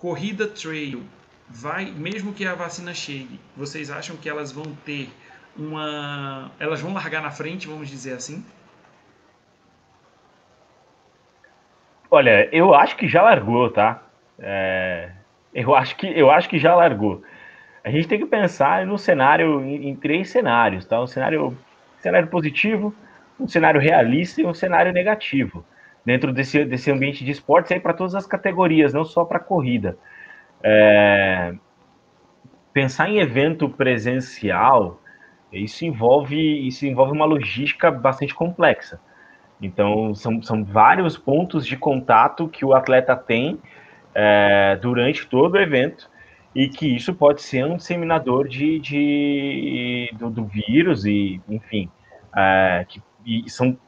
corrida 0.03 0.49
trail 0.49 1.05
vai, 1.49 1.85
mesmo 1.85 2.33
que 2.33 2.45
a 2.45 2.57
vacina 2.57 2.93
chegue, 2.93 3.39
vocês 3.57 3.89
acham 3.89 4.17
que 4.17 4.29
elas 4.29 4.51
vão 4.51 4.65
ter 4.85 5.09
uma, 5.57 6.51
elas 6.59 6.81
vão 6.81 6.93
largar 6.93 7.23
na 7.23 7.31
frente, 7.31 7.69
vamos 7.69 7.89
dizer 7.89 8.15
assim? 8.15 8.45
Olha, 12.11 12.49
eu 12.53 12.75
acho 12.75 12.97
que 12.97 13.07
já 13.07 13.23
largou, 13.23 13.71
tá? 13.71 14.03
É, 14.41 15.13
eu 15.55 15.73
acho 15.73 15.95
que 15.95 16.07
eu 16.07 16.33
acho 16.33 16.49
que 16.49 16.59
já 16.59 16.75
largou. 16.75 17.23
A 17.85 17.91
gente 17.91 18.09
tem 18.09 18.19
que 18.19 18.27
pensar 18.27 18.85
no 18.85 18.99
cenário 18.99 19.63
em, 19.63 19.89
em 19.89 19.95
três 19.95 20.31
cenários, 20.31 20.85
tá? 20.85 21.01
Um 21.01 21.07
cenário, 21.07 21.47
um 21.47 21.57
cenário 22.01 22.27
positivo, 22.27 22.93
um 23.39 23.47
cenário 23.47 23.81
realista 23.81 24.41
e 24.41 24.45
um 24.45 24.53
cenário 24.53 24.93
negativo 24.93 25.65
dentro 26.05 26.33
desse, 26.33 26.65
desse 26.65 26.91
ambiente 26.91 27.25
de 27.25 27.31
esportes 27.31 27.73
aí 27.73 27.81
para 27.81 27.95
todas 27.95 28.15
as 28.15 28.27
categorias, 28.27 28.93
não 28.93 29.05
só 29.05 29.25
para 29.25 29.39
corrida. 29.39 29.97
É, 30.63 31.55
pensar 32.73 33.09
em 33.09 33.19
evento 33.19 33.69
presencial, 33.69 35.01
isso 35.53 35.85
envolve, 35.85 36.67
isso 36.67 36.87
envolve 36.87 37.13
uma 37.13 37.25
logística 37.25 37.91
bastante 37.91 38.35
complexa. 38.35 39.01
Então, 39.61 40.15
são, 40.15 40.43
são 40.43 40.65
vários 40.65 41.17
pontos 41.17 41.67
de 41.67 41.77
contato 41.77 42.49
que 42.49 42.65
o 42.65 42.75
atleta 42.75 43.15
tem 43.15 43.61
é, 44.15 44.77
durante 44.81 45.27
todo 45.27 45.55
o 45.55 45.61
evento 45.61 46.11
e 46.55 46.69
que 46.69 46.97
isso 46.97 47.15
pode 47.15 47.43
ser 47.43 47.65
um 47.65 47.77
disseminador 47.77 48.49
de, 48.49 48.79
de 48.81 50.11
do, 50.19 50.29
do, 50.29 50.45
vírus 50.45 51.07
e, 51.07 51.41
enfim, 51.49 51.89
é, 52.37 52.85
que 52.89 53.01
e 53.25 53.49
são 53.49 53.79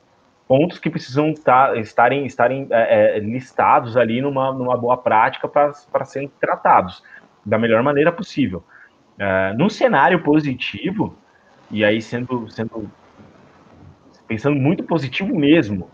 pontos 0.55 0.79
que 0.79 0.89
precisam 0.89 1.35
tá, 1.35 1.77
estarem, 1.79 2.27
estarem 2.27 2.69
é, 2.71 3.17
é, 3.17 3.19
listados 3.19 3.97
ali 3.97 4.23
numa, 4.23 4.53
numa 4.53 4.77
boa 4.77 4.97
prática 4.97 5.49
para 5.49 6.05
serem 6.05 6.31
tratados 6.41 7.03
da 7.45 7.59
melhor 7.59 7.83
maneira 7.83 8.13
possível. 8.13 8.63
É, 9.19 9.53
num 9.55 9.69
cenário 9.69 10.23
positivo, 10.23 11.19
e 11.73 11.85
aí 11.85 12.01
sendo, 12.01 12.49
sendo 12.49 12.89
pensando 14.29 14.55
muito 14.55 14.85
positivo 14.85 15.37
mesmo, 15.37 15.91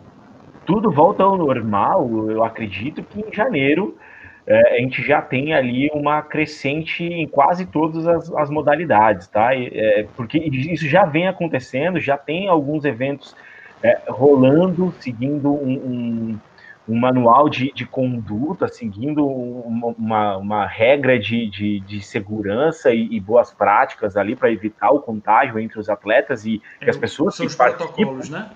tudo 0.67 0.91
volta 0.91 1.23
ao 1.23 1.39
normal, 1.39 2.31
eu 2.31 2.45
acredito 2.45 3.03
que 3.03 3.19
em 3.19 3.33
janeiro 3.33 3.97
é, 4.47 4.75
a 4.75 4.79
gente 4.79 5.03
já 5.03 5.23
tem 5.23 5.55
ali 5.55 5.89
uma 5.95 6.21
crescente 6.21 7.03
em 7.03 7.27
quase 7.27 7.65
todas 7.65 8.07
as, 8.07 8.31
as 8.35 8.51
modalidades, 8.51 9.27
tá? 9.27 9.55
É, 9.55 10.07
porque 10.15 10.37
isso 10.37 10.87
já 10.87 11.07
vem 11.07 11.29
acontecendo, 11.29 11.99
já 11.99 12.19
tem 12.19 12.47
alguns 12.47 12.85
eventos 12.85 13.35
é, 13.83 14.03
rolando, 14.09 14.93
seguindo 14.99 15.53
um, 15.53 15.73
um, 15.73 16.41
um 16.89 16.99
manual 16.99 17.49
de, 17.49 17.73
de, 17.73 17.87
conduta, 17.87 18.69
seguindo 18.69 19.27
uma, 19.27 20.37
uma 20.37 20.67
regra 20.67 21.19
de, 21.19 21.49
de, 21.49 21.81
de 21.81 22.03
segurança 22.03 22.93
e, 22.93 23.09
e, 23.11 23.21
boas 23.21 23.53
práticas 23.53 24.17
ali 24.17 24.37
para 24.37 24.51
evitar 24.51 24.91
o 24.91 25.01
contágio 25.01 25.59
entre 25.59 25.79
os 25.79 25.89
atletas 25.89 26.45
e 26.45 26.61
que 26.81 26.91
as 26.91 26.97
é, 26.97 27.01
pessoas 27.01 27.37
são 27.37 27.47
que 27.47 27.51
os 27.51 27.57
protocolos, 27.57 28.29
né? 28.29 28.51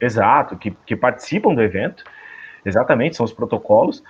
Exato, 0.00 0.56
que, 0.56 0.70
que 0.86 0.94
participam 0.94 1.54
do 1.54 1.62
evento, 1.62 2.04
exatamente, 2.64 3.16
são 3.16 3.24
os 3.24 3.32
protocolos 3.32 4.02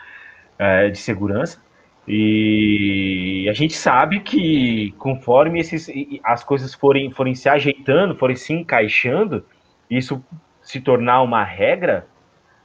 é, 0.59 0.91
de 0.91 0.99
segurança. 0.99 1.59
E 2.07 3.47
a 3.51 3.53
gente 3.53 3.75
sabe 3.75 4.21
que 4.21 4.95
conforme 4.99 5.61
esses, 5.61 5.91
as 6.25 6.43
coisas 6.43 6.73
forem, 6.75 7.11
forem 7.11 7.35
se 7.35 7.51
ajeitando, 7.51 8.17
forem 8.17 8.35
se 8.35 8.53
encaixando, 8.53 9.45
isso 9.91 10.23
se 10.69 10.83
tornar 10.83 11.23
uma 11.23 11.43
regra, 11.43 12.07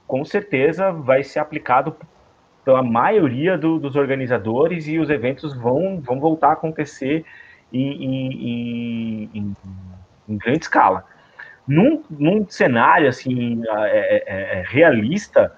com 0.05 0.25
certeza 0.25 0.91
vai 0.91 1.23
ser 1.23 1.39
aplicado 1.39 1.95
pela 2.65 2.83
maioria 2.83 3.57
do, 3.57 3.79
dos 3.79 3.95
organizadores 3.95 4.89
e 4.89 4.99
os 4.99 5.09
eventos 5.09 5.55
vão, 5.55 6.01
vão 6.01 6.19
voltar 6.19 6.49
a 6.49 6.51
acontecer 6.51 7.23
em, 7.71 8.03
em, 8.03 9.29
em, 9.33 9.55
em 10.27 10.37
grande 10.37 10.65
escala. 10.65 11.05
Num, 11.65 12.03
num 12.09 12.45
cenário 12.49 13.07
assim 13.07 13.63
é, 13.65 13.71
é, 13.71 14.23
é, 14.27 14.59
é, 14.59 14.63
realista, 14.67 15.55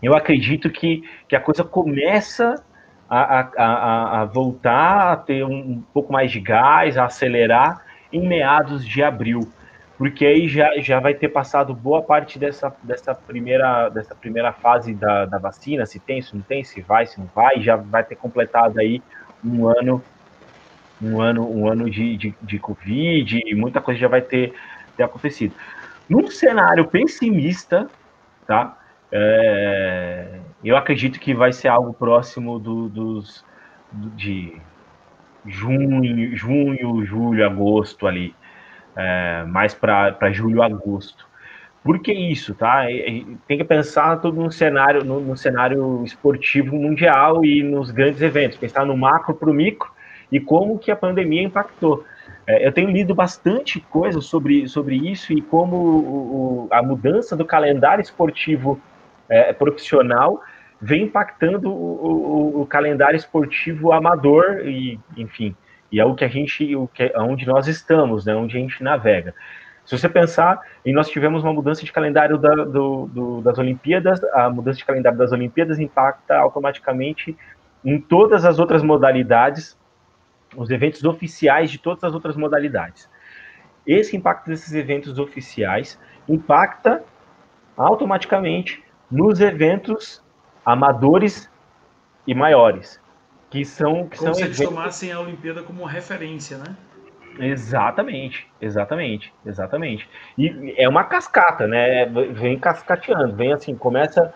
eu 0.00 0.14
acredito 0.14 0.70
que, 0.70 1.02
que 1.26 1.34
a 1.34 1.40
coisa 1.40 1.64
começa 1.64 2.64
a, 3.10 3.40
a, 3.40 4.20
a, 4.20 4.24
voltar 4.26 5.12
a 5.12 5.16
ter 5.16 5.44
um, 5.44 5.58
um 5.58 5.84
pouco 5.92 6.12
mais 6.12 6.30
de 6.30 6.38
gás, 6.38 6.96
a 6.96 7.06
acelerar 7.06 7.84
em 8.12 8.28
meados 8.28 8.86
de 8.86 9.02
abril 9.02 9.40
porque 9.98 10.24
aí 10.24 10.46
já, 10.46 10.78
já 10.78 11.00
vai 11.00 11.12
ter 11.12 11.28
passado 11.28 11.74
boa 11.74 12.00
parte 12.00 12.38
dessa, 12.38 12.72
dessa, 12.84 13.12
primeira, 13.12 13.88
dessa 13.88 14.14
primeira 14.14 14.52
fase 14.52 14.94
da, 14.94 15.26
da 15.26 15.38
vacina, 15.38 15.84
se 15.84 15.98
tem, 15.98 16.22
se 16.22 16.36
não 16.36 16.40
tem, 16.40 16.62
se 16.62 16.80
vai, 16.80 17.04
se 17.04 17.18
não 17.18 17.28
vai, 17.34 17.60
já 17.60 17.74
vai 17.74 18.04
ter 18.04 18.14
completado 18.14 18.78
aí 18.78 19.02
um 19.44 19.66
ano 19.66 20.02
um 21.02 21.20
ano, 21.20 21.48
um 21.48 21.68
ano 21.68 21.90
de, 21.90 22.16
de, 22.16 22.34
de 22.40 22.58
Covid 22.58 23.40
e 23.44 23.54
muita 23.54 23.80
coisa 23.80 24.00
já 24.00 24.08
vai 24.08 24.20
ter, 24.20 24.52
ter 24.96 25.02
acontecido. 25.02 25.54
Num 26.08 26.28
cenário 26.28 26.86
pessimista, 26.86 27.88
tá? 28.46 28.76
É, 29.10 30.40
eu 30.64 30.76
acredito 30.76 31.18
que 31.20 31.34
vai 31.34 31.52
ser 31.52 31.68
algo 31.68 31.92
próximo 31.92 32.58
do, 32.58 32.88
dos 32.88 33.44
de 33.92 34.56
junho, 35.46 36.36
junho, 36.36 37.04
julho, 37.04 37.46
agosto 37.46 38.06
ali 38.06 38.34
é, 38.98 39.44
mais 39.44 39.72
para 39.72 40.30
julho, 40.32 40.62
agosto. 40.62 41.26
Por 41.82 42.00
que 42.00 42.12
isso, 42.12 42.54
tá? 42.54 42.84
Tem 43.46 43.56
que 43.56 43.64
pensar 43.64 44.20
todo 44.20 44.42
no 44.42 44.50
cenário, 44.50 45.04
no, 45.04 45.20
no 45.20 45.36
cenário 45.36 46.02
esportivo 46.04 46.76
mundial 46.76 47.44
e 47.44 47.62
nos 47.62 47.90
grandes 47.90 48.20
eventos, 48.20 48.58
pensar 48.58 48.84
no 48.84 48.96
macro 48.96 49.32
para 49.32 49.48
o 49.48 49.54
micro 49.54 49.88
e 50.30 50.40
como 50.40 50.78
que 50.78 50.90
a 50.90 50.96
pandemia 50.96 51.42
impactou. 51.42 52.04
É, 52.46 52.66
eu 52.66 52.72
tenho 52.72 52.90
lido 52.90 53.14
bastante 53.14 53.80
coisa 53.80 54.20
sobre, 54.20 54.68
sobre 54.68 54.96
isso 54.96 55.32
e 55.32 55.40
como 55.40 55.76
o, 55.76 56.66
o, 56.66 56.68
a 56.70 56.82
mudança 56.82 57.36
do 57.36 57.44
calendário 57.44 58.02
esportivo 58.02 58.80
é, 59.28 59.52
profissional 59.52 60.42
vem 60.80 61.04
impactando 61.04 61.70
o, 61.70 62.62
o, 62.62 62.66
calendário 62.66 63.16
esportivo 63.16 63.92
amador 63.92 64.60
e, 64.64 64.98
enfim, 65.16 65.54
e 65.90 66.00
é 66.00 66.04
o 66.04 66.14
que 66.14 66.24
a 66.24 66.28
gente, 66.28 66.74
o 66.76 66.86
que, 66.88 67.12
onde 67.16 67.46
nós 67.46 67.66
estamos, 67.66 68.24
né, 68.26 68.34
onde 68.34 68.56
a 68.56 68.60
gente 68.60 68.82
navega. 68.82 69.34
Se 69.84 69.96
você 69.96 70.08
pensar, 70.08 70.60
e 70.84 70.92
nós 70.92 71.08
tivemos 71.08 71.42
uma 71.42 71.52
mudança 71.52 71.82
de 71.82 71.90
calendário 71.90 72.36
da, 72.36 72.54
do, 72.54 73.06
do, 73.06 73.40
das 73.40 73.56
Olimpíadas, 73.56 74.22
a 74.34 74.50
mudança 74.50 74.78
de 74.78 74.84
calendário 74.84 75.16
das 75.16 75.32
Olimpíadas 75.32 75.78
impacta 75.78 76.36
automaticamente 76.36 77.36
em 77.82 77.98
todas 77.98 78.44
as 78.44 78.58
outras 78.58 78.82
modalidades, 78.82 79.78
os 80.54 80.68
eventos 80.70 81.04
oficiais 81.04 81.70
de 81.70 81.78
todas 81.78 82.04
as 82.04 82.12
outras 82.12 82.36
modalidades. 82.36 83.08
Esse 83.86 84.14
impacto 84.14 84.48
desses 84.48 84.74
eventos 84.74 85.18
oficiais 85.18 85.98
impacta 86.28 87.02
automaticamente 87.74 88.84
nos 89.10 89.40
eventos 89.40 90.22
amadores 90.64 91.50
e 92.26 92.34
maiores, 92.34 93.00
que 93.50 93.64
são 93.64 94.08
que 94.08 94.18
como 94.18 94.28
são 94.28 94.34
se 94.34 94.42
eles 94.42 94.58
eventos... 94.58 94.76
tomassem 94.76 95.12
a 95.12 95.20
Olimpíada 95.20 95.62
como 95.62 95.84
referência, 95.84 96.58
né? 96.58 96.76
Exatamente, 97.38 98.48
exatamente, 98.60 99.32
exatamente. 99.46 100.08
E 100.36 100.74
é 100.76 100.88
uma 100.88 101.04
cascata, 101.04 101.66
né? 101.66 102.06
Vem 102.32 102.58
cascateando, 102.58 103.36
vem 103.36 103.52
assim, 103.52 103.76
começa, 103.76 104.32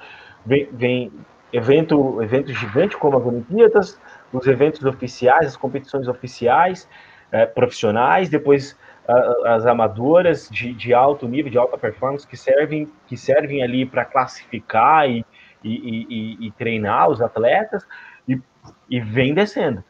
vem, 0.47 0.69
vem 0.73 1.13
evento, 1.53 2.23
evento 2.23 2.53
gigante 2.53 2.97
como 2.97 3.19
as 3.19 3.27
Olimpíadas, 3.27 4.01
os 4.33 4.47
eventos 4.47 4.85
oficiais, 4.85 5.49
as 5.49 5.57
competições 5.57 6.07
oficiais, 6.09 6.89
é, 7.31 7.45
profissionais, 7.45 8.29
depois 8.29 8.79
a, 9.07 9.55
as 9.55 9.67
amadoras 9.67 10.49
de, 10.49 10.73
de, 10.73 10.95
alto 10.95 11.29
nível, 11.29 11.51
de 11.51 11.59
alta 11.59 11.77
performance, 11.77 12.27
que 12.27 12.37
servem, 12.37 12.89
que 13.07 13.17
servem 13.17 13.63
ali 13.63 13.85
para 13.85 14.05
classificar 14.05 15.09
e, 15.09 15.25
e, 15.63 16.07
e, 16.09 16.47
e, 16.47 16.51
treinar 16.53 17.09
os 17.09 17.21
atletas, 17.21 17.87
e, 18.89 19.01
vem 19.01 19.35
descendo. 19.35 19.83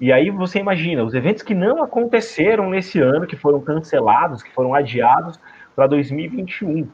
E 0.00 0.12
aí 0.12 0.30
você 0.30 0.58
imagina, 0.58 1.02
os 1.02 1.14
eventos 1.14 1.42
que 1.42 1.54
não 1.54 1.82
aconteceram 1.82 2.68
nesse 2.68 3.00
ano, 3.00 3.26
que 3.26 3.36
foram 3.36 3.60
cancelados, 3.60 4.42
que 4.42 4.52
foram 4.52 4.74
adiados 4.74 5.40
para 5.74 5.86
2021, 5.86 6.88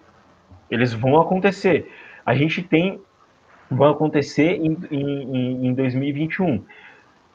eles 0.71 0.93
vão 0.93 1.21
acontecer. 1.21 1.91
A 2.25 2.35
gente 2.35 2.63
tem, 2.63 3.01
vão 3.71 3.91
acontecer 3.91 4.61
em, 4.61 4.77
em, 4.91 5.67
em 5.67 5.75
2021. 5.75 6.65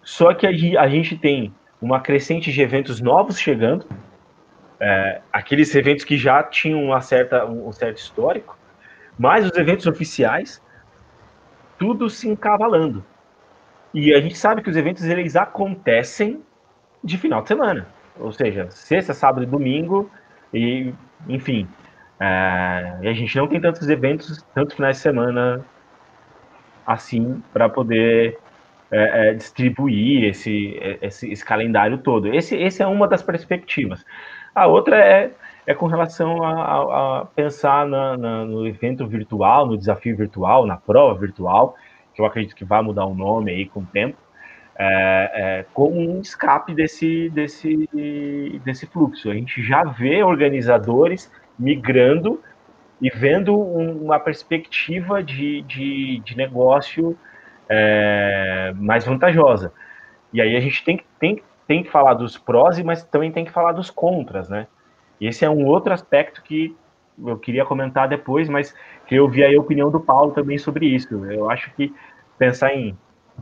Só 0.01 0.33
que 0.33 0.47
a, 0.47 0.87
gente 0.87 1.17
tem 1.17 1.53
uma 1.81 1.99
crescente 1.99 2.51
de 2.51 2.61
eventos 2.61 3.01
novos 3.01 3.37
chegando, 3.37 3.85
é, 4.79 5.21
aqueles 5.33 5.73
eventos 5.75 6.05
que 6.05 6.17
já 6.17 6.41
tinham 6.43 6.81
uma 6.81 7.01
certa, 7.01 7.45
um, 7.45 7.67
um 7.67 7.71
certo 7.73 7.97
histórico, 7.97 8.57
mas 9.19 9.45
os 9.45 9.57
eventos 9.57 9.85
oficiais, 9.85 10.61
tudo 11.77 12.09
se 12.09 12.29
encavalando. 12.29 13.03
E 13.93 14.13
a 14.13 14.21
gente 14.21 14.37
sabe 14.37 14.61
que 14.61 14.69
os 14.69 14.75
eventos 14.75 15.03
eles 15.05 15.35
acontecem 15.35 16.41
de 17.03 17.17
final 17.17 17.41
de 17.41 17.47
semana, 17.47 17.87
ou 18.19 18.31
seja, 18.31 18.69
sexta, 18.69 19.13
sábado 19.13 19.43
e 19.43 19.45
domingo, 19.45 20.09
e 20.53 20.93
enfim. 21.27 21.67
É, 22.19 22.97
e 23.01 23.07
a 23.07 23.13
gente 23.13 23.35
não 23.37 23.47
tem 23.47 23.61
tantos 23.61 23.87
eventos, 23.89 24.43
tantos 24.53 24.75
finais 24.75 24.97
de 24.97 25.03
semana 25.03 25.63
assim 26.85 27.41
para 27.53 27.69
poder 27.69 28.39
é, 28.89 29.29
é, 29.29 29.33
distribuir 29.33 30.23
esse, 30.23 30.79
esse, 31.01 31.31
esse, 31.31 31.45
calendário 31.45 31.97
todo. 31.97 32.33
Esse, 32.33 32.55
esse 32.55 32.81
é 32.81 32.87
uma 32.87 33.07
das 33.07 33.21
perspectivas. 33.21 34.05
A 34.55 34.65
outra 34.65 34.97
é, 34.97 35.31
é 35.65 35.73
com 35.73 35.87
relação 35.87 36.41
a, 36.43 36.51
a, 36.51 37.19
a 37.19 37.25
pensar 37.25 37.85
na, 37.85 38.17
na, 38.17 38.45
no 38.45 38.65
evento 38.65 39.05
virtual, 39.05 39.67
no 39.67 39.77
desafio 39.77 40.15
virtual, 40.15 40.65
na 40.65 40.77
prova 40.77 41.19
virtual, 41.19 41.75
que 42.17 42.21
eu 42.21 42.25
acredito 42.25 42.55
que 42.55 42.65
vai 42.65 42.81
mudar 42.81 43.05
o 43.05 43.13
nome 43.13 43.51
aí 43.51 43.67
com 43.67 43.81
o 43.81 43.85
tempo, 43.85 44.17
é, 44.75 45.31
é, 45.33 45.65
como 45.71 45.99
um 45.99 46.19
escape 46.19 46.73
desse, 46.73 47.29
desse, 47.29 47.87
desse 48.65 48.87
fluxo. 48.87 49.29
A 49.29 49.35
gente 49.35 49.61
já 49.61 49.83
vê 49.83 50.23
organizadores 50.23 51.31
migrando 51.57 52.41
e 52.99 53.11
vendo 53.11 53.55
uma 53.55 54.19
perspectiva 54.19 55.21
de, 55.21 55.61
de, 55.61 56.19
de 56.25 56.35
negócio 56.35 57.15
é, 57.69 58.73
mais 58.75 59.05
vantajosa. 59.05 59.71
E 60.33 60.41
aí 60.41 60.55
a 60.55 60.59
gente 60.59 60.83
tem, 60.83 60.99
tem, 61.19 61.43
tem 61.67 61.83
que 61.83 61.91
falar 61.91 62.15
dos 62.15 62.35
prós, 62.35 62.79
mas 62.79 63.03
também 63.03 63.31
tem 63.31 63.45
que 63.45 63.51
falar 63.51 63.73
dos 63.73 63.91
contras, 63.91 64.49
né? 64.49 64.65
E 65.21 65.27
esse 65.27 65.45
é 65.45 65.49
um 65.49 65.65
outro 65.65 65.93
aspecto 65.93 66.41
que 66.41 66.75
eu 67.25 67.37
queria 67.37 67.65
comentar 67.65 68.07
depois, 68.07 68.47
mas 68.47 68.73
que 69.07 69.15
eu 69.15 69.27
vi 69.27 69.43
a 69.43 69.59
opinião 69.59 69.89
do 69.89 69.99
Paulo 69.99 70.31
também 70.31 70.57
sobre 70.57 70.85
isso. 70.85 71.25
Eu 71.25 71.49
acho 71.49 71.71
que 71.73 71.93
pensar 72.37 72.73
em 72.73 72.97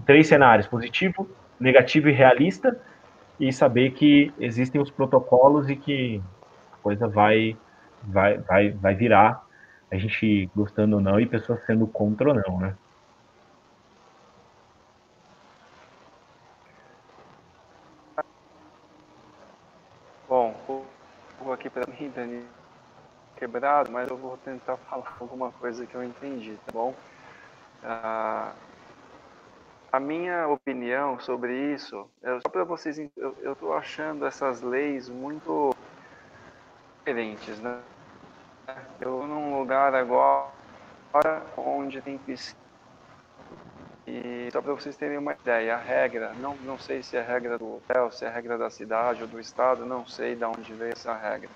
três 0.05 0.27
cenários: 0.27 0.67
positivo, 0.67 1.29
negativo 1.59 2.09
e 2.09 2.11
realista, 2.11 2.79
e 3.39 3.51
saber 3.51 3.91
que 3.91 4.33
existem 4.39 4.81
os 4.81 4.89
protocolos 4.89 5.69
e 5.69 5.75
que 5.75 6.21
a 6.73 6.77
coisa 6.77 7.07
vai, 7.07 7.57
vai, 8.03 8.37
vai, 8.37 8.71
vai 8.71 8.95
virar, 8.95 9.43
a 9.91 9.97
gente 9.97 10.49
gostando 10.55 10.97
ou 10.97 11.01
não, 11.01 11.19
e 11.19 11.25
pessoas 11.25 11.63
sendo 11.65 11.85
contra 11.87 12.29
ou 12.29 12.35
não, 12.35 12.59
né? 12.59 12.75
Bom, 20.27 20.55
vou 21.39 21.53
aqui 21.53 21.69
para 21.69 21.85
mim, 21.85 22.11
Dani, 22.15 22.43
quebrado, 23.45 23.91
mas 23.91 24.09
eu 24.09 24.17
vou 24.17 24.37
tentar 24.37 24.77
falar 24.89 25.15
alguma 25.19 25.51
coisa 25.51 25.85
que 25.85 25.95
eu 25.95 26.03
entendi, 26.03 26.57
tá 26.65 26.71
bom? 26.71 26.95
Ah, 27.83 28.55
a 29.91 29.99
minha 29.99 30.47
opinião 30.49 31.19
sobre 31.19 31.73
isso, 31.73 32.09
é 32.21 32.39
só 32.41 32.49
para 32.49 32.63
vocês, 32.63 32.97
eu 33.15 33.53
estou 33.53 33.73
achando 33.73 34.25
essas 34.25 34.61
leis 34.61 35.09
muito 35.09 35.71
diferentes, 37.05 37.59
né? 37.59 37.85
Eu 38.99 39.25
num 39.27 39.57
lugar 39.57 39.93
agora 39.95 40.51
onde 41.57 42.01
tem 42.01 42.17
piscina 42.19 42.55
e 44.07 44.49
só 44.51 44.61
para 44.61 44.73
vocês 44.73 44.95
terem 44.97 45.17
uma 45.17 45.33
ideia, 45.33 45.75
a 45.75 45.79
regra, 45.79 46.33
não, 46.35 46.55
não 46.57 46.77
sei 46.77 47.01
se 47.03 47.17
é 47.17 47.21
a 47.21 47.23
regra 47.23 47.57
do 47.57 47.67
hotel, 47.75 48.11
se 48.11 48.25
é 48.25 48.29
regra 48.29 48.57
da 48.57 48.69
cidade 48.69 49.21
ou 49.23 49.27
do 49.27 49.39
estado, 49.39 49.85
não 49.85 50.05
sei 50.05 50.35
de 50.35 50.45
onde 50.45 50.73
veio 50.75 50.93
essa 50.93 51.15
regra. 51.17 51.49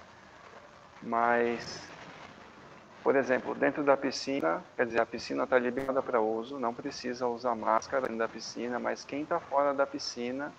Mas, 1.02 1.94
por 3.04 3.16
exemplo, 3.16 3.56
dentro 3.56 3.84
da 3.84 3.98
piscina, 3.98 4.64
quer 4.76 4.86
dizer, 4.88 5.02
a 5.02 5.06
piscina 5.06 5.44
está 5.46 5.60
liberada 5.60 6.04
para 6.04 6.22
uso, 6.22 6.60
não 6.60 6.74
precisa 6.74 7.28
usar 7.28 7.56
máscara 7.56 8.04
dentro 8.04 8.20
da 8.20 8.30
piscina, 8.30 8.80
mas 8.80 9.06
quem 9.06 9.24
está 9.24 9.40
fora 9.40 9.74
da 9.74 9.88
piscina, 9.88 10.54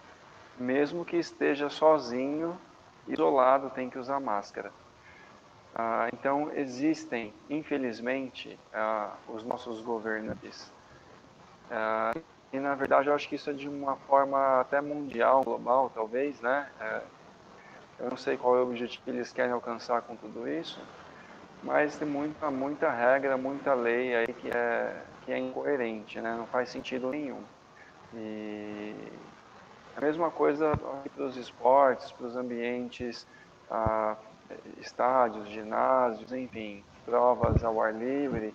mesmo 0.56 1.04
que 1.04 1.16
esteja 1.16 1.68
sozinho, 1.70 2.60
isolado, 3.06 3.70
tem 3.70 3.90
que 3.90 3.98
usar 3.98 4.20
máscara. 4.20 4.72
Ah, 5.74 6.08
então, 6.12 6.50
existem, 6.54 7.34
infelizmente, 7.48 8.58
ah, 8.72 9.18
os 9.28 9.44
nossos 9.44 9.82
governantes 9.82 10.72
Uh, 11.70 12.20
e 12.52 12.58
na 12.58 12.74
verdade 12.74 13.08
eu 13.08 13.14
acho 13.14 13.28
que 13.28 13.36
isso 13.36 13.48
é 13.50 13.52
de 13.52 13.68
uma 13.68 13.96
forma 13.96 14.60
até 14.60 14.80
mundial, 14.80 15.42
global, 15.44 15.90
talvez, 15.90 16.40
né? 16.40 16.70
Uh, 16.80 17.19
eu 18.00 18.10
não 18.10 18.16
sei 18.16 18.36
qual 18.36 18.56
é 18.56 18.60
o 18.60 18.62
objetivo 18.62 19.02
que 19.04 19.10
eles 19.10 19.32
querem 19.32 19.52
alcançar 19.52 20.02
com 20.02 20.16
tudo 20.16 20.48
isso, 20.48 20.80
mas 21.62 21.96
tem 21.96 22.08
muita, 22.08 22.50
muita 22.50 22.90
regra, 22.90 23.36
muita 23.36 23.74
lei 23.74 24.14
aí 24.14 24.26
que 24.26 24.48
é, 24.48 25.02
que 25.24 25.32
é 25.32 25.38
incoerente, 25.38 26.20
né? 26.20 26.34
Não 26.34 26.46
faz 26.46 26.70
sentido 26.70 27.10
nenhum. 27.10 27.42
E 28.14 28.94
a 29.96 30.00
mesma 30.00 30.30
coisa 30.30 30.72
para 31.14 31.24
os 31.24 31.36
esportes, 31.36 32.10
para 32.12 32.26
os 32.26 32.36
ambientes, 32.36 33.26
uh, 33.70 34.16
estádios, 34.78 35.48
ginásios, 35.48 36.32
enfim, 36.32 36.82
provas 37.04 37.62
ao 37.62 37.80
ar 37.80 37.94
livre 37.94 38.54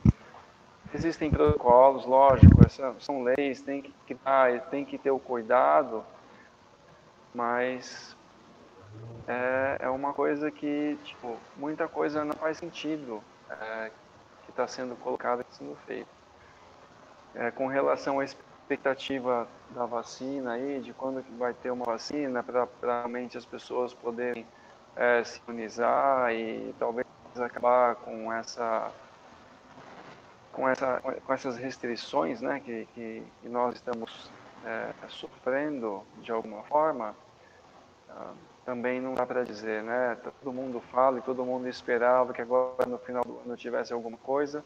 Existem 0.96 1.30
protocolos, 1.30 2.06
lógico, 2.06 2.56
são 3.00 3.22
leis, 3.22 3.62
tem 3.62 3.82
que 3.82 3.94
tem 4.72 4.86
que 4.86 4.98
ter 4.98 5.12
o 5.12 5.20
cuidado, 5.20 6.06
mas 7.34 8.15
é, 9.28 9.78
é 9.80 9.90
uma 9.90 10.14
coisa 10.14 10.52
que, 10.52 10.98
tipo, 11.04 11.38
muita 11.56 11.88
coisa 11.88 12.24
não 12.24 12.36
faz 12.36 12.58
sentido 12.58 13.24
é, 13.50 13.92
que 14.44 14.52
está 14.52 14.68
sendo 14.68 14.96
colocada, 14.96 15.44
que 15.44 15.52
está 15.52 15.66
sendo 15.66 15.76
feita. 15.86 16.10
É, 17.34 17.52
com 17.52 17.68
relação 17.68 18.20
à 18.20 18.26
expectativa 18.26 19.48
da 19.72 19.86
vacina 19.86 20.54
aí, 20.54 20.80
de 20.80 20.94
quando 20.94 21.24
que 21.24 21.32
vai 21.34 21.54
ter 21.54 21.72
uma 21.72 21.86
vacina, 21.86 22.44
para 22.44 22.68
realmente 22.82 23.38
as 23.38 23.46
pessoas 23.46 23.94
poderem 23.94 24.46
é, 24.96 25.24
se 25.24 25.42
imunizar 25.48 26.34
e 26.34 26.74
talvez 26.80 27.06
acabar 27.40 27.96
com 27.96 28.32
essa 28.32 28.92
com, 30.56 30.70
essa, 30.70 31.02
com 31.02 31.34
essas 31.34 31.58
restrições 31.58 32.42
né, 32.42 32.62
que, 32.64 32.88
que, 32.96 33.24
que 33.42 33.50
nós 33.50 33.76
estamos 33.76 34.32
é, 34.66 34.94
sofrendo 35.10 36.02
de 36.22 36.32
alguma 36.32 36.64
forma, 36.64 37.14
ah, 38.10 38.34
também 38.66 39.00
não 39.00 39.14
dá 39.14 39.26
para 39.26 39.44
dizer, 39.44 39.84
né? 39.84 40.18
Todo 40.42 40.52
mundo 40.52 40.82
fala 40.92 41.20
e 41.20 41.22
todo 41.22 41.46
mundo 41.46 41.68
esperava 41.68 42.34
que 42.34 42.42
agora 42.42 42.86
no 42.88 42.98
final 42.98 43.24
do 43.24 43.40
ano 43.46 43.56
tivesse 43.56 43.94
alguma 43.94 44.18
coisa. 44.18 44.66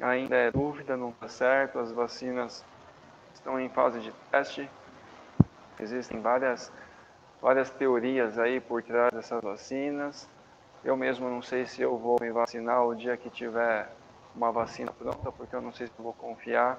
Ainda 0.00 0.36
é 0.36 0.50
dúvida, 0.50 0.96
não 0.96 1.10
está 1.10 1.28
certo. 1.28 1.78
As 1.78 1.90
vacinas 1.90 2.64
estão 3.34 3.58
em 3.58 3.68
fase 3.68 4.00
de 4.00 4.12
teste. 4.30 4.70
Existem 5.78 6.20
várias 6.20 6.72
várias 7.42 7.70
teorias 7.70 8.38
aí 8.38 8.60
por 8.60 8.82
trás 8.82 9.12
dessas 9.12 9.42
vacinas. 9.42 10.28
Eu 10.84 10.96
mesmo 10.96 11.28
não 11.28 11.42
sei 11.42 11.66
se 11.66 11.82
eu 11.82 11.98
vou 11.98 12.16
me 12.20 12.30
vacinar 12.30 12.84
o 12.86 12.94
dia 12.94 13.16
que 13.16 13.28
tiver 13.28 13.90
uma 14.34 14.52
vacina 14.52 14.92
pronta, 14.92 15.32
porque 15.32 15.54
eu 15.54 15.60
não 15.60 15.72
sei 15.72 15.88
se 15.88 15.92
vou 15.98 16.12
confiar 16.12 16.78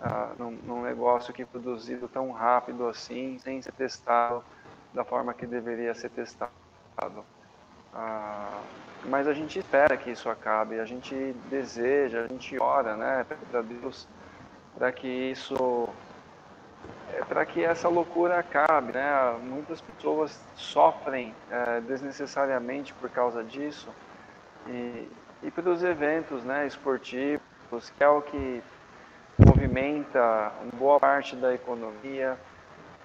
ah, 0.00 0.32
num, 0.38 0.50
num, 0.50 0.82
negócio 0.82 1.32
que 1.32 1.42
é 1.42 1.46
produzido 1.46 2.08
tão 2.08 2.30
rápido 2.30 2.86
assim, 2.86 3.38
sem 3.38 3.62
ser 3.62 3.72
testado 3.72 4.44
da 4.94 5.04
forma 5.04 5.34
que 5.34 5.46
deveria 5.46 5.94
ser 5.94 6.10
testado. 6.10 6.52
Ah, 7.92 8.60
mas 9.04 9.26
a 9.28 9.34
gente 9.34 9.58
espera 9.58 9.96
que 9.96 10.10
isso 10.10 10.30
acabe, 10.30 10.80
a 10.80 10.84
gente 10.84 11.14
deseja, 11.50 12.22
a 12.22 12.26
gente 12.26 12.58
ora, 12.58 12.96
né, 12.96 13.26
para 13.50 13.60
Deus, 13.60 14.08
para 14.76 14.90
que 14.92 15.08
isso 15.08 15.88
é, 17.12 17.24
para 17.24 17.44
que 17.44 17.62
essa 17.64 17.88
loucura 17.88 18.38
acabe. 18.38 18.92
Né? 18.92 19.38
Muitas 19.42 19.80
pessoas 19.80 20.40
sofrem 20.54 21.34
é, 21.50 21.80
desnecessariamente 21.80 22.94
por 22.94 23.10
causa 23.10 23.42
disso. 23.42 23.88
E, 24.66 25.08
e 25.42 25.50
pelos 25.50 25.82
eventos 25.82 26.42
né, 26.44 26.66
esportivos, 26.66 27.42
que 27.96 28.02
é 28.02 28.08
o 28.08 28.22
que 28.22 28.62
movimenta 29.38 30.52
boa 30.78 30.98
parte 30.98 31.36
da 31.36 31.52
economia, 31.54 32.38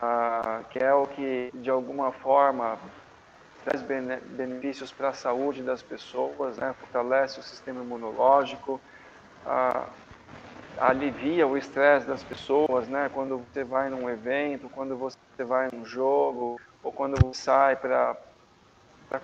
ah, 0.02 0.64
que 0.72 0.80
é 0.80 0.94
o 0.94 1.06
que 1.08 1.50
de 1.54 1.70
alguma 1.70 2.12
forma 2.12 2.80
traz 3.64 3.82
benefícios 3.84 4.92
para 4.92 5.10
a 5.10 5.14
saúde 5.14 5.64
das 5.64 5.84
pessoas, 5.84 6.58
né, 6.58 6.74
fortalece 6.80 7.40
o 7.40 7.44
sistema 7.44 7.84
imunológico, 7.84 8.80
ah, 9.46 9.90
alivia 10.80 11.46
o 11.48 11.58
estresse 11.58 12.08
das 12.08 12.24
pessoas, 12.24 12.88
né? 12.88 13.10
Quando 13.10 13.40
você 13.40 13.64
vai 13.64 13.90
num 13.90 14.10
evento, 14.10 14.70
quando 14.70 14.98
você 14.98 15.16
vai 15.40 15.68
num 15.74 15.86
jogo, 15.86 16.60
ou 16.82 16.92
quando 16.92 17.18
você 17.18 17.42
sai 17.42 17.76
para 17.76 18.16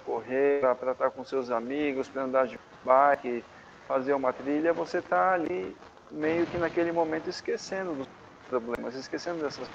correr, 0.03 0.61
para 0.77 0.91
estar 0.91 1.11
com 1.11 1.23
seus 1.23 1.49
amigos, 1.49 2.09
para 2.09 2.23
andar 2.23 2.47
de 2.47 2.57
bike, 2.83 3.43
fazer 3.87 4.13
uma 4.13 4.33
trilha, 4.33 4.73
você 4.73 4.99
está 4.99 5.33
ali 5.33 5.75
meio 6.11 6.45
que 6.45 6.57
naquele 6.57 6.91
momento 6.91 7.29
esquecendo 7.29 7.95
dos 7.95 8.05
problemas, 8.49 8.95
esquecendo 8.95 9.41
dessas. 9.41 9.69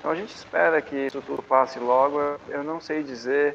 Então 0.00 0.10
a 0.10 0.14
gente 0.14 0.34
espera 0.34 0.80
que 0.80 0.96
isso 0.96 1.20
tudo 1.20 1.42
passe 1.42 1.78
logo. 1.78 2.18
Eu 2.48 2.64
não 2.64 2.80
sei 2.80 3.02
dizer 3.02 3.54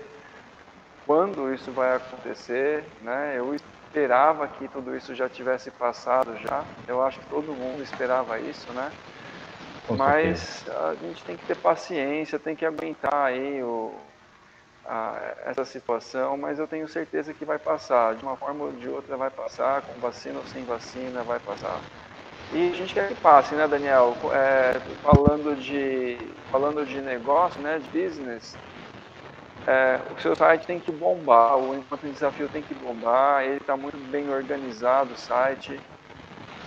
quando 1.05 1.51
isso 1.53 1.73
vai 1.73 1.95
acontecer, 1.95 2.85
né? 3.01 3.37
Eu 3.37 3.53
esperava 3.55 4.47
que 4.47 4.67
tudo 4.67 4.95
isso 4.95 5.15
já 5.15 5.27
tivesse 5.27 5.71
passado 5.71 6.37
já. 6.37 6.63
Eu 6.87 7.01
acho 7.01 7.19
que 7.19 7.27
todo 7.27 7.51
mundo 7.55 7.81
esperava 7.81 8.39
isso, 8.39 8.71
né? 8.73 8.91
Mas 9.89 10.67
a 10.67 10.95
gente 10.95 11.23
tem 11.25 11.35
que 11.35 11.45
ter 11.45 11.55
paciência, 11.55 12.39
tem 12.39 12.55
que 12.55 12.65
aguentar 12.65 13.25
aí 13.25 13.63
o, 13.63 13.99
a, 14.85 15.35
essa 15.45 15.65
situação, 15.65 16.37
mas 16.37 16.59
eu 16.59 16.67
tenho 16.67 16.87
certeza 16.87 17.33
que 17.33 17.43
vai 17.45 17.57
passar. 17.57 18.15
De 18.15 18.23
uma 18.23 18.37
forma 18.37 18.65
ou 18.65 18.71
de 18.71 18.87
outra 18.87 19.17
vai 19.17 19.31
passar, 19.31 19.81
com 19.83 19.99
vacina 19.99 20.39
ou 20.39 20.45
sem 20.45 20.63
vacina 20.63 21.23
vai 21.23 21.39
passar. 21.39 21.81
E 22.51 22.69
a 22.69 22.73
gente 22.73 22.93
quer 22.93 23.07
que 23.07 23.15
passe, 23.15 23.55
né, 23.55 23.67
Daniel? 23.67 24.15
É, 24.33 24.71
falando 25.01 25.55
de 25.55 26.17
falando 26.51 26.85
de 26.85 27.01
negócio, 27.01 27.61
né, 27.61 27.79
de 27.79 27.89
business, 27.89 28.57
é, 29.67 29.99
o 30.15 30.21
seu 30.21 30.35
site 30.35 30.65
tem 30.65 30.79
que 30.79 30.91
bombar, 30.91 31.57
o 31.57 31.75
Enquanto 31.75 32.07
Desafio 32.07 32.47
tem 32.47 32.63
que 32.63 32.73
bombar, 32.73 33.43
ele 33.43 33.57
está 33.57 33.75
muito 33.75 33.97
bem 33.97 34.29
organizado 34.29 35.13
o 35.13 35.17
site. 35.17 35.81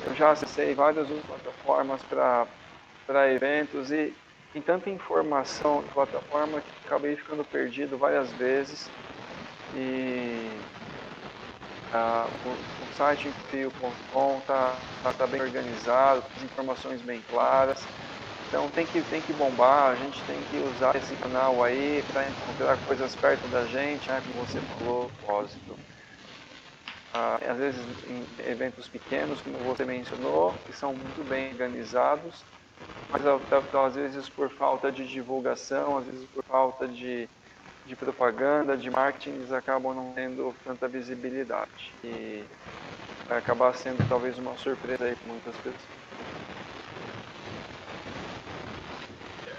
Eu 0.06 0.14
já 0.14 0.30
acessei 0.32 0.74
várias 0.74 1.08
plataformas 1.22 2.02
para 2.02 3.32
eventos 3.32 3.92
e 3.92 4.12
tem 4.52 4.62
tanta 4.62 4.90
informação 4.90 5.82
de 5.82 5.88
plataforma 5.90 6.60
que 6.60 6.70
acabei 6.86 7.16
ficando 7.16 7.44
perdido 7.44 7.96
várias 7.98 8.32
vezes. 8.32 8.90
E 9.72 10.50
ah, 11.92 12.28
o, 12.44 12.84
o 12.84 12.92
site 12.92 13.32
Fio.com 13.50 14.38
está 14.38 14.80
tá 15.16 15.26
bem 15.26 15.40
organizado, 15.40 16.24
as 16.36 16.42
informações 16.42 17.02
bem 17.02 17.20
claras. 17.22 17.86
Então 18.48 18.70
tem 18.70 18.86
que, 18.86 19.02
tem 19.02 19.20
que 19.20 19.32
bombar, 19.32 19.92
a 19.92 19.96
gente 19.96 20.24
tem 20.24 20.42
que 20.42 20.58
usar 20.58 20.96
esse 20.96 21.14
canal 21.16 21.62
aí 21.62 22.02
para 22.04 22.30
encontrar 22.30 22.76
coisas 22.78 23.14
perto 23.14 23.46
da 23.48 23.66
gente, 23.66 24.08
né, 24.08 24.20
como 24.22 24.46
você 24.46 24.60
falou, 24.62 25.10
propósito. 25.10 25.78
Ah, 27.12 27.36
às 27.50 27.58
vezes 27.58 28.02
em 28.04 28.26
eventos 28.38 28.88
pequenos, 28.88 29.40
como 29.42 29.58
você 29.64 29.84
mencionou, 29.84 30.52
que 30.64 30.72
são 30.72 30.94
muito 30.94 31.22
bem 31.24 31.52
organizados, 31.52 32.44
mas 33.10 33.22
às 33.26 33.94
vezes 33.94 34.28
por 34.28 34.50
falta 34.50 34.92
de 34.92 35.06
divulgação, 35.06 35.98
às 35.98 36.06
vezes 36.06 36.26
por 36.26 36.44
falta 36.44 36.86
de, 36.88 37.28
de 37.88 37.96
propaganda, 37.96 38.76
de 38.76 38.90
marketing, 38.90 39.30
eles 39.30 39.52
acabam 39.52 39.94
não 39.94 40.12
tendo 40.12 40.54
tanta 40.64 40.86
visibilidade. 40.86 41.92
E 42.04 42.44
vai 43.26 43.38
acabar 43.38 43.74
sendo 43.74 44.06
talvez 44.08 44.38
uma 44.38 44.56
surpresa 44.58 45.04
aí 45.04 45.16
para 45.16 45.32
muitas 45.32 45.56
pessoas. 45.56 45.98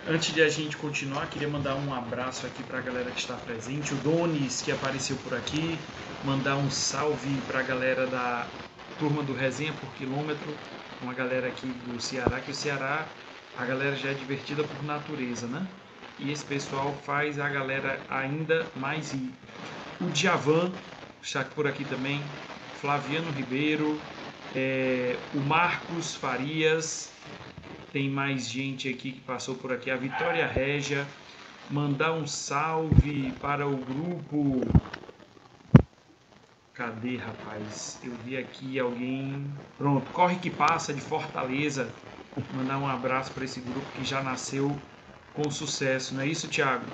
Antes 0.08 0.34
de 0.34 0.42
a 0.42 0.50
gente 0.50 0.78
continuar, 0.78 1.28
queria 1.28 1.48
mandar 1.48 1.76
um 1.76 1.94
abraço 1.94 2.46
aqui 2.46 2.64
para 2.64 2.80
a 2.80 2.82
galera 2.82 3.12
que 3.12 3.20
está 3.20 3.36
presente. 3.36 3.94
O 3.94 3.98
Donis, 3.98 4.62
que 4.62 4.72
apareceu 4.72 5.16
por 5.18 5.36
aqui. 5.36 5.78
Mandar 6.26 6.56
um 6.56 6.70
salve 6.70 7.30
para 7.48 7.60
a 7.60 7.64
galera 7.64 8.08
da 8.08 8.48
turma 8.98 9.24
do 9.24 9.34
Resenha 9.34 9.74
por 9.74 9.94
Quilômetro. 9.96 10.56
Uma 11.02 11.14
galera 11.14 11.48
aqui 11.48 11.68
do 11.68 12.02
Ceará, 12.02 12.40
que 12.40 12.52
o 12.52 12.56
Ceará, 12.56 13.06
a 13.58 13.66
galera 13.66 13.96
já 13.96 14.10
é 14.10 14.14
divertida 14.14 14.64
por 14.64 14.84
natureza, 14.84 15.48
né? 15.48 15.66
E 16.20 16.32
esse 16.32 16.44
pessoal 16.44 16.94
faz 17.06 17.40
a 17.40 17.48
galera 17.48 17.98
ainda 18.10 18.68
mais 18.76 19.14
ir. 19.14 19.32
O 20.02 20.10
Djavan 20.10 20.70
está 21.22 21.44
por 21.46 21.66
aqui 21.66 21.86
também. 21.86 22.22
Flaviano 22.82 23.32
Ribeiro. 23.32 24.02
É, 24.54 25.16
o 25.34 25.40
Marcos 25.40 26.16
Farias 26.16 27.14
tem 27.94 28.10
mais 28.10 28.50
gente 28.50 28.90
aqui 28.90 29.14
que 29.14 29.22
passou 29.22 29.56
por 29.56 29.72
aqui. 29.72 29.90
A 29.90 29.96
Vitória 29.96 30.46
Régia. 30.46 31.08
Mandar 31.70 32.14
um 32.14 32.28
salve 32.28 33.32
para 33.34 33.66
o 33.66 33.78
grupo. 33.78 34.62
Cadê, 36.74 37.16
rapaz? 37.18 38.00
Eu 38.04 38.12
vi 38.26 38.36
aqui 38.36 38.78
alguém. 38.78 39.46
Pronto, 39.78 40.12
Corre 40.12 40.36
que 40.38 40.50
Passa 40.50 40.94
de 40.94 41.02
Fortaleza. 41.02 41.94
Mandar 42.54 42.78
um 42.78 42.88
abraço 42.88 43.32
para 43.32 43.46
esse 43.46 43.60
grupo 43.60 43.86
que 43.96 44.04
já 44.04 44.22
nasceu 44.24 44.76
com 45.34 45.50
sucesso, 45.50 46.14
não 46.16 46.22
é 46.22 46.28
isso, 46.28 46.48
Thiago? 46.48 46.86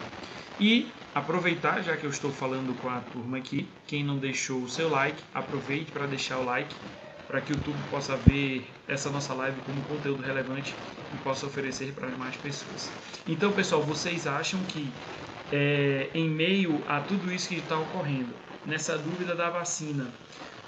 E 0.60 0.92
aproveitar, 1.14 1.82
já 1.82 1.96
que 1.98 2.06
eu 2.06 2.10
estou 2.10 2.32
falando 2.32 2.74
com 2.76 2.90
a 2.90 3.00
turma 3.02 3.38
aqui, 3.38 3.68
quem 3.88 4.04
não 4.04 4.18
deixou 4.18 4.62
o 4.64 4.70
seu 4.70 4.90
like, 4.90 5.22
aproveite 5.34 5.92
para 5.92 6.06
deixar 6.08 6.40
o 6.40 6.44
like 6.44 6.76
para 7.28 7.42
que 7.42 7.52
o 7.52 7.56
YouTube 7.56 7.82
possa 7.90 8.16
ver 8.16 8.68
essa 8.88 9.10
nossa 9.10 9.34
live 9.34 9.62
como 9.62 9.84
conteúdo 9.84 10.22
relevante 10.22 10.78
e 11.12 11.18
possa 11.18 11.46
oferecer 11.46 11.94
para 11.94 12.08
mais 12.16 12.36
pessoas. 12.38 12.92
Então, 13.28 13.52
pessoal, 13.52 13.82
vocês 13.84 14.28
acham 14.28 14.64
que 14.66 14.94
é, 15.52 16.10
em 16.14 16.30
meio 16.30 16.84
a 16.88 17.02
tudo 17.02 17.32
isso 17.32 17.48
que 17.50 17.56
está 17.56 17.80
ocorrendo, 17.80 18.36
nessa 18.64 18.98
dúvida 18.98 19.36
da 19.36 19.50
vacina, 19.50 20.14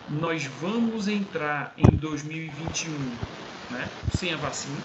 nós 0.07 0.45
vamos 0.45 1.07
entrar 1.07 1.73
em 1.77 1.95
2021 1.95 3.17
né, 3.69 3.91
sem 4.15 4.33
a 4.33 4.37
vacina, 4.37 4.83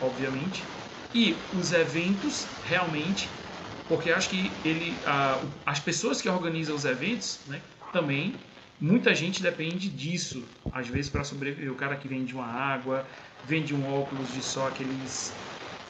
obviamente, 0.00 0.64
e 1.12 1.48
os 1.52 1.72
eventos 1.72 2.58
realmente, 2.62 3.40
porque 3.86 4.10
acho 4.10 4.30
que 4.30 4.60
ele, 4.64 5.00
a, 5.04 5.52
as 5.66 5.80
pessoas 5.80 6.20
que 6.22 6.28
organizam 6.28 6.74
os 6.74 6.84
eventos 6.84 7.44
né, 7.46 7.62
também 7.90 8.40
Muita 8.80 9.14
gente 9.14 9.40
depende 9.40 9.88
disso, 9.88 10.58
às 10.72 10.88
vezes, 10.88 11.08
para 11.08 11.22
sobreviver. 11.22 11.70
O 11.70 11.76
cara 11.76 11.96
que 11.96 12.08
vende 12.08 12.34
uma 12.34 12.46
água, 12.46 13.06
vende 13.40 13.72
um 13.72 13.86
óculos 13.86 14.28
de 14.28 14.42
sol, 14.42 14.66
aqueles 14.66 15.40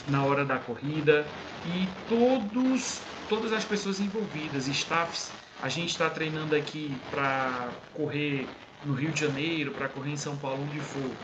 na 0.06 0.24
hora 0.24 0.44
da 0.44 0.58
corrida. 0.58 1.32
E 1.64 1.86
todos, 2.06 3.08
todas 3.26 3.50
as 3.52 3.64
pessoas 3.64 3.98
envolvidas, 3.98 4.66
staffs, 4.68 5.34
a 5.58 5.68
gente 5.70 5.90
está 5.90 6.10
treinando 6.10 6.54
aqui 6.54 7.06
para 7.08 7.72
correr 7.92 8.58
no 8.82 8.92
Rio 8.94 9.12
de 9.12 9.20
Janeiro, 9.20 9.72
para 9.72 9.88
correr 9.88 10.10
em 10.10 10.16
São 10.16 10.38
Paulo, 10.38 10.64
onde 10.64 10.80
for. 10.80 11.18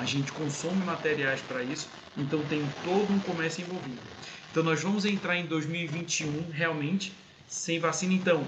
A 0.00 0.04
gente 0.06 0.32
consome 0.32 0.82
materiais 0.82 1.42
para 1.42 1.62
isso, 1.62 1.86
então 2.16 2.40
tem 2.46 2.62
todo 2.82 3.12
um 3.12 3.20
comércio 3.20 3.62
envolvido. 3.62 4.00
Então 4.50 4.62
nós 4.62 4.82
vamos 4.82 5.04
entrar 5.04 5.36
em 5.36 5.44
2021 5.44 6.50
realmente 6.50 7.12
sem 7.46 7.78
vacina. 7.78 8.14
Então, 8.14 8.42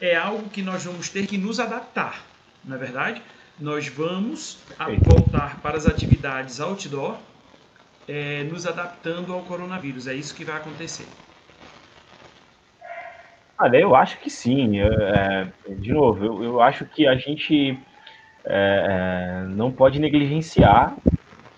é 0.00 0.16
algo 0.16 0.48
que 0.48 0.62
nós 0.62 0.82
vamos 0.84 1.10
ter 1.10 1.26
que 1.26 1.36
nos 1.36 1.60
adaptar, 1.60 2.24
não 2.64 2.76
é 2.76 2.78
verdade? 2.78 3.20
Nós 3.60 3.86
vamos 3.88 4.58
voltar 5.02 5.60
para 5.60 5.76
as 5.76 5.86
atividades 5.86 6.58
outdoor, 6.58 7.18
é, 8.08 8.44
nos 8.44 8.66
adaptando 8.66 9.34
ao 9.34 9.42
coronavírus. 9.42 10.06
É 10.06 10.14
isso 10.14 10.34
que 10.34 10.44
vai 10.44 10.56
acontecer. 10.56 11.06
Olha, 13.60 13.76
eu 13.76 13.94
acho 13.94 14.18
que 14.20 14.30
sim. 14.30 14.80
É, 14.80 15.52
de 15.68 15.92
novo, 15.92 16.24
eu, 16.24 16.44
eu, 16.44 16.60
acho 16.62 16.86
que 16.86 17.06
a 17.06 17.16
gente 17.16 17.78
é, 18.44 19.44
é 19.44 19.46
não 19.48 19.70
pode 19.70 19.98
negligenciar 20.00 20.96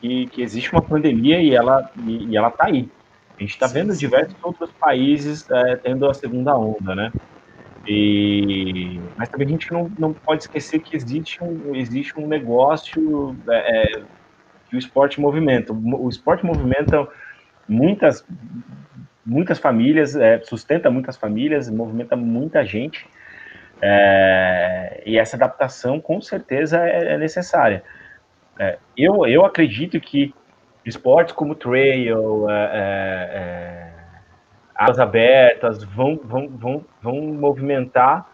que, 0.01 0.27
que, 0.29 0.43
existe 0.43 0.73
uma 0.73 0.83
pandemia 0.83 1.41
e 1.41 1.55
ela 1.55 1.91
e, 2.05 2.27
e 2.29 2.37
ela 2.37 2.49
está 2.49 2.67
aí. 2.67 2.89
A 3.37 3.43
gente 3.43 3.51
está 3.51 3.67
vendo 3.67 3.97
diversos 3.97 4.37
outros 4.43 4.71
países 4.73 5.49
é, 5.51 5.77
tendo 5.77 6.09
a 6.09 6.15
segunda 6.15 6.57
onda, 6.57 6.95
né? 6.95 7.13
E, 7.87 9.01
mas 9.17 9.29
também 9.29 9.49
a 9.49 9.51
gente 9.51 9.73
não, 9.73 9.91
não 9.99 10.13
pode 10.13 10.43
esquecer 10.43 10.81
que 10.81 10.95
existe 10.95 11.43
um, 11.43 11.75
existe 11.75 12.19
um 12.19 12.27
negócio 12.27 13.35
é, 13.49 13.97
é 13.97 14.03
que 14.69 14.77
o 14.77 14.79
esporte 14.79 15.21
movimenta. 15.21 15.73
O 15.73 16.09
esporte 16.09 16.47
movimenta 16.47 17.09
muitas, 17.69 18.25
muitas 19.27 19.59
famílias, 19.59 20.15
é, 20.15 20.41
sustenta 20.43 20.91
muitas 20.91 21.17
famílias, 21.17 21.69
movimenta 21.69 22.15
muita 22.15 22.65
gente. 22.65 23.07
É, 23.83 25.03
e 25.07 25.19
essa 25.19 25.37
adaptação 25.37 26.01
com 26.01 26.21
certeza 26.21 26.79
é, 26.79 27.15
é 27.15 27.19
necessária. 27.19 27.83
É, 28.59 28.79
eu, 28.97 29.27
eu 29.27 29.45
acredito 29.45 29.99
que 30.01 30.35
esportes 30.85 31.35
como 31.35 31.55
trail, 31.55 32.47
é, 32.51 33.91
águas 34.75 34.99
abertas, 34.99 35.85
vão, 35.85 36.19
vão, 36.23 36.49
vão, 36.49 36.85
vão 37.03 37.15
movimentar, 37.35 38.27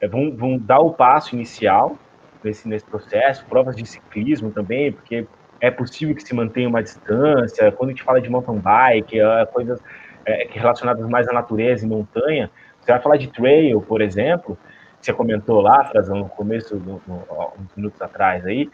é, 0.00 0.08
vão, 0.08 0.34
vão 0.34 0.58
dar 0.58 0.80
o 0.80 0.92
passo 0.92 1.34
inicial 1.34 1.96
nesse, 2.42 2.66
nesse 2.66 2.86
processo, 2.86 3.44
provas 3.46 3.76
de 3.76 3.84
ciclismo 3.86 4.50
também, 4.50 4.92
porque 4.92 5.26
é 5.60 5.70
possível 5.70 6.14
que 6.14 6.22
se 6.22 6.34
mantenha 6.34 6.68
uma 6.68 6.82
distância, 6.82 7.70
quando 7.72 7.90
a 7.90 7.92
gente 7.92 8.02
fala 8.02 8.20
de 8.20 8.30
mountain 8.30 8.58
bike, 8.58 9.20
é, 9.20 9.46
coisas 9.46 9.78
é, 10.24 10.48
relacionadas 10.50 11.06
mais 11.06 11.28
à 11.28 11.32
natureza 11.32 11.84
e 11.84 11.88
montanha, 11.88 12.50
você 12.80 12.92
vai 12.92 13.00
falar 13.00 13.16
de 13.18 13.28
trail, 13.28 13.80
por 13.82 14.00
exemplo, 14.00 14.56
você 15.00 15.12
comentou 15.12 15.60
lá, 15.60 15.84
Frazão, 15.84 16.18
no 16.18 16.28
começo, 16.28 16.76
no, 16.76 17.00
no, 17.06 17.52
uns 17.58 17.74
minutos 17.74 18.00
atrás 18.02 18.44
aí, 18.44 18.70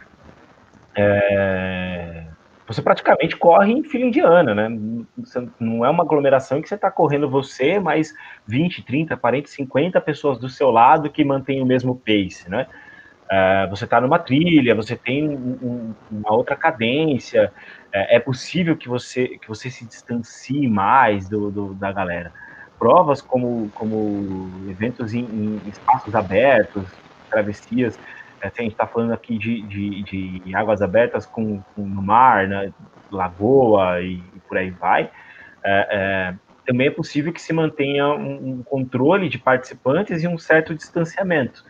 é, 0.96 2.24
você 2.66 2.82
praticamente 2.82 3.36
corre 3.36 3.72
em 3.72 3.84
fila 3.84 4.06
indiana, 4.06 4.54
né? 4.54 4.68
Você 5.18 5.46
não 5.60 5.84
é 5.84 5.90
uma 5.90 6.02
aglomeração 6.02 6.60
que 6.60 6.68
você 6.68 6.74
está 6.74 6.90
correndo 6.90 7.30
você, 7.30 7.78
mais 7.78 8.12
20, 8.46 8.82
30, 8.82 9.16
40, 9.16 9.48
50 9.48 10.00
pessoas 10.00 10.38
do 10.38 10.48
seu 10.48 10.70
lado 10.70 11.10
que 11.10 11.24
mantêm 11.24 11.62
o 11.62 11.66
mesmo 11.66 11.94
pace, 11.94 12.50
né? 12.50 12.66
Uh, 13.26 13.68
você 13.70 13.84
está 13.84 14.00
numa 14.00 14.18
trilha, 14.18 14.74
você 14.74 14.96
tem 14.96 15.28
um, 15.28 15.94
uma 16.10 16.32
outra 16.32 16.54
cadência, 16.54 17.52
é, 17.92 18.16
é, 18.16 18.20
possível 18.20 18.76
que 18.76 18.88
você, 18.88 19.26
que 19.38 19.48
você 19.48 19.68
se 19.68 19.84
distancie 19.84 20.68
mais 20.68 21.28
do, 21.28 21.50
do 21.50 21.74
da 21.74 21.90
galera. 21.90 22.32
Provas 22.78 23.22
como, 23.22 23.70
como 23.74 24.50
eventos 24.68 25.14
em, 25.14 25.24
em 25.24 25.60
espaços 25.68 26.14
abertos, 26.14 26.86
travessias, 27.30 27.98
é, 28.40 28.46
a 28.46 28.62
gente 28.62 28.72
está 28.72 28.86
falando 28.86 29.12
aqui 29.12 29.38
de, 29.38 29.62
de, 29.62 30.02
de, 30.40 30.54
águas 30.54 30.82
abertas 30.82 31.26
com, 31.26 31.60
com 31.74 31.82
no 31.82 32.02
mar, 32.02 32.46
né, 32.46 32.72
lagoa 33.10 34.00
e, 34.00 34.14
e, 34.34 34.40
por 34.46 34.58
aí 34.58 34.70
vai, 34.70 35.10
é, 35.64 35.88
é, 35.90 36.34
também 36.66 36.88
é 36.88 36.90
possível 36.90 37.32
que 37.32 37.40
se 37.40 37.52
mantenha 37.52 38.08
um, 38.08 38.50
um, 38.50 38.62
controle 38.62 39.28
de 39.28 39.38
participantes 39.38 40.22
e 40.22 40.28
um 40.28 40.36
certo 40.36 40.74
distanciamento. 40.74 41.64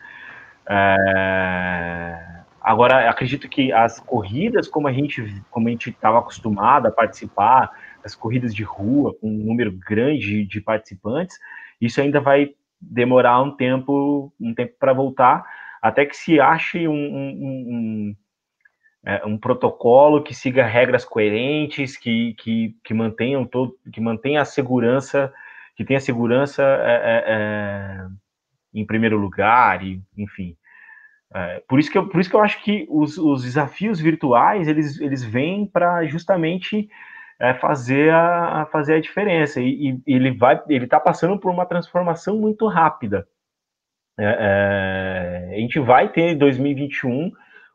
É, 0.69 2.17
agora, 2.61 3.09
acredito 3.09 3.47
que 3.47 3.71
as 3.71 3.99
corridas, 3.99 4.67
como 4.67 4.87
a 4.87 4.91
gente 4.91 5.41
como 5.49 5.67
a 5.67 5.71
gente 5.71 5.89
estava 5.89 6.19
acostumado 6.19 6.87
a 6.87 6.91
participar, 6.91 7.71
as 8.03 8.15
corridas 8.15 8.53
de 8.53 8.63
rua 8.63 9.13
com 9.19 9.29
um 9.29 9.45
número 9.45 9.71
grande 9.71 10.45
de 10.45 10.61
participantes, 10.61 11.37
isso 11.79 12.01
ainda 12.01 12.19
vai 12.19 12.51
demorar 12.79 13.41
um 13.41 13.55
tempo 13.55 14.31
um 14.39 14.53
tempo 14.53 14.73
para 14.79 14.93
voltar 14.93 15.45
até 15.81 16.05
que 16.05 16.15
se 16.15 16.39
ache 16.39 16.87
um, 16.87 16.93
um, 16.93 17.29
um, 17.37 18.15
é, 19.05 19.25
um 19.25 19.37
protocolo 19.37 20.23
que 20.23 20.33
siga 20.33 20.65
regras 20.65 21.05
coerentes, 21.05 21.97
que, 21.97 22.33
que, 22.33 22.75
que 22.83 22.93
mantenham 22.93 23.45
todo, 23.45 23.75
que 23.91 24.01
mantenha 24.01 24.41
a 24.41 24.45
segurança, 24.45 25.33
que 25.75 25.85
tenha 25.85 25.99
segurança 25.99 26.63
é, 26.63 26.95
é, 26.95 27.23
é, 27.27 28.07
em 28.73 28.85
primeiro 28.85 29.17
lugar, 29.17 29.83
e, 29.83 30.01
enfim. 30.17 30.55
É, 31.33 31.61
por, 31.67 31.79
isso 31.79 31.91
que 31.91 31.97
eu, 31.97 32.07
por 32.07 32.19
isso 32.19 32.29
que 32.29 32.35
eu 32.35 32.41
acho 32.41 32.61
que 32.63 32.85
os, 32.89 33.17
os 33.17 33.43
desafios 33.43 33.99
virtuais, 33.99 34.67
eles, 34.67 34.99
eles 34.99 35.23
vêm 35.23 35.65
para 35.65 36.05
justamente 36.05 36.89
é, 37.39 37.53
fazer, 37.53 38.11
a, 38.11 38.67
fazer 38.71 38.95
a 38.95 39.01
diferença, 39.01 39.61
e, 39.61 40.01
e 40.05 40.13
ele 40.15 40.31
vai, 40.31 40.61
ele 40.67 40.85
está 40.85 40.99
passando 40.99 41.39
por 41.39 41.51
uma 41.51 41.65
transformação 41.65 42.37
muito 42.37 42.67
rápida. 42.67 43.27
É, 44.19 45.49
é, 45.51 45.55
a 45.55 45.59
gente 45.59 45.79
vai 45.79 46.11
ter 46.11 46.31
em 46.31 46.37
2021 46.37 47.31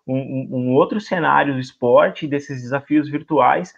um, 0.06 0.48
um, 0.50 0.72
outro 0.72 1.00
cenário 1.00 1.54
do 1.54 1.60
esporte, 1.60 2.26
desses 2.26 2.60
desafios 2.62 3.08
virtuais, 3.08 3.72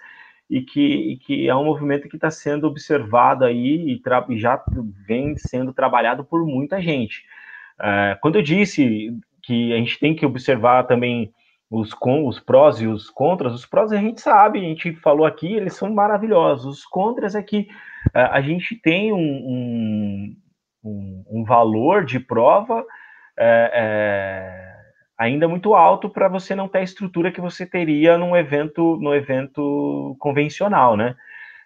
e 0.49 0.63
que, 0.63 1.13
e 1.13 1.17
que 1.19 1.49
é 1.49 1.55
um 1.55 1.65
movimento 1.65 2.09
que 2.09 2.17
está 2.17 2.31
sendo 2.31 2.67
observado 2.67 3.45
aí 3.45 3.99
e, 3.99 4.03
e, 4.31 4.39
já 4.39 4.63
vem 5.07 5.37
sendo 5.37 5.73
trabalhado 5.73 6.25
por 6.25 6.47
muita 6.47 6.81
gente. 6.81 7.25
É, 7.81 8.17
quando 8.23 8.37
eu 8.37 8.43
disse 8.43 9.11
que 9.43 9.73
a 9.75 9.77
gente 9.77 9.99
tem 9.99 10.15
que 10.15 10.25
observar 10.25 10.85
também 10.85 11.33
os, 11.71 11.93
com, 11.93 12.27
os 12.27 12.39
prós 12.39 12.81
e 12.81 12.87
os 12.87 13.11
contras, 13.11 13.55
os 13.55 13.67
prós 13.67 13.93
a 13.93 13.97
gente 13.97 14.21
sabe, 14.21 14.61
a 14.61 14.63
gente 14.63 14.95
falou 14.97 15.27
aqui, 15.27 15.55
eles 15.55 15.75
são 15.75 15.93
maravilhosos. 15.93 16.79
Os 16.79 16.87
contras 16.87 17.35
é 17.35 17.43
que 17.43 17.69
é, 18.15 18.21
a 18.23 18.41
gente 18.41 18.77
tem 18.77 19.13
um, 19.13 19.19
um 19.19 20.37
um, 20.85 21.25
um 21.31 21.45
valor 21.45 22.05
de 22.05 22.21
prova 22.21 22.85
é, 23.39 23.71
é, 23.75 24.75
ainda 25.19 25.49
muito 25.49 25.75
alto 25.75 26.11
para 26.11 26.29
você 26.29 26.55
não 26.55 26.69
ter 26.69 26.79
a 26.79 26.83
estrutura 26.83 27.33
que 27.33 27.41
você 27.41 27.65
teria 27.65 28.19
num 28.19 28.37
evento, 28.37 28.97
no 29.01 29.15
evento 29.15 30.15
convencional, 30.21 30.97
né? 30.97 31.17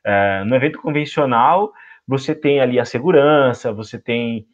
É, 0.04 0.44
no 0.44 0.54
evento 0.54 0.80
convencional, 0.80 1.72
você 2.06 2.34
tem 2.34 2.60
ali 2.60 2.78
a 2.78 2.84
segurança, 2.84 3.72
você 3.72 3.98
tem 3.98 4.46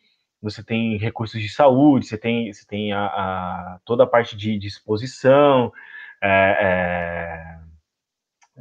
você 0.44 0.62
tem 0.62 0.98
recursos 0.98 1.40
de 1.40 1.48
saúde, 1.48 2.06
você 2.06 2.18
tem, 2.18 2.52
você 2.52 2.66
tem 2.66 2.92
a, 2.92 3.06
a 3.06 3.80
toda 3.84 4.04
a 4.04 4.06
parte 4.06 4.36
de, 4.36 4.58
de 4.58 4.66
exposição, 4.66 5.72
é, 6.22 7.58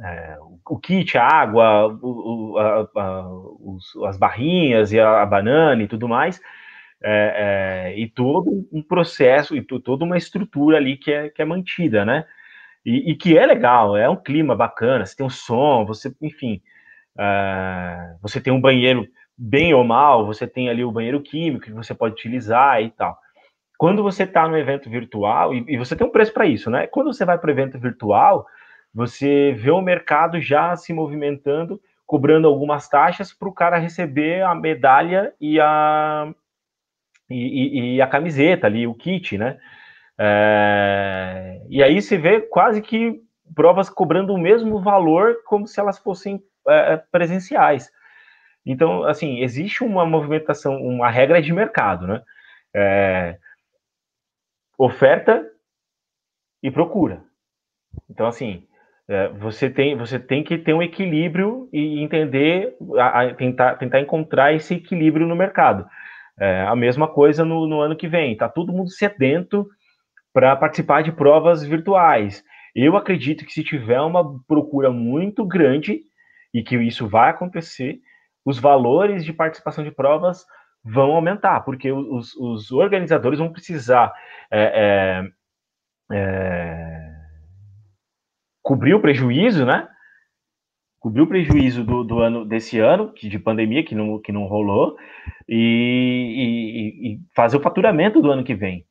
é, 0.00 0.06
é, 0.06 0.38
o 0.66 0.78
kit, 0.78 1.16
a 1.18 1.26
água, 1.26 1.86
o, 2.02 2.56
a, 2.58 3.00
a, 3.00 3.28
os, 3.60 3.84
as 4.06 4.16
barrinhas 4.16 4.92
e 4.92 4.98
a, 4.98 5.24
banana 5.26 5.82
e 5.82 5.86
tudo 5.86 6.08
mais, 6.08 6.40
é, 7.02 7.92
é, 7.92 8.00
e 8.00 8.08
todo 8.08 8.66
um 8.72 8.82
processo 8.82 9.54
e 9.54 9.62
toda 9.62 10.04
uma 10.04 10.16
estrutura 10.16 10.78
ali 10.78 10.96
que 10.96 11.12
é, 11.12 11.28
que 11.28 11.42
é 11.42 11.44
mantida, 11.44 12.04
né? 12.04 12.24
E, 12.84 13.12
e, 13.12 13.14
que 13.14 13.36
é 13.36 13.46
legal, 13.46 13.96
é 13.96 14.08
um 14.08 14.16
clima 14.16 14.56
bacana, 14.56 15.06
você 15.06 15.16
tem 15.16 15.24
um 15.24 15.30
som, 15.30 15.86
você, 15.86 16.14
enfim, 16.20 16.60
você 18.20 18.40
tem 18.40 18.52
um 18.52 18.60
banheiro 18.60 19.08
bem 19.36 19.74
ou 19.74 19.84
mal, 19.84 20.26
você 20.26 20.46
tem 20.46 20.68
ali 20.68 20.84
o 20.84 20.92
banheiro 20.92 21.20
químico 21.20 21.64
que 21.64 21.72
você 21.72 21.94
pode 21.94 22.14
utilizar 22.14 22.80
e 22.82 22.90
tal. 22.90 23.18
Quando 23.76 24.02
você 24.02 24.22
está 24.22 24.46
no 24.48 24.56
evento 24.56 24.88
virtual, 24.88 25.52
e, 25.54 25.64
e 25.68 25.76
você 25.76 25.96
tem 25.96 26.06
um 26.06 26.10
preço 26.10 26.32
para 26.32 26.46
isso, 26.46 26.70
né? 26.70 26.86
Quando 26.86 27.12
você 27.12 27.24
vai 27.24 27.38
para 27.38 27.48
o 27.48 27.50
evento 27.50 27.78
virtual, 27.78 28.46
você 28.94 29.52
vê 29.52 29.70
o 29.70 29.82
mercado 29.82 30.40
já 30.40 30.76
se 30.76 30.92
movimentando, 30.92 31.80
cobrando 32.06 32.46
algumas 32.46 32.88
taxas 32.88 33.32
para 33.32 33.48
o 33.48 33.52
cara 33.52 33.78
receber 33.78 34.42
a 34.42 34.54
medalha 34.54 35.34
e 35.40 35.58
a, 35.60 36.32
e, 37.28 37.96
e, 37.96 38.02
a 38.02 38.06
camiseta 38.06 38.66
ali, 38.66 38.86
o 38.86 38.94
kit, 38.94 39.36
né? 39.36 39.58
É, 40.16 41.60
e 41.68 41.82
aí 41.82 42.00
você 42.00 42.16
vê 42.16 42.40
quase 42.40 42.80
que 42.80 43.20
provas 43.54 43.90
cobrando 43.90 44.32
o 44.32 44.38
mesmo 44.38 44.80
valor 44.80 45.38
como 45.44 45.66
se 45.66 45.80
elas 45.80 45.98
fossem 45.98 46.40
é, 46.68 46.96
presenciais. 47.10 47.90
Então, 48.64 49.04
assim, 49.04 49.40
existe 49.40 49.84
uma 49.84 50.06
movimentação, 50.06 50.80
uma 50.82 51.10
regra 51.10 51.40
de 51.42 51.52
mercado, 51.52 52.06
né? 52.06 52.22
É, 52.74 53.38
oferta 54.78 55.44
e 56.62 56.70
procura. 56.70 57.22
Então, 58.08 58.26
assim, 58.26 58.66
é, 59.08 59.28
você, 59.28 59.68
tem, 59.68 59.96
você 59.96 60.18
tem 60.18 60.42
que 60.42 60.56
ter 60.56 60.72
um 60.72 60.82
equilíbrio 60.82 61.68
e 61.72 62.02
entender, 62.02 62.76
a, 62.98 63.22
a, 63.22 63.34
tentar, 63.34 63.76
tentar 63.76 64.00
encontrar 64.00 64.54
esse 64.54 64.74
equilíbrio 64.74 65.26
no 65.26 65.36
mercado. 65.36 65.86
É, 66.40 66.62
a 66.62 66.74
mesma 66.74 67.06
coisa 67.06 67.44
no, 67.44 67.66
no 67.68 67.80
ano 67.80 67.96
que 67.96 68.08
vem. 68.08 68.32
Está 68.32 68.48
todo 68.48 68.72
mundo 68.72 68.90
sedento 68.90 69.68
para 70.32 70.56
participar 70.56 71.02
de 71.02 71.12
provas 71.12 71.62
virtuais. 71.64 72.42
Eu 72.74 72.96
acredito 72.96 73.44
que 73.44 73.52
se 73.52 73.62
tiver 73.62 74.00
uma 74.00 74.40
procura 74.48 74.90
muito 74.90 75.46
grande, 75.46 76.02
e 76.54 76.62
que 76.62 76.76
isso 76.76 77.08
vai 77.08 77.30
acontecer, 77.30 77.98
os 78.44 78.58
valores 78.58 79.24
de 79.24 79.32
participação 79.32 79.82
de 79.82 79.90
provas 79.90 80.44
vão 80.84 81.12
aumentar, 81.12 81.60
porque 81.60 81.90
os, 81.90 82.36
os 82.36 82.70
organizadores 82.70 83.38
vão 83.38 83.50
precisar 83.50 84.12
é, 84.50 85.24
é, 86.12 86.16
é, 86.16 87.14
cobrir 88.62 88.94
o 88.94 89.00
prejuízo, 89.00 89.64
né? 89.64 89.88
Cobrir 91.00 91.22
o 91.22 91.26
prejuízo 91.26 91.84
do, 91.84 92.04
do, 92.04 92.20
ano 92.20 92.44
desse 92.44 92.78
ano, 92.78 93.12
de 93.14 93.38
pandemia, 93.38 93.84
que 93.84 93.94
não, 93.94 94.18
que 94.18 94.32
não 94.32 94.44
rolou, 94.44 94.96
e, 95.48 95.56
e, 95.56 97.14
e 97.14 97.20
fazer 97.34 97.56
o 97.56 97.62
faturamento 97.62 98.20
do 98.20 98.30
ano 98.30 98.44
que 98.44 98.54
vem. 98.54 98.86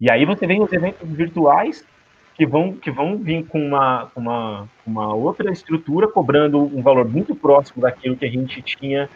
E 0.00 0.10
aí 0.10 0.24
você 0.24 0.46
vem 0.46 0.62
os 0.62 0.72
eventos 0.72 1.08
virtuais 1.10 1.86
que 2.34 2.46
vão, 2.46 2.72
que 2.72 2.90
vão 2.90 3.16
vir 3.16 3.46
com 3.46 3.64
uma, 3.64 4.10
uma, 4.14 4.68
uma 4.86 5.14
outra 5.14 5.52
estrutura, 5.52 6.08
cobrando 6.08 6.60
um 6.60 6.82
valor 6.82 7.08
muito 7.08 7.34
próximo 7.34 7.82
daquilo 7.82 8.16
que 8.16 8.24
a 8.24 8.30
gente 8.30 8.60
tinha 8.62 9.08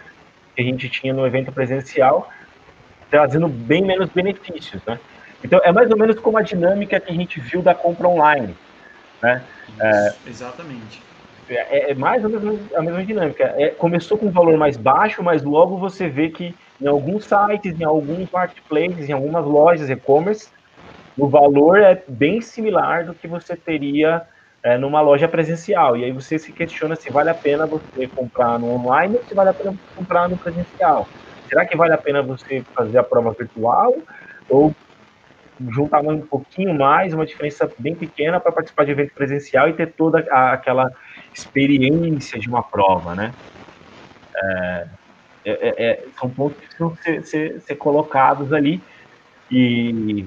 que 0.55 0.63
a 0.63 0.65
gente 0.65 0.89
tinha 0.89 1.15
no 1.15 1.25
evento 1.25 1.53
presencial, 1.53 2.29
trazendo 3.09 3.47
bem 3.47 3.81
menos 3.81 4.11
benefícios, 4.11 4.83
né? 4.85 4.99
Então 5.43 5.61
é 5.63 5.71
mais 5.71 5.89
ou 5.89 5.97
menos 5.97 6.19
como 6.19 6.37
a 6.37 6.43
dinâmica 6.43 6.99
que 6.99 7.13
a 7.13 7.15
gente 7.15 7.39
viu 7.39 7.63
da 7.63 7.77
compra 7.77 8.09
online, 8.09 8.57
né? 9.23 9.45
É, 9.81 10.15
Exatamente. 10.27 11.01
É, 11.49 11.93
é, 11.93 11.95
mais 11.95 12.25
ou 12.25 12.31
menos 12.31 12.61
a 12.75 12.83
mesma 12.83 13.05
dinâmica. 13.05 13.55
É, 13.57 13.69
começou 13.69 14.19
com 14.19 14.27
um 14.27 14.31
valor 14.31 14.57
mais 14.59 14.77
baixo, 14.77 15.23
mas 15.23 15.43
logo 15.43 15.79
você 15.79 16.09
vê 16.09 16.29
que 16.29 16.55
em 16.81 16.87
alguns 16.87 17.25
sites, 17.25 17.81
em 17.81 17.85
alguns 17.85 18.29
marketplaces, 18.31 19.09
em 19.09 19.13
algumas 19.13 19.45
lojas 19.45 19.89
e-commerce, 19.89 20.51
o 21.19 21.29
valor 21.29 21.81
é 21.81 22.03
bem 22.07 22.41
similar 22.41 23.05
do 23.05 23.13
que 23.13 23.27
você 23.27 23.57
teria 23.57 24.23
é, 24.63 24.79
numa 24.79 25.01
loja 25.01 25.29
presencial. 25.29 25.97
E 25.97 26.05
aí 26.05 26.13
você 26.13 26.39
se 26.39 26.53
questiona 26.53 26.95
se 26.95 27.11
vale 27.11 27.29
a 27.29 27.35
pena 27.35 27.67
você 27.67 28.09
comprar 28.15 28.59
no 28.59 28.69
online 28.71 29.17
ou 29.17 29.25
se 29.25 29.35
vale 29.35 29.51
a 29.51 29.55
pena 29.55 29.75
comprar 29.97 30.29
no 30.29 30.39
presencial. 30.39 31.09
Será 31.49 31.67
que 31.67 31.77
vale 31.77 31.93
a 31.93 31.99
pena 31.99 32.23
você 32.23 32.65
fazer 32.77 32.99
a 32.99 33.03
prova 33.03 33.35
virtual 33.37 33.93
ou 34.49 34.73
juntar 35.71 36.03
um 36.03 36.21
pouquinho 36.21 36.73
mais, 36.73 37.13
uma 37.13 37.27
diferença 37.27 37.69
bem 37.81 37.97
pequena 37.97 38.39
para 38.39 38.53
participar 38.53 38.85
de 38.85 38.93
evento 38.93 39.13
presencial 39.13 39.69
e 39.69 39.73
ter 39.73 39.93
toda 39.95 40.25
a, 40.31 40.53
aquela 40.53 40.89
experiência 41.35 42.39
de 42.39 42.49
uma 42.49 42.63
prova, 42.63 43.17
né? 43.17 43.35
É, 44.37 44.87
é, 45.45 45.69
é, 45.69 45.91
é 45.91 46.05
são 46.17 46.31
pontos 46.31 46.61
que 46.61 46.67
precisam 46.67 46.95
ser, 47.03 47.25
ser, 47.25 47.61
ser 47.63 47.75
colocados 47.75 48.53
ali 48.53 48.81
e 49.51 50.25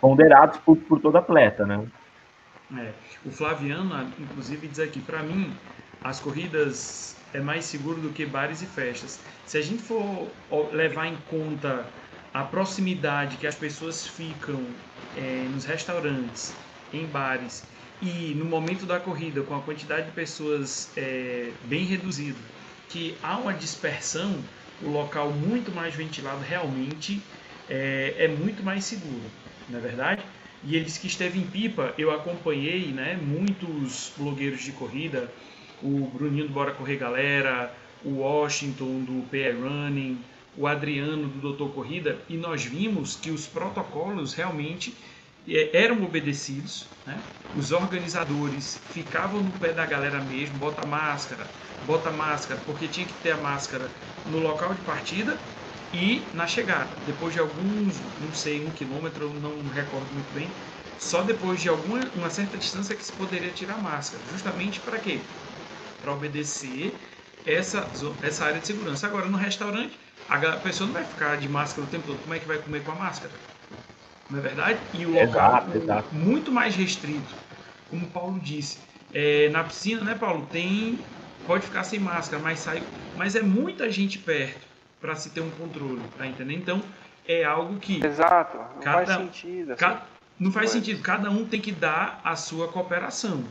ponderados 0.00 0.58
por, 0.58 0.76
por 0.76 1.00
todo 1.00 1.16
atleta, 1.16 1.66
né? 1.66 1.86
É. 2.76 2.92
O 3.24 3.30
Flaviano, 3.30 4.12
inclusive, 4.18 4.68
diz 4.68 4.78
aqui: 4.78 5.00
para 5.00 5.22
mim, 5.22 5.52
as 6.04 6.20
corridas 6.20 7.16
é 7.32 7.40
mais 7.40 7.64
seguro 7.64 8.00
do 8.00 8.10
que 8.10 8.24
bares 8.26 8.62
e 8.62 8.66
festas. 8.66 9.20
Se 9.46 9.58
a 9.58 9.62
gente 9.62 9.82
for 9.82 10.28
levar 10.72 11.06
em 11.06 11.16
conta 11.30 11.86
a 12.32 12.42
proximidade 12.42 13.36
que 13.36 13.46
as 13.46 13.54
pessoas 13.54 14.06
ficam 14.06 14.62
é, 15.16 15.48
nos 15.52 15.64
restaurantes, 15.64 16.54
em 16.92 17.06
bares 17.06 17.64
e 18.00 18.34
no 18.36 18.44
momento 18.44 18.86
da 18.86 19.00
corrida, 19.00 19.42
com 19.42 19.56
a 19.56 19.60
quantidade 19.60 20.06
de 20.06 20.12
pessoas 20.12 20.90
é, 20.96 21.50
bem 21.64 21.84
reduzida, 21.84 22.38
que 22.88 23.16
há 23.22 23.36
uma 23.36 23.52
dispersão, 23.52 24.38
o 24.82 24.88
local 24.88 25.30
muito 25.30 25.72
mais 25.72 25.94
ventilado 25.94 26.40
realmente 26.40 27.20
é, 27.68 28.14
é 28.18 28.28
muito 28.28 28.62
mais 28.62 28.84
seguro, 28.84 29.30
não 29.68 29.78
é 29.78 29.82
verdade? 29.82 30.22
E 30.64 30.74
ele 30.74 30.84
disse 30.84 30.98
que 30.98 31.06
esteve 31.06 31.38
em 31.38 31.46
Pipa, 31.46 31.94
eu 31.96 32.10
acompanhei 32.10 32.92
né, 32.92 33.16
muitos 33.16 34.12
blogueiros 34.16 34.62
de 34.62 34.72
corrida, 34.72 35.32
o 35.80 36.08
Bruninho 36.08 36.48
do 36.48 36.52
Bora 36.52 36.72
Correr 36.72 36.96
Galera, 36.96 37.72
o 38.04 38.18
Washington 38.18 39.04
do 39.04 39.22
PR 39.28 39.56
Running, 39.60 40.18
o 40.56 40.66
Adriano 40.66 41.28
do 41.28 41.38
Doutor 41.40 41.72
Corrida, 41.72 42.18
e 42.28 42.36
nós 42.36 42.64
vimos 42.64 43.14
que 43.14 43.30
os 43.30 43.46
protocolos 43.46 44.34
realmente 44.34 44.96
é, 45.46 45.84
eram 45.84 46.02
obedecidos, 46.02 46.88
né? 47.06 47.22
os 47.54 47.70
organizadores 47.70 48.84
ficavam 48.90 49.42
no 49.42 49.52
pé 49.52 49.72
da 49.72 49.86
galera 49.86 50.20
mesmo, 50.20 50.58
bota 50.58 50.84
máscara, 50.84 51.48
bota 51.80 52.10
máscara, 52.10 52.60
porque 52.66 52.88
tinha 52.88 53.06
que 53.06 53.14
ter 53.14 53.30
a 53.30 53.36
máscara 53.36 53.90
no 54.24 54.38
local 54.38 54.74
de 54.74 54.82
partida 54.82 55.40
e 55.92 56.30
na 56.34 56.46
chegada, 56.46 56.98
depois 57.04 57.34
de 57.34 57.40
alguns, 57.40 58.02
não 58.18 58.32
sei, 58.32 58.64
um 58.64 58.72
quilômetro, 58.72 59.24
eu 59.26 59.34
não 59.34 59.68
recordo 59.68 60.12
muito 60.12 60.32
bem, 60.32 60.56
só 60.96 61.22
depois 61.22 61.60
de 61.60 61.68
alguma 61.68 62.10
uma 62.14 62.30
certa 62.30 62.58
distância 62.58 62.96
que 62.96 63.04
se 63.04 63.12
poderia 63.14 63.52
tirar 63.52 63.74
a 63.76 63.78
máscara, 63.78 64.24
justamente 64.26 64.80
para 64.80 64.98
quê? 65.00 65.36
Para 66.00 66.12
obedecer 66.14 67.00
essa, 67.44 67.92
essa 68.22 68.44
área 68.46 68.60
de 68.60 68.66
segurança. 68.66 69.06
Agora, 69.06 69.28
no 69.28 69.38
restaurante, 69.38 69.98
a 70.28 70.58
pessoa 70.58 70.86
não 70.88 70.94
vai 70.94 71.04
ficar 71.04 71.36
de 71.38 71.48
máscara 71.48 71.86
o 71.86 71.90
tempo 71.90 72.06
todo, 72.06 72.22
como 72.22 72.34
é 72.34 72.40
que 72.40 72.46
vai 72.46 72.62
comer 72.62 72.82
com 72.84 72.92
a 72.92 72.96
máscara? 72.96 73.40
Não 74.28 74.38
é 74.38 74.42
verdade? 74.42 74.88
E 74.92 75.06
o 75.06 75.12
local 75.12 75.50
exato, 75.50 75.76
exato. 75.76 76.10
muito 76.10 76.52
mais 76.52 76.74
restrito, 76.76 77.36
como 77.86 78.06
o 78.06 78.12
Paulo 78.12 78.40
disse. 78.40 78.86
É, 79.12 79.48
na 79.50 79.64
piscina, 79.64 80.04
né, 80.04 80.14
Paulo? 80.14 80.48
Tem. 80.48 81.08
Pode 81.46 81.64
ficar 81.66 81.84
sem 81.84 81.98
máscara, 81.98 82.42
mas 82.42 82.60
sai. 82.60 82.88
Mas 83.14 83.34
é 83.34 83.42
muita 83.42 83.90
gente 83.90 84.18
perto 84.18 84.67
para 85.00 85.14
se 85.14 85.30
ter 85.30 85.40
um 85.40 85.50
controle, 85.50 86.08
tá 86.16 86.26
entendendo? 86.26 86.60
Então, 86.60 86.82
é 87.26 87.44
algo 87.44 87.78
que. 87.78 88.04
Exato, 88.04 88.56
não 88.56 88.82
cada, 88.82 89.06
faz 89.06 89.20
sentido. 89.20 89.72
Assim. 89.72 89.80
Ca, 89.80 90.06
não 90.38 90.52
faz 90.52 90.70
sentido, 90.70 91.02
cada 91.02 91.30
um 91.30 91.44
tem 91.44 91.60
que 91.60 91.72
dar 91.72 92.20
a 92.24 92.36
sua 92.36 92.68
cooperação. 92.68 93.44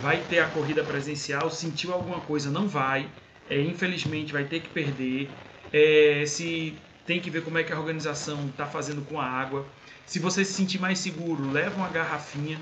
Vai 0.00 0.24
ter 0.24 0.40
a 0.40 0.48
corrida 0.48 0.82
presencial, 0.84 1.50
sentiu 1.50 1.92
alguma 1.92 2.20
coisa, 2.20 2.50
não 2.50 2.68
vai. 2.68 3.08
É, 3.48 3.60
infelizmente, 3.60 4.32
vai 4.32 4.44
ter 4.44 4.60
que 4.60 4.68
perder. 4.68 5.30
É, 5.72 6.24
se 6.26 6.78
tem 7.06 7.20
que 7.20 7.30
ver 7.30 7.42
como 7.42 7.56
é 7.56 7.62
que 7.62 7.72
a 7.72 7.78
organização 7.78 8.46
está 8.48 8.66
fazendo 8.66 9.02
com 9.02 9.20
a 9.20 9.24
água. 9.24 9.64
Se 10.04 10.18
você 10.18 10.44
se 10.44 10.52
sentir 10.52 10.80
mais 10.80 10.98
seguro, 10.98 11.50
leva 11.50 11.76
uma 11.76 11.88
garrafinha. 11.88 12.60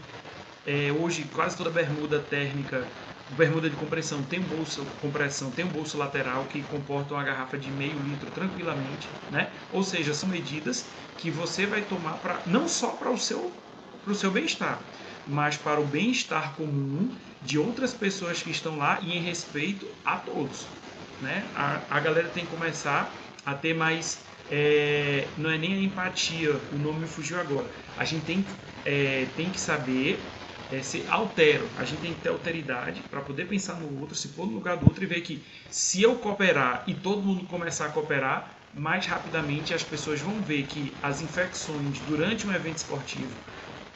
É, 0.66 0.92
hoje, 0.92 1.24
quase 1.24 1.56
toda 1.56 1.70
bermuda 1.70 2.20
térmica 2.20 2.88
bermuda 3.28 3.70
de 3.70 3.76
compressão 3.76 4.22
tem 4.24 4.40
um 4.40 4.46
bolso 4.46 4.86
compressão 5.00 5.50
tem 5.50 5.64
um 5.64 5.70
bolso 5.70 5.96
lateral 5.96 6.46
que 6.46 6.62
comporta 6.62 7.14
uma 7.14 7.24
garrafa 7.24 7.58
de 7.58 7.70
meio 7.70 7.98
litro 8.00 8.30
tranquilamente, 8.30 9.18
né? 9.28 9.52
Ou 9.70 9.82
seja, 9.82 10.12
são 10.14 10.28
medidas 10.28 10.90
que 11.16 11.30
você 11.30 11.66
vai 11.66 11.82
tomar 11.82 12.18
para 12.18 12.42
não 12.46 12.68
só 12.68 12.92
para 12.92 13.10
o 13.10 13.18
seu 13.18 13.62
para 14.02 14.12
o 14.12 14.14
seu 14.14 14.30
bem-estar, 14.30 14.90
mas 15.24 15.56
para 15.56 15.80
o 15.80 15.86
bem-estar 15.86 16.54
comum 16.54 17.16
de 17.40 17.58
outras 17.58 17.94
pessoas 17.94 18.42
que 18.42 18.50
estão 18.50 18.76
lá 18.76 19.00
e 19.00 19.16
em 19.16 19.20
respeito 19.20 19.86
a 20.04 20.18
todos, 20.18 20.76
né? 21.18 21.50
A, 21.54 21.96
a 21.96 22.00
galera 22.00 22.28
tem 22.28 22.44
que 22.44 22.50
começar 22.50 23.18
a 23.44 23.54
ter 23.54 23.74
mais 23.74 24.26
é, 24.46 25.32
não 25.36 25.50
é 25.50 25.56
nem 25.56 25.72
a 25.74 25.80
empatia, 25.80 26.66
o 26.70 26.78
nome 26.78 27.06
fugiu 27.06 27.40
agora. 27.40 27.70
A 27.96 28.04
gente 28.04 28.24
tem, 28.26 28.46
é, 28.84 29.26
tem 29.26 29.50
que 29.50 29.58
saber 29.60 30.30
é, 30.70 30.80
altero. 31.08 31.70
A 31.76 31.84
gente 31.84 32.00
tem 32.00 32.14
que 32.14 32.20
ter 32.20 32.28
alteridade 32.28 33.02
para 33.10 33.20
poder 33.20 33.46
pensar 33.46 33.74
no 33.80 34.00
outro, 34.00 34.14
se 34.14 34.28
pôr 34.28 34.46
no 34.46 34.52
lugar 34.52 34.76
do 34.76 34.86
outro 34.86 35.02
e 35.04 35.06
ver 35.06 35.20
que 35.20 35.42
se 35.68 36.02
eu 36.02 36.16
cooperar 36.16 36.84
e 36.86 36.94
todo 36.94 37.22
mundo 37.22 37.44
começar 37.46 37.86
a 37.86 37.90
cooperar, 37.90 38.54
mais 38.72 39.06
rapidamente 39.06 39.72
as 39.72 39.84
pessoas 39.84 40.20
vão 40.20 40.42
ver 40.42 40.64
que 40.64 40.98
as 41.02 41.20
infecções 41.20 42.00
durante 42.00 42.46
um 42.46 42.52
evento 42.52 42.78
esportivo, 42.78 43.36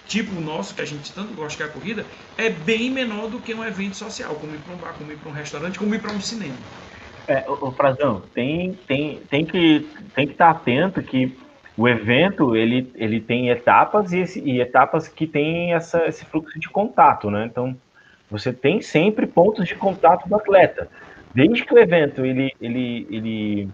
tipo 0.06 0.36
o 0.36 0.40
nosso, 0.40 0.74
que 0.74 0.80
a 0.80 0.84
gente 0.84 1.12
tanto 1.12 1.34
gosta 1.34 1.56
que 1.56 1.62
é 1.62 1.66
a 1.66 1.72
corrida, 1.72 2.06
é 2.36 2.48
bem 2.48 2.90
menor 2.90 3.28
do 3.28 3.40
que 3.40 3.52
um 3.52 3.64
evento 3.64 3.96
social, 3.96 4.34
como 4.36 4.54
ir 4.54 4.60
para 4.60 4.74
um 4.74 4.78
bar, 4.78 4.94
como 4.94 5.10
ir 5.10 5.16
para 5.16 5.28
um 5.28 5.32
restaurante, 5.32 5.78
como 5.78 5.94
ir 5.94 6.00
para 6.00 6.12
um 6.12 6.20
cinema. 6.20 6.58
É, 7.26 7.44
o 7.46 7.72
Frazão, 7.72 8.22
tem, 8.34 8.74
tem, 8.86 9.20
tem 9.26 9.44
que 9.44 9.86
tem 10.14 10.26
que 10.26 10.32
estar 10.32 10.50
atento 10.50 11.02
que 11.02 11.36
o 11.78 11.88
evento 11.88 12.56
ele, 12.56 12.92
ele 12.96 13.20
tem 13.20 13.50
etapas 13.50 14.12
e, 14.12 14.18
esse, 14.18 14.40
e 14.40 14.60
etapas 14.60 15.06
que 15.06 15.28
tem 15.28 15.72
essa, 15.72 16.04
esse 16.08 16.24
fluxo 16.24 16.58
de 16.58 16.68
contato, 16.68 17.30
né? 17.30 17.46
Então 17.46 17.76
você 18.28 18.52
tem 18.52 18.82
sempre 18.82 19.28
pontos 19.28 19.66
de 19.66 19.76
contato 19.76 20.28
do 20.28 20.34
atleta. 20.34 20.88
Desde 21.32 21.64
que 21.64 21.72
o 21.72 21.78
evento 21.78 22.26
ele, 22.26 22.52
ele, 22.60 23.06
ele 23.08 23.68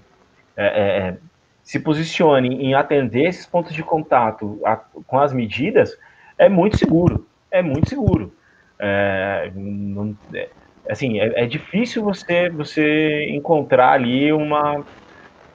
é, 0.55 0.67
é, 0.67 1.09
é 1.09 1.17
se 1.63 1.81
posicione 1.81 2.63
em 2.63 2.75
atender 2.75 3.25
esses 3.25 3.47
pontos 3.47 3.73
de 3.73 3.83
contato 3.83 4.61
a, 4.67 4.77
com 4.77 5.19
as 5.19 5.33
medidas, 5.33 5.99
é 6.37 6.47
muito 6.47 6.77
seguro. 6.77 7.27
É 7.51 7.63
muito 7.63 7.89
seguro. 7.89 8.35
É, 8.79 9.51
não, 9.55 10.15
é, 10.35 10.51
assim, 10.91 11.21
é, 11.21 11.43
é, 11.43 11.47
difícil 11.47 12.05
você, 12.05 12.51
você 12.51 13.31
encontrar 13.31 13.93
ali 13.93 14.31
uma, 14.31 14.85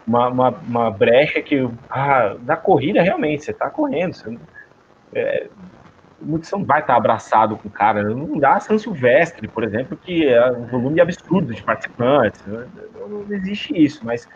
uma, 0.09 0.27
uma, 0.27 0.49
uma 0.49 0.91
brecha 0.91 1.39
que, 1.39 1.69
ah, 1.87 2.35
na 2.41 2.57
corrida, 2.57 3.01
realmente, 3.01 3.45
você 3.45 3.51
está 3.51 3.69
correndo, 3.69 4.13
você, 4.13 4.39
é, 5.13 5.47
você 6.19 6.55
não 6.55 6.65
vai 6.65 6.81
estar 6.81 6.95
abraçado 6.95 7.55
com 7.57 7.67
o 7.67 7.71
cara, 7.71 8.03
não 8.03 8.39
dá 8.39 8.59
São 8.59 8.79
Silvestre, 8.79 9.47
por 9.47 9.63
exemplo, 9.63 9.95
que 9.95 10.27
é 10.27 10.51
um 10.51 10.65
volume 10.65 10.99
absurdo 10.99 11.53
de 11.53 11.61
participantes, 11.61 12.43
não, 12.45 13.07
não 13.07 13.33
existe 13.33 13.71
isso, 13.77 14.03
mas 14.03 14.27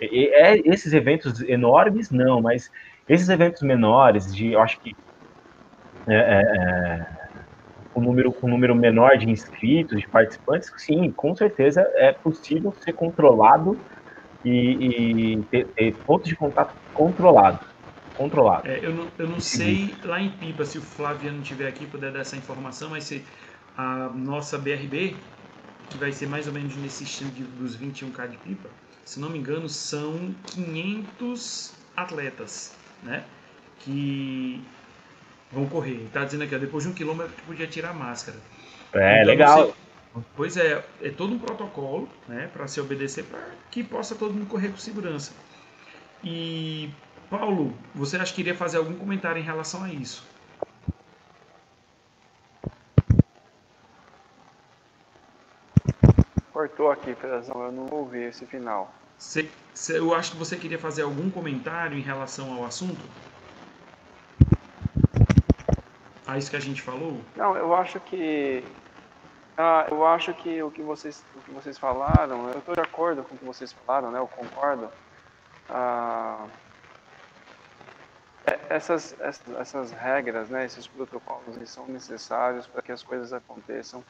é, 0.00 0.54
é, 0.54 0.62
esses 0.64 0.94
eventos 0.94 1.42
enormes, 1.42 2.10
não, 2.10 2.40
mas 2.40 2.70
esses 3.06 3.28
eventos 3.28 3.60
menores, 3.60 4.34
de, 4.34 4.52
eu 4.52 4.62
acho 4.62 4.80
que 4.80 4.96
é, 6.08 6.14
é, 6.14 6.40
é 7.96 8.00
número, 8.00 8.32
com 8.32 8.48
número 8.48 8.74
menor 8.74 9.18
de 9.18 9.28
inscritos, 9.28 10.00
de 10.00 10.08
participantes, 10.08 10.72
sim, 10.78 11.12
com 11.12 11.34
certeza 11.36 11.86
é 11.96 12.12
possível 12.12 12.72
ser 12.80 12.94
controlado 12.94 13.78
e, 14.44 15.34
e 15.34 15.42
ter, 15.44 15.66
ter 15.74 15.92
pontos 16.04 16.28
de 16.28 16.36
contato 16.36 16.74
controlado. 16.92 17.60
Controlado. 18.14 18.66
É, 18.66 18.84
eu 18.84 18.92
não, 18.92 19.08
eu 19.18 19.28
não 19.28 19.40
sei 19.40 19.96
lá 20.02 20.20
em 20.20 20.30
Pipa 20.30 20.64
se 20.64 20.78
o 20.78 20.82
Flaviano 20.82 21.40
estiver 21.40 21.68
aqui 21.68 21.86
puder 21.86 22.10
dar 22.10 22.20
essa 22.20 22.36
informação, 22.36 22.90
mas 22.90 23.04
se 23.04 23.24
a 23.76 24.08
nossa 24.08 24.58
BRB, 24.58 25.14
que 25.90 25.98
vai 25.98 26.10
ser 26.10 26.26
mais 26.26 26.48
ou 26.48 26.52
menos 26.52 26.76
nesse 26.76 27.04
estilo 27.04 27.30
de, 27.30 27.44
dos 27.44 27.76
21K 27.76 28.28
de 28.28 28.36
Pipa, 28.38 28.68
se 29.04 29.20
não 29.20 29.30
me 29.30 29.38
engano, 29.38 29.68
são 29.68 30.34
500 30.46 31.72
atletas, 31.96 32.74
né? 33.04 33.22
Que 33.80 34.60
vão 35.52 35.66
correr. 35.66 36.04
Está 36.06 36.24
dizendo 36.24 36.44
aqui, 36.44 36.54
ó, 36.54 36.58
depois 36.58 36.84
de 36.84 36.90
um 36.90 36.92
quilômetro 36.92 37.32
podia 37.46 37.66
tirar 37.66 37.90
a 37.90 37.94
máscara. 37.94 38.36
É, 38.92 39.22
então, 39.22 39.26
legal. 39.26 39.66
Você, 39.66 39.87
pois 40.36 40.56
é, 40.56 40.84
é 41.00 41.10
todo 41.10 41.34
um 41.34 41.38
protocolo, 41.38 42.08
né, 42.26 42.48
para 42.52 42.66
se 42.66 42.80
obedecer, 42.80 43.24
para 43.24 43.40
que 43.70 43.82
possa 43.82 44.14
todo 44.14 44.34
mundo 44.34 44.46
correr 44.46 44.68
com 44.68 44.76
segurança. 44.76 45.32
E 46.22 46.90
Paulo, 47.30 47.72
você 47.94 48.16
acha 48.16 48.34
que 48.34 48.40
iria 48.40 48.54
fazer 48.54 48.78
algum 48.78 48.96
comentário 48.96 49.40
em 49.40 49.44
relação 49.44 49.84
a 49.84 49.92
isso? 49.92 50.26
Cortou 56.52 56.90
aqui, 56.90 57.14
Frazão, 57.14 57.62
eu 57.62 57.72
não 57.72 57.86
ouvi 57.90 58.20
esse 58.20 58.44
final. 58.44 58.92
Cê, 59.16 59.48
cê, 59.74 59.98
eu 59.98 60.14
acho 60.14 60.32
que 60.32 60.36
você 60.36 60.56
queria 60.56 60.78
fazer 60.78 61.02
algum 61.02 61.30
comentário 61.30 61.96
em 61.96 62.00
relação 62.00 62.52
ao 62.52 62.64
assunto? 62.64 63.00
A 66.26 66.36
isso 66.36 66.50
que 66.50 66.56
a 66.56 66.60
gente 66.60 66.82
falou? 66.82 67.20
Não, 67.36 67.56
eu 67.56 67.74
acho 67.74 67.98
que 68.00 68.62
ah, 69.60 69.88
eu 69.90 70.06
acho 70.06 70.32
que 70.34 70.62
o 70.62 70.70
que 70.70 70.80
vocês, 70.80 71.24
o 71.34 71.40
que 71.40 71.50
vocês 71.50 71.76
falaram, 71.76 72.48
eu 72.50 72.60
estou 72.60 72.76
de 72.76 72.80
acordo 72.80 73.24
com 73.24 73.34
o 73.34 73.38
que 73.38 73.44
vocês 73.44 73.72
falaram, 73.72 74.12
né? 74.12 74.20
Eu 74.20 74.28
concordo. 74.28 74.88
Ah, 75.68 76.46
é, 78.46 78.60
essas, 78.70 79.16
essas, 79.18 79.56
essas, 79.56 79.90
regras, 79.90 80.48
né, 80.48 80.64
esses 80.64 80.86
protocolos, 80.86 81.56
eles 81.56 81.70
são 81.70 81.88
necessários 81.88 82.68
para 82.68 82.80
que 82.82 82.92
as 82.92 83.02
coisas 83.02 83.32
aconteçam. 83.32 84.04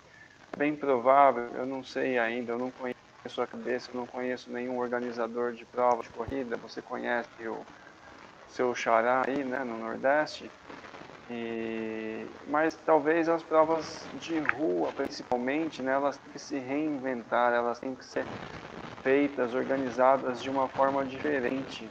Bem 0.54 0.76
provável, 0.76 1.48
eu 1.54 1.64
não 1.64 1.82
sei 1.82 2.18
ainda, 2.18 2.52
eu 2.52 2.58
não 2.58 2.70
conheço 2.70 3.40
a 3.40 3.46
cabeça, 3.46 3.90
eu 3.90 3.98
não 3.98 4.06
conheço 4.06 4.50
nenhum 4.52 4.78
organizador 4.78 5.52
de 5.52 5.64
prova 5.64 6.02
de 6.02 6.10
corrida. 6.10 6.58
Você 6.58 6.82
conhece 6.82 7.48
o 7.48 7.64
seu 8.48 8.74
xará 8.74 9.22
aí, 9.26 9.42
né, 9.44 9.64
no 9.64 9.78
Nordeste. 9.78 10.50
E, 11.28 12.26
mas 12.46 12.76
talvez 12.76 13.28
as 13.28 13.42
provas 13.42 14.08
de 14.14 14.38
rua, 14.40 14.92
principalmente, 14.92 15.82
né, 15.82 15.92
elas 15.92 16.18
têm 16.18 16.32
que 16.32 16.38
se 16.38 16.58
reinventar, 16.58 17.52
elas 17.52 17.78
têm 17.80 17.94
que 17.94 18.04
ser 18.04 18.26
feitas, 19.02 19.54
organizadas 19.54 20.42
de 20.42 20.50
uma 20.50 20.68
forma 20.68 21.04
diferente 21.06 21.90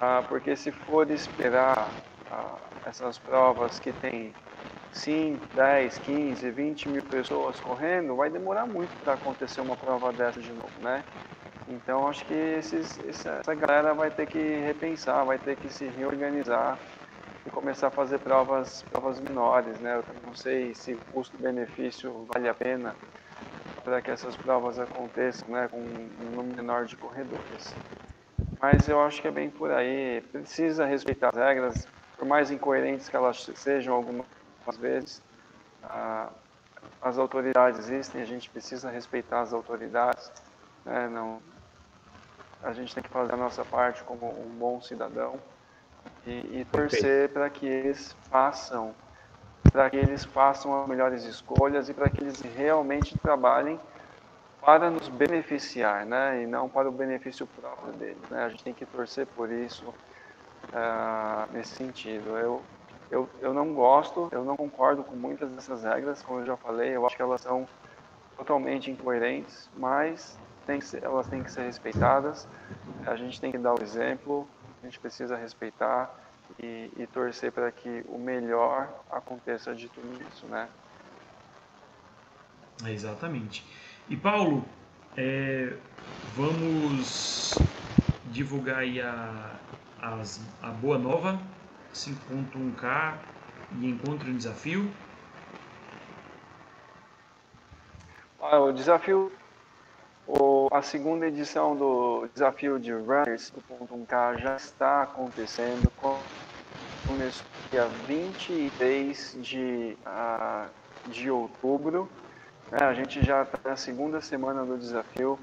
ah, 0.00 0.22
porque 0.22 0.56
se 0.56 0.72
for 0.72 1.10
esperar 1.10 1.94
ah, 2.30 2.70
essas 2.84 3.18
provas 3.18 3.78
que 3.78 3.92
tem 3.92 4.34
5, 4.90 5.46
10, 5.54 5.98
15, 5.98 6.50
20 6.50 6.88
mil 6.88 7.02
pessoas 7.02 7.60
correndo, 7.60 8.16
vai 8.16 8.30
demorar 8.30 8.66
muito 8.66 8.96
para 8.98 9.14
acontecer 9.14 9.60
uma 9.60 9.76
prova 9.76 10.12
dessa 10.12 10.40
de 10.40 10.52
novo, 10.52 10.80
né? 10.80 11.04
Então 11.68 12.08
acho 12.08 12.26
que 12.26 12.34
esses, 12.34 12.98
essa 13.04 13.42
galera 13.54 13.94
vai 13.94 14.10
ter 14.10 14.26
que 14.26 14.38
repensar, 14.62 15.24
vai 15.24 15.38
ter 15.38 15.56
que 15.56 15.68
se 15.70 15.86
reorganizar 15.88 16.80
e 17.46 17.50
começar 17.50 17.88
a 17.88 17.90
fazer 17.90 18.18
provas, 18.18 18.82
provas 18.82 19.20
menores, 19.20 19.80
né? 19.80 19.96
Eu 19.96 20.04
não 20.24 20.34
sei 20.34 20.74
se 20.74 20.94
custo-benefício 21.12 22.26
vale 22.32 22.48
a 22.48 22.54
pena 22.54 22.94
para 23.84 24.02
que 24.02 24.10
essas 24.10 24.36
provas 24.36 24.78
aconteçam, 24.78 25.48
né, 25.48 25.66
com 25.68 25.78
um 25.78 26.36
número 26.36 26.56
menor 26.56 26.84
de 26.84 26.96
corredores. 26.96 27.74
Mas 28.60 28.88
eu 28.88 29.00
acho 29.00 29.22
que 29.22 29.28
é 29.28 29.30
bem 29.30 29.48
por 29.48 29.70
aí. 29.70 30.20
Precisa 30.32 30.84
respeitar 30.84 31.30
as 31.30 31.36
regras, 31.36 31.88
por 32.16 32.26
mais 32.26 32.50
incoerentes 32.50 33.08
que 33.08 33.16
elas 33.16 33.50
sejam 33.54 33.94
algumas 33.94 34.26
vezes. 34.78 35.22
Ah, 35.82 36.30
as 37.00 37.18
autoridades 37.18 37.78
existem, 37.80 38.20
a 38.20 38.26
gente 38.26 38.50
precisa 38.50 38.90
respeitar 38.90 39.40
as 39.40 39.54
autoridades. 39.54 40.30
Né? 40.84 41.08
Não, 41.08 41.40
a 42.62 42.72
gente 42.74 42.94
tem 42.94 43.02
que 43.02 43.08
fazer 43.08 43.32
a 43.32 43.36
nossa 43.36 43.64
parte 43.64 44.04
como 44.04 44.28
um 44.28 44.50
bom 44.58 44.80
cidadão 44.82 45.40
e, 46.26 46.60
e 46.60 46.64
torcer 46.66 47.28
para 47.30 47.48
que 47.48 47.66
eles 47.66 48.16
façam, 48.30 48.94
para 49.72 49.88
que 49.90 49.96
eles 49.96 50.24
façam 50.24 50.82
as 50.82 50.88
melhores 50.88 51.24
escolhas 51.24 51.88
e 51.88 51.94
para 51.94 52.08
que 52.10 52.22
eles 52.22 52.40
realmente 52.40 53.16
trabalhem 53.18 53.78
para 54.60 54.90
nos 54.90 55.08
beneficiar, 55.08 56.04
né? 56.04 56.42
E 56.42 56.46
não 56.46 56.68
para 56.68 56.88
o 56.88 56.92
benefício 56.92 57.46
próprio 57.46 57.92
deles, 57.94 58.28
né? 58.28 58.44
A 58.44 58.48
gente 58.48 58.62
tem 58.62 58.74
que 58.74 58.84
torcer 58.84 59.26
por 59.26 59.50
isso 59.50 59.88
uh, 59.88 61.52
nesse 61.52 61.74
sentido. 61.76 62.36
Eu, 62.36 62.62
eu, 63.10 63.28
eu 63.40 63.54
não 63.54 63.72
gosto, 63.72 64.28
eu 64.30 64.44
não 64.44 64.56
concordo 64.56 65.02
com 65.02 65.16
muitas 65.16 65.50
dessas 65.52 65.82
regras, 65.82 66.22
como 66.22 66.40
eu 66.40 66.46
já 66.46 66.56
falei, 66.56 66.94
eu 66.94 67.06
acho 67.06 67.16
que 67.16 67.22
elas 67.22 67.40
são 67.40 67.66
totalmente 68.36 68.90
incoerentes, 68.90 69.68
mas 69.76 70.38
tem 70.66 70.80
ser, 70.80 71.02
elas 71.02 71.26
têm 71.26 71.42
que 71.42 71.50
ser 71.50 71.62
respeitadas. 71.62 72.46
A 73.06 73.16
gente 73.16 73.40
tem 73.40 73.50
que 73.50 73.58
dar 73.58 73.74
o 73.74 73.82
exemplo, 73.82 74.46
a 74.82 74.86
gente 74.86 74.98
precisa 74.98 75.36
respeitar 75.36 76.14
e, 76.58 76.90
e 76.96 77.06
torcer 77.06 77.52
para 77.52 77.70
que 77.70 78.04
o 78.08 78.18
melhor 78.18 78.88
aconteça 79.10 79.74
de 79.74 79.88
tudo 79.88 80.08
isso, 80.28 80.46
né? 80.46 80.68
Exatamente. 82.86 83.64
E 84.08 84.16
Paulo, 84.16 84.64
é, 85.16 85.76
vamos 86.34 87.54
divulgar 88.26 88.78
aí 88.78 89.00
a, 89.00 89.54
as, 90.00 90.40
a 90.62 90.68
boa 90.68 90.98
nova 90.98 91.38
5.1K 91.94 93.18
e 93.78 93.86
encontro 93.88 94.30
um 94.30 94.36
desafio. 94.36 94.90
Ah, 98.40 98.58
o 98.58 98.72
desafio, 98.72 99.30
o, 100.38 100.68
a 100.70 100.82
segunda 100.82 101.26
edição 101.26 101.76
do 101.76 102.28
desafio 102.32 102.78
de 102.78 102.92
Runners 102.92 103.52
5.1K 103.70 104.38
já 104.38 104.56
está 104.56 105.02
acontecendo. 105.02 105.90
Começou 107.06 107.46
dia 107.70 107.86
23 108.06 109.38
de, 109.40 109.96
uh, 110.06 110.68
de 111.10 111.30
outubro 111.30 112.08
é, 112.72 112.84
a 112.84 112.94
gente 112.94 113.24
já 113.24 113.42
está 113.42 113.58
na 113.70 113.76
segunda 113.76 114.20
semana 114.20 114.64
do 114.64 114.78
desafio, 114.78 115.36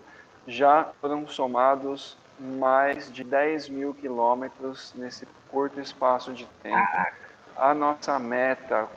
já 0.48 0.86
foram 1.02 1.28
somados 1.28 2.18
mais 2.40 3.12
de 3.12 3.22
10 3.22 3.68
mil 3.68 3.94
quilômetros 3.94 4.94
nesse 4.96 5.28
curto 5.50 5.82
espaço 5.82 6.32
de 6.34 6.46
tempo. 6.64 6.88
A 7.58 7.74
nossa 7.74 8.18
meta, 8.18 8.88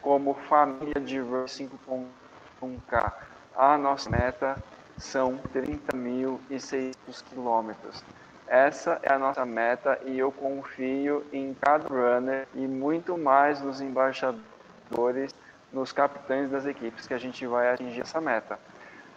como 0.00 0.34
família 0.34 1.00
de 1.00 1.18
Run 1.18 1.46
5.1K, 1.46 3.12
a 3.56 3.76
nossa 3.76 4.08
meta 4.08 4.56
são 5.00 5.40
30.600 5.54 7.24
quilômetros. 7.24 8.04
Essa 8.46 9.00
é 9.02 9.12
a 9.12 9.18
nossa 9.18 9.44
meta 9.44 9.98
e 10.04 10.18
eu 10.18 10.30
confio 10.30 11.24
em 11.32 11.54
cada 11.60 11.88
runner 11.88 12.46
e 12.54 12.66
muito 12.66 13.16
mais 13.16 13.60
nos 13.60 13.80
embaixadores 13.80 15.34
nos 15.72 15.92
capitães 15.92 16.50
das 16.50 16.66
equipes 16.66 17.06
que 17.06 17.14
a 17.14 17.18
gente 17.18 17.46
vai 17.46 17.72
atingir 17.72 18.00
essa 18.00 18.20
meta. 18.20 18.58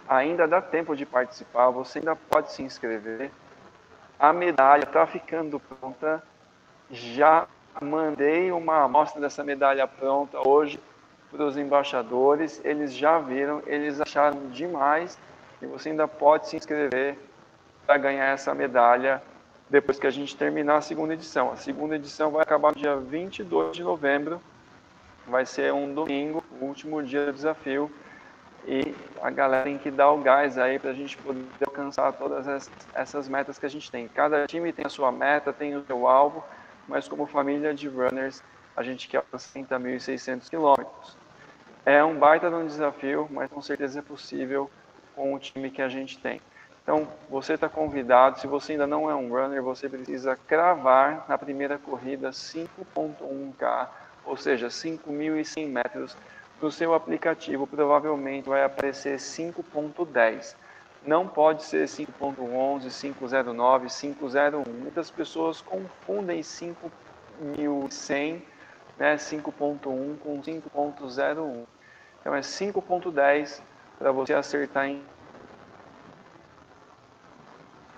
Ainda 0.08 0.48
dá 0.48 0.62
tempo 0.62 0.96
de 0.96 1.06
participar, 1.06 1.70
você 1.72 2.00
ainda 2.00 2.16
pode 2.16 2.52
se 2.52 2.62
inscrever. 2.62 3.32
A 4.20 4.32
medalha 4.32 4.84
está 4.84 5.06
ficando 5.08 5.60
pronta. 5.60 6.22
Já 6.92 7.48
mandei 7.82 8.52
uma 8.52 8.84
amostra 8.84 9.20
dessa 9.20 9.44
medalha 9.44 9.88
pronta 9.88 10.48
hoje 10.48 10.80
para 11.32 11.44
os 11.44 11.58
embaixadores. 11.58 12.62
Eles 12.64 12.94
já 12.94 13.18
viram, 13.18 13.64
eles 13.66 14.00
acharam 14.00 14.50
demais 14.52 15.18
e 15.64 15.66
você 15.66 15.90
ainda 15.90 16.08
pode 16.08 16.48
se 16.48 16.56
inscrever 16.56 17.18
para 17.86 17.98
ganhar 17.98 18.26
essa 18.26 18.54
medalha 18.54 19.22
depois 19.70 19.98
que 19.98 20.06
a 20.06 20.12
gente 20.12 20.36
terminar 20.36 20.78
a 20.78 20.82
segunda 20.82 21.14
edição. 21.14 21.52
A 21.52 21.56
segunda 21.56 21.96
edição 21.96 22.32
vai 22.32 22.44
acabar 22.44 22.70
no 22.70 22.80
dia 22.80 22.96
22 22.96 23.76
de 23.76 23.84
novembro 23.84 24.42
vai 25.28 25.46
ser 25.46 25.74
um 25.74 25.94
domingo, 25.94 26.44
o 26.60 26.66
último 26.66 27.02
dia 27.02 27.26
do 27.26 27.34
desafio. 27.34 27.92
E 28.66 28.96
a 29.22 29.30
galera 29.30 29.66
tem 29.66 29.78
que 29.78 29.92
dar 29.92 30.12
o 30.12 30.18
gás 30.20 30.58
aí 30.58 30.80
para 30.80 30.92
a 30.92 30.94
gente 30.94 31.18
poder 31.18 31.44
alcançar 31.66 32.14
todas 32.14 32.70
essas 32.94 33.28
metas 33.28 33.60
que 33.60 33.66
a 33.66 33.70
gente 33.70 33.92
tem. 33.92 34.08
Cada 34.08 34.46
time 34.48 34.72
tem 34.72 34.86
a 34.86 34.90
sua 34.90 35.12
meta, 35.12 35.52
tem 35.52 35.76
o 35.76 35.84
seu 35.86 36.08
alvo, 36.08 36.44
mas 36.88 37.08
como 37.08 37.26
família 37.26 37.74
de 37.74 37.90
runners, 37.90 38.42
a 38.76 38.82
gente 38.82 39.08
quer 39.10 39.18
alcançar 39.18 39.60
30.600 39.60 40.50
quilômetros. 40.50 41.18
É 41.86 42.02
um 42.04 42.18
baita 42.18 42.50
de 42.50 42.56
um 42.56 42.66
desafio, 42.66 43.28
mas 43.30 43.52
com 43.52 43.62
certeza 43.62 44.00
é 44.00 44.02
possível 44.02 44.70
com 45.16 45.34
o 45.34 45.40
time 45.40 45.70
que 45.70 45.82
a 45.82 45.90
gente 45.90 46.18
tem. 46.20 46.42
Então, 46.82 47.08
você 47.30 47.54
está 47.54 47.70
convidado. 47.70 48.40
Se 48.40 48.48
você 48.48 48.74
ainda 48.74 48.86
não 48.86 49.10
é 49.10 49.16
um 49.16 49.30
runner, 49.30 49.64
você 49.64 49.88
precisa 49.88 50.36
cravar 50.36 51.26
na 51.30 51.38
primeira 51.38 51.78
corrida 51.78 52.32
5.1K 52.32 53.88
ou 54.26 54.38
seja, 54.38 54.68
5.100 54.68 55.68
metros, 55.68 56.16
no 56.62 56.72
seu 56.72 56.94
aplicativo 56.94 57.68
provavelmente 57.68 58.48
vai 58.48 58.64
aparecer 58.64 59.18
5.10. 59.18 60.56
não 61.06 61.28
pode 61.28 61.64
ser 61.64 61.86
5.11, 61.86 62.90
509, 62.90 63.90
501. 63.90 64.64
Muitas 64.72 65.12
pessoas 65.12 65.60
confundem 65.60 66.42
5100, 66.42 68.42
né, 68.98 69.18
5.1 69.18 70.18
com 70.20 70.42
5.01. 70.42 71.66
Então 72.22 72.34
é 72.34 72.40
5.10 72.40 73.62
para 74.04 74.12
você 74.12 74.34
acertar 74.34 74.86
em 74.86 75.02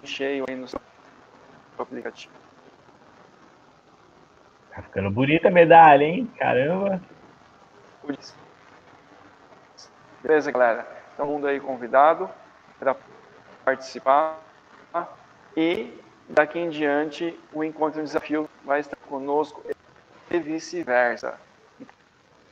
cheio 0.04 0.46
aí 0.48 0.56
no 0.56 0.68
seu 0.68 0.80
aplicativo. 1.80 2.32
Tá 4.70 4.84
ficando 4.84 5.10
bonita 5.10 5.48
a 5.48 5.52
medalha, 5.52 6.04
hein? 6.04 6.32
Caramba! 6.38 7.02
Beleza, 10.22 10.52
galera? 10.52 10.88
Todo 11.18 11.26
mundo 11.26 11.48
aí 11.48 11.60
convidado 11.60 12.30
para 12.78 12.96
participar. 13.64 14.40
E 15.58 15.92
daqui 16.30 16.60
em 16.60 16.70
diante 16.70 17.40
o 17.52 17.64
encontro 17.64 18.00
de 18.00 18.06
desafio 18.06 18.48
vai 18.64 18.82
estar 18.82 18.98
conosco 19.08 19.64
e 20.30 20.40
vice-versa. 20.40 21.40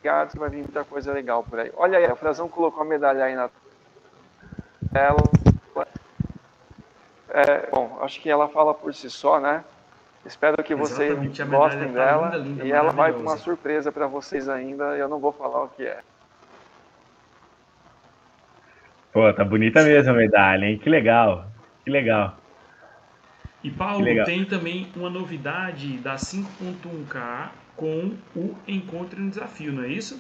Obrigado, 0.04 0.38
vai 0.38 0.50
vir 0.50 0.58
muita 0.58 0.84
coisa 0.84 1.14
legal 1.14 1.46
por 1.46 1.58
aí. 1.62 1.72
Olha 1.78 1.98
aí, 1.98 2.04
a 2.04 2.14
Frazão 2.14 2.50
colocou 2.50 2.84
a 2.84 2.86
medalha 2.86 3.24
aí 3.24 3.36
na 3.36 3.50
tela. 4.92 5.24
É, 7.30 7.70
bom, 7.72 8.00
acho 8.02 8.20
que 8.20 8.30
ela 8.30 8.50
fala 8.50 8.74
por 8.74 8.94
si 8.94 9.10
só, 9.10 9.40
né? 9.40 9.64
Espero 10.26 10.62
que 10.62 10.76
vocês 10.76 11.18
gostem 11.48 11.88
tá 11.88 11.94
dela. 11.94 12.36
Linda, 12.36 12.38
linda, 12.38 12.66
e 12.66 12.72
ela 12.74 12.92
vai 12.92 13.14
com 13.14 13.22
uma 13.22 13.38
surpresa 13.38 13.94
para 13.94 14.06
vocês 14.06 14.50
ainda. 14.50 14.98
Eu 14.98 15.08
não 15.08 15.20
vou 15.20 15.32
falar 15.32 15.64
o 15.64 15.70
que 15.70 15.86
é. 15.86 16.02
Pô, 19.14 19.34
tá 19.34 19.46
bonita 19.46 19.84
mesmo 19.84 20.12
a 20.12 20.16
medalha, 20.16 20.66
hein? 20.66 20.78
Que 20.78 20.90
legal. 20.90 21.46
Que 21.86 21.90
legal. 21.90 22.36
E 23.64 23.72
Paulo, 23.72 24.04
legal. 24.04 24.26
tem 24.26 24.44
também 24.44 24.92
uma 24.98 25.10
novidade 25.10 25.96
da 26.00 26.16
5.1K 26.16 27.63
com 27.76 28.16
o 28.36 28.56
Encontro 28.68 29.20
no 29.20 29.30
Desafio, 29.30 29.74
não 29.74 29.84
é 29.84 29.88
isso? 29.88 30.20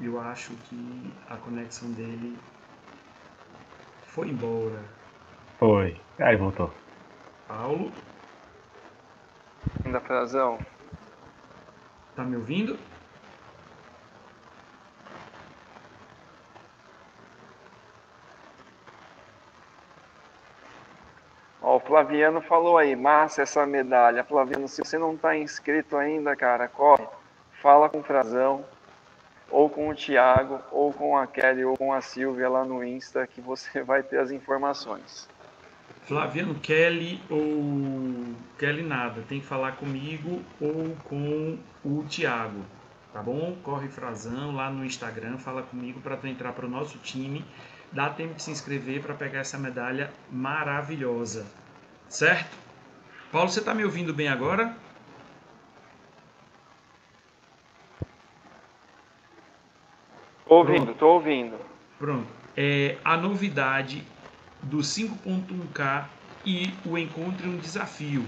Eu 0.00 0.20
acho 0.20 0.52
que 0.68 1.12
a 1.28 1.36
conexão 1.36 1.90
dele 1.92 2.38
foi 4.06 4.28
embora. 4.28 4.82
Foi. 5.58 6.00
Aí 6.20 6.36
voltou. 6.36 6.72
Paulo. 7.48 7.90
Ainda 9.84 10.00
Frazão. 10.00 10.58
Tá 12.14 12.22
me 12.24 12.36
ouvindo? 12.36 12.78
Flaviano 21.88 22.42
falou 22.42 22.76
aí, 22.76 22.94
massa 22.94 23.40
essa 23.40 23.64
medalha. 23.64 24.22
Flaviano, 24.22 24.68
se 24.68 24.84
você 24.84 24.98
não 24.98 25.14
está 25.14 25.34
inscrito 25.34 25.96
ainda, 25.96 26.36
cara, 26.36 26.68
corre, 26.68 27.06
fala 27.62 27.88
com 27.88 28.00
o 28.00 28.02
Frazão, 28.02 28.62
ou 29.50 29.70
com 29.70 29.88
o 29.88 29.94
Thiago, 29.94 30.60
ou 30.70 30.92
com 30.92 31.16
a 31.16 31.26
Kelly, 31.26 31.64
ou 31.64 31.78
com 31.78 31.90
a 31.90 32.02
Silvia 32.02 32.46
lá 32.46 32.62
no 32.62 32.84
Insta, 32.84 33.26
que 33.26 33.40
você 33.40 33.80
vai 33.82 34.02
ter 34.02 34.18
as 34.18 34.30
informações. 34.30 35.26
Flaviano 36.02 36.56
Kelly 36.56 37.22
ou 37.30 38.34
Kelly 38.58 38.82
nada, 38.82 39.22
tem 39.26 39.40
que 39.40 39.46
falar 39.46 39.72
comigo 39.72 40.42
ou 40.60 40.94
com 41.04 41.58
o 41.82 42.04
Thiago, 42.04 42.66
tá 43.14 43.22
bom? 43.22 43.56
Corre 43.62 43.88
Frazão 43.88 44.54
lá 44.54 44.70
no 44.70 44.84
Instagram, 44.84 45.38
fala 45.38 45.62
comigo 45.62 46.00
para 46.00 46.18
tu 46.18 46.26
entrar 46.26 46.52
para 46.52 46.66
o 46.66 46.68
nosso 46.68 46.98
time. 46.98 47.42
Dá 47.90 48.10
tempo 48.10 48.34
de 48.34 48.42
se 48.42 48.50
inscrever 48.50 49.00
para 49.00 49.14
pegar 49.14 49.40
essa 49.40 49.56
medalha 49.56 50.12
maravilhosa, 50.30 51.46
certo? 52.08 52.56
Paulo, 53.30 53.48
você 53.48 53.60
está 53.60 53.74
me 53.74 53.84
ouvindo 53.84 54.14
bem 54.14 54.28
agora? 54.28 54.74
Ouvindo, 60.46 60.92
estou 60.92 61.14
ouvindo. 61.14 61.58
Pronto. 61.98 62.26
É, 62.56 62.96
a 63.04 63.16
novidade 63.16 64.02
do 64.62 64.78
5.1K 64.78 66.08
e 66.44 66.72
o 66.84 66.96
encontro 66.96 67.46
em 67.46 67.50
um 67.50 67.58
desafio. 67.58 68.24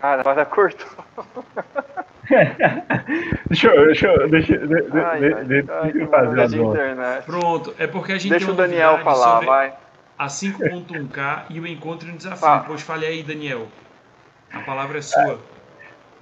Cara, 0.00 0.20
agora 0.20 0.44
cortou. 0.44 1.04
deixa 3.48 3.68
eu, 3.68 3.86
deixa 3.86 4.06
eu, 4.06 4.28
deixa, 4.28 4.58
deixa, 4.58 5.08
ai, 5.08 5.20
deixa, 5.20 5.80
ai, 5.80 5.92
deixa 5.92 5.98
eu 5.98 6.08
fazer 6.08 6.48
de 6.48 6.62
internet. 6.62 7.24
Pronto, 7.24 7.74
é 7.78 7.86
porque 7.86 8.12
a 8.12 8.18
gente 8.18 8.30
Deixa 8.30 8.50
o 8.50 8.54
Daniel 8.54 8.98
falar, 8.98 9.40
vai. 9.40 9.74
A 10.18 10.26
5.1K 10.26 11.44
e 11.50 11.60
o 11.60 11.66
encontro 11.66 12.08
em 12.08 12.12
um 12.12 12.16
desafio. 12.16 12.48
Ah. 12.48 12.64
Pois 12.66 12.82
fale 12.82 13.06
aí, 13.06 13.22
Daniel. 13.22 13.68
A 14.52 14.60
palavra 14.60 14.98
é 14.98 15.02
sua. 15.02 15.38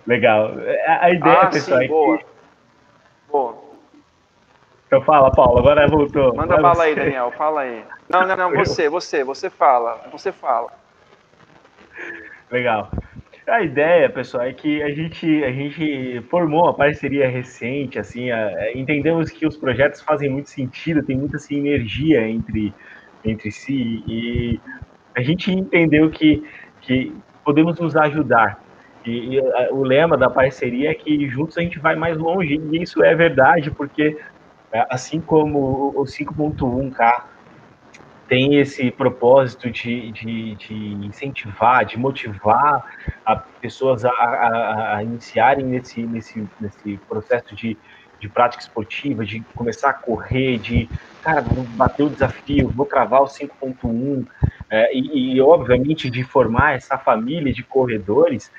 Legal. 0.06 0.52
A, 0.86 1.06
a 1.06 1.10
ideia, 1.10 1.40
ah, 1.40 1.46
pessoal, 1.46 1.78
sim, 1.78 1.84
é 1.84 1.88
boa. 1.88 2.18
que... 2.18 2.24
Boa. 3.30 3.66
Então 4.86 5.02
fala, 5.02 5.32
Paulo, 5.32 5.58
agora 5.58 5.88
voltou. 5.88 6.34
Manda 6.34 6.58
bala 6.58 6.84
aí, 6.84 6.94
Daniel, 6.94 7.32
fala 7.32 7.62
aí. 7.62 7.84
Não, 8.08 8.26
não, 8.26 8.36
não, 8.36 8.50
você, 8.54 8.88
você, 8.88 9.24
você 9.24 9.50
fala, 9.50 10.00
você 10.12 10.30
fala. 10.30 10.70
Legal. 12.50 12.90
A 13.48 13.62
ideia, 13.62 14.10
pessoal, 14.10 14.42
é 14.42 14.52
que 14.52 14.82
a 14.82 14.90
gente, 14.90 15.44
a 15.44 15.52
gente 15.52 16.20
formou 16.28 16.64
uma 16.64 16.74
parceria 16.74 17.28
recente, 17.28 17.96
assim, 17.96 18.28
a, 18.28 18.72
entendemos 18.74 19.30
que 19.30 19.46
os 19.46 19.56
projetos 19.56 20.00
fazem 20.00 20.28
muito 20.28 20.50
sentido, 20.50 21.00
tem 21.00 21.16
muita 21.16 21.38
sinergia 21.38 22.28
entre, 22.28 22.74
entre 23.24 23.52
si, 23.52 24.02
e 24.04 24.60
a 25.14 25.22
gente 25.22 25.52
entendeu 25.52 26.10
que, 26.10 26.42
que 26.80 27.14
podemos 27.44 27.78
nos 27.78 27.94
ajudar. 27.94 28.60
E, 29.04 29.36
e 29.36 29.40
a, 29.40 29.68
o 29.70 29.84
lema 29.84 30.16
da 30.16 30.28
parceria 30.28 30.90
é 30.90 30.94
que 30.94 31.28
juntos 31.28 31.56
a 31.56 31.60
gente 31.60 31.78
vai 31.78 31.94
mais 31.94 32.18
longe, 32.18 32.60
e 32.72 32.82
isso 32.82 33.04
é 33.04 33.14
verdade, 33.14 33.70
porque 33.70 34.18
é, 34.72 34.84
assim 34.90 35.20
como 35.20 35.92
o 35.96 36.02
5.1K 36.02 37.35
tem 38.28 38.56
esse 38.56 38.90
propósito 38.90 39.70
de, 39.70 40.10
de, 40.10 40.54
de, 40.56 40.74
incentivar, 41.06 41.84
de 41.84 41.98
motivar 41.98 42.84
a 43.24 43.36
pessoas 43.36 44.04
a, 44.04 44.10
a, 44.10 44.96
a, 44.96 45.02
iniciarem 45.02 45.64
nesse, 45.64 46.02
nesse, 46.02 46.46
nesse 46.60 46.96
processo 47.08 47.54
de, 47.54 47.76
de 48.20 48.28
prática 48.28 48.62
esportiva, 48.62 49.24
de 49.24 49.40
começar 49.54 49.90
a 49.90 49.94
correr, 49.94 50.58
de, 50.58 50.88
cara, 51.22 51.40
vou 51.40 51.64
bater 51.64 52.02
o 52.02 52.10
desafio, 52.10 52.68
vou 52.68 52.86
cravar 52.86 53.22
o 53.22 53.26
5.1, 53.26 54.26
é, 54.68 54.96
e, 54.96 55.34
e, 55.34 55.40
obviamente, 55.40 56.10
de 56.10 56.24
formar 56.24 56.74
essa 56.74 56.98
família 56.98 57.52
de 57.52 57.62
corredores, 57.62 58.50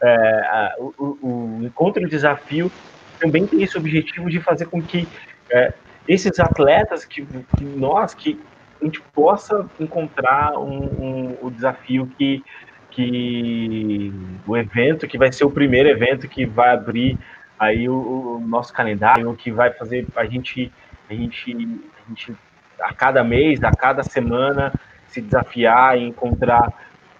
é, 0.00 0.74
o, 0.78 0.94
o, 0.98 1.60
o 1.60 1.64
Encontro 1.64 2.08
Desafio 2.08 2.70
também 3.18 3.46
tem 3.46 3.62
esse 3.62 3.76
objetivo 3.76 4.30
de 4.30 4.40
fazer 4.40 4.66
com 4.66 4.80
que 4.80 5.08
é, 5.50 5.72
esses 6.06 6.38
atletas 6.38 7.04
que, 7.04 7.26
que, 7.56 7.64
nós, 7.64 8.14
que 8.14 8.38
a 8.80 8.84
gente 8.84 9.00
possa 9.12 9.68
encontrar 9.80 10.58
um, 10.58 10.84
um, 10.84 11.38
o 11.42 11.50
desafio 11.50 12.06
que, 12.18 12.42
que 12.90 14.12
o 14.46 14.56
evento, 14.56 15.06
que 15.06 15.18
vai 15.18 15.32
ser 15.32 15.44
o 15.44 15.50
primeiro 15.50 15.88
evento 15.88 16.28
que 16.28 16.44
vai 16.44 16.70
abrir 16.70 17.18
aí 17.58 17.88
o, 17.88 18.36
o 18.36 18.40
nosso 18.40 18.72
calendário, 18.72 19.34
que 19.34 19.50
vai 19.50 19.72
fazer 19.72 20.06
a 20.14 20.24
gente, 20.24 20.72
a 21.08 21.14
gente, 21.14 21.52
a 21.52 22.08
gente 22.08 22.36
a 22.80 22.92
cada 22.92 23.24
mês, 23.24 23.62
a 23.62 23.70
cada 23.70 24.02
semana 24.02 24.72
se 25.08 25.20
desafiar 25.20 25.98
e 25.98 26.04
encontrar, 26.04 26.72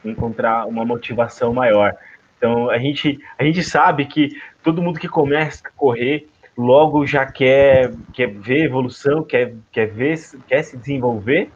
encontrar 0.05 0.67
uma 0.67 0.85
motivação 0.85 1.53
maior. 1.55 1.95
Então 2.37 2.71
a 2.71 2.79
gente, 2.79 3.19
a 3.39 3.45
gente 3.45 3.63
sabe 3.63 4.05
que 4.05 4.41
todo 4.63 4.83
mundo 4.83 5.01
que 5.01 5.09
começa 5.09 5.67
a 5.67 5.71
correr 5.71 6.29
logo 6.57 7.07
já 7.07 7.27
quer, 7.27 7.93
quer 8.13 8.29
ver 8.29 8.65
evolução, 8.65 9.23
quer, 9.23 9.55
quer 9.71 9.87
ver, 9.87 10.19
quer 10.49 10.63
se 10.63 10.77
desenvolver 10.77 11.51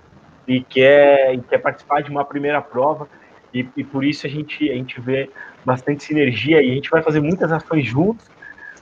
e 0.47 0.61
quer, 0.61 1.35
e 1.35 1.41
quer 1.41 1.59
participar 1.59 2.03
de 2.03 2.11
uma 2.11 2.25
primeira 2.25 2.61
prova. 2.61 3.09
E, 3.53 3.67
e, 3.77 3.83
por 3.83 4.05
isso 4.05 4.27
a 4.27 4.31
gente, 4.31 4.71
a 4.71 4.75
gente 4.75 5.01
vê 5.01 5.31
bastante 5.65 6.05
sinergia 6.05 6.63
e 6.63 6.71
a 6.71 6.75
gente 6.75 6.91
vai 6.91 7.03
fazer 7.03 7.21
muitas 7.21 7.51
ações 7.51 7.87
juntos. 7.87 8.31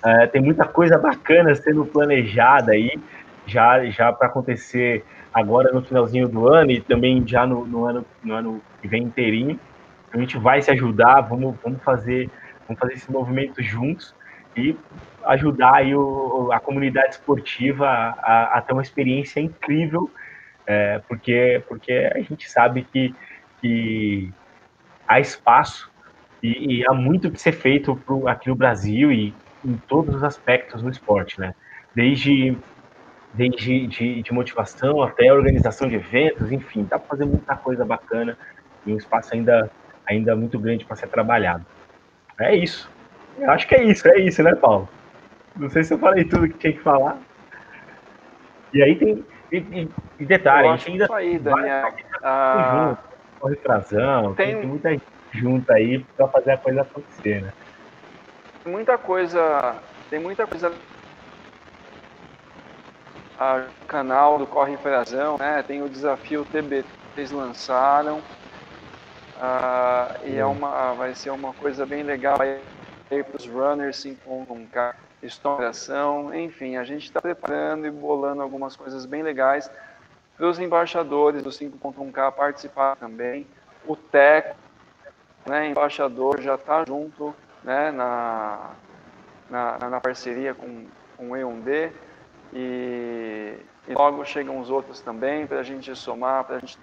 É, 0.05 0.27
tem 0.27 0.43
muita 0.43 0.65
coisa 0.65 0.99
bacana 0.99 1.55
sendo 1.55 1.85
planejada 1.85 2.73
aí, 2.73 2.93
já, 3.47 3.85
já 3.87 4.13
para 4.13 4.29
acontecer 4.29 5.05
agora 5.33 5.73
no 5.73 5.83
finalzinho 5.83 6.29
do 6.29 6.49
ano 6.49 6.71
e 6.71 6.81
também 6.81 7.27
já 7.27 7.47
no, 7.47 7.65
no, 7.65 7.85
ano, 7.85 8.05
no 8.23 8.35
ano 8.35 8.61
que 8.83 8.89
vem 8.89 9.05
inteirinho. 9.05 9.59
A 10.13 10.19
gente 10.19 10.37
vai 10.39 10.61
se 10.63 10.71
ajudar, 10.71 11.21
vamos, 11.23 11.57
vamos, 11.63 11.83
fazer, 11.83 12.31
vamos 12.67 12.81
fazer 12.81 12.95
esse 12.95 13.11
movimento 13.11 13.63
juntos 13.63 14.15
e 14.59 14.79
ajudar 15.25 15.77
aí 15.77 15.95
o, 15.95 16.51
a 16.53 16.61
comunidade 16.61 17.15
esportiva 17.15 17.87
a, 17.87 18.59
a, 18.59 18.63
ter 18.63 18.73
uma 18.73 18.83
experiência 18.83 19.41
incrível, 19.41 20.11
é, 20.67 21.01
porque, 21.07 21.63
porque 21.69 21.93
a 21.93 22.21
gente 22.21 22.51
sabe 22.51 22.83
que, 22.83 23.15
que 23.61 24.33
há 25.07 25.21
espaço 25.21 25.91
E, 26.43 26.79
e, 26.79 26.87
há 26.87 26.95
muito 26.95 27.31
que 27.33 27.41
ser 27.41 27.53
feito 27.53 27.97
pro, 27.97 28.29
aqui 28.29 28.49
no 28.49 28.55
Brasil 28.55 29.11
e 29.11 29.35
em 29.65 29.75
todos 29.89 30.15
os 30.15 30.23
aspectos 30.23 30.81
do 30.81 30.89
esporte, 30.89 31.41
né? 31.41 31.53
Desde, 31.95 32.57
desde 33.35 33.89
de, 33.89 34.23
de 34.23 34.33
motivação 34.33 35.03
até 35.03 35.33
organização 35.33 35.89
de 35.89 35.97
eventos, 35.97 36.53
enfim, 36.53 36.87
dá 36.89 36.97
para 36.97 37.09
fazer 37.09 37.25
muita 37.25 37.57
coisa 37.57 37.85
bacana 37.85 38.39
e 38.87 38.93
um 38.93 38.97
espaço 38.97 39.35
ainda, 39.35 39.69
ainda 40.07 40.37
muito 40.37 40.59
grande 40.61 40.85
para 40.85 40.95
ser 40.95 41.09
trabalhado. 41.09 41.67
É 42.39 42.55
isso. 42.55 42.89
Eu 43.39 43.51
acho 43.51 43.69
que 43.69 43.75
é 43.75 43.85
isso, 43.85 44.09
é 44.09 44.19
isso, 44.19 44.43
né, 44.43 44.55
Paulo? 44.55 44.89
Não 45.57 45.69
sei 45.71 45.83
se 45.85 45.95
eu 45.95 45.99
falei 45.99 46.25
tudo 46.25 46.49
que 46.49 46.59
tinha 46.59 46.73
que 46.73 46.81
falar. 46.81 47.19
E 48.73 48.83
aí 48.83 48.97
tem. 48.97 49.25
E, 49.51 49.89
e 50.19 50.27
detalhe, 50.27 50.69
a 50.69 50.77
gente 50.77 50.91
ainda. 50.91 51.15
Aí, 51.15 51.39
Daniel. 51.39 51.95
Ah, 52.23 52.99
corre 53.41 53.57
frazão, 53.57 54.35
tem... 54.35 54.57
tem 54.57 54.67
muita 54.67 54.91
gente 54.91 55.05
junta 55.33 55.75
aí 55.75 56.05
para 56.17 56.29
fazer 56.29 56.53
a 56.53 56.59
coisa 56.59 56.83
acontecer, 56.83 57.43
né? 57.43 57.53
Muita 58.67 58.99
coisa, 58.99 59.77
tem 60.11 60.21
muita 60.21 60.47
coisa 60.47 60.73
a 63.39 63.67
canal 63.87 64.37
do 64.37 64.47
Corre 64.47 64.77
Frazão, 64.79 65.37
né? 65.39 65.63
Tem 65.63 65.81
o 65.81 65.89
desafio 65.89 66.45
TBT 66.45 66.83
que 67.15 67.21
eles 67.21 67.31
lançaram. 67.31 68.21
Ah, 69.41 70.17
e 70.25 70.37
é 70.37 70.45
uma, 70.45 70.93
vai 70.95 71.15
ser 71.15 71.31
uma 71.31 71.55
coisa 71.55 71.87
bem 71.87 72.03
legal 72.03 72.37
aí 72.41 72.59
para 73.09 73.37
os 73.37 73.47
runners 73.47 73.97
5.1K, 74.05 74.95
exploração, 75.23 76.35
enfim, 76.35 76.77
a 76.77 76.85
gente 76.85 77.05
está 77.05 77.21
preparando 77.21 77.87
e 77.87 77.91
bolando 77.91 78.43
algumas 78.43 78.77
coisas 78.77 79.07
bem 79.07 79.23
legais 79.23 79.71
para 80.37 80.47
os 80.47 80.59
embaixadores 80.59 81.43
do 81.43 81.51
5.1K 81.51 82.33
participar 82.33 82.97
também. 82.97 83.47
O 83.87 83.97
Teco 83.97 84.57
né, 85.47 85.69
embaixador 85.69 86.41
já 86.41 86.55
está 86.55 86.85
junto 86.85 87.35
né, 87.65 87.91
na, 87.91 88.71
na, 89.49 89.79
na, 89.79 90.01
parceria 90.01 90.55
com, 90.55 90.87
com 91.17 91.31
o 91.31 91.35
E1D 91.35 91.91
e, 92.53 93.55
e 93.89 93.95
logo 93.95 94.25
chegam 94.25 94.61
os 94.61 94.71
outros 94.71 95.01
também 95.01 95.47
para 95.47 95.61
a 95.61 95.63
gente 95.63 95.95
somar, 95.97 96.45
para 96.45 96.57
a 96.57 96.59
gente 96.61 96.79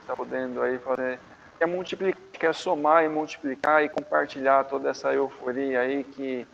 estar 0.00 0.14
tá 0.14 0.16
podendo 0.16 0.62
aí 0.62 0.78
fazer 0.78 1.20
é 1.60 1.66
multiplicar, 1.66 2.20
quer 2.32 2.54
somar 2.54 3.04
e 3.04 3.08
multiplicar 3.08 3.82
e 3.82 3.88
compartilhar 3.88 4.64
toda 4.64 4.90
essa 4.90 5.12
euforia 5.12 5.80
aí 5.80 6.04
que 6.04 6.46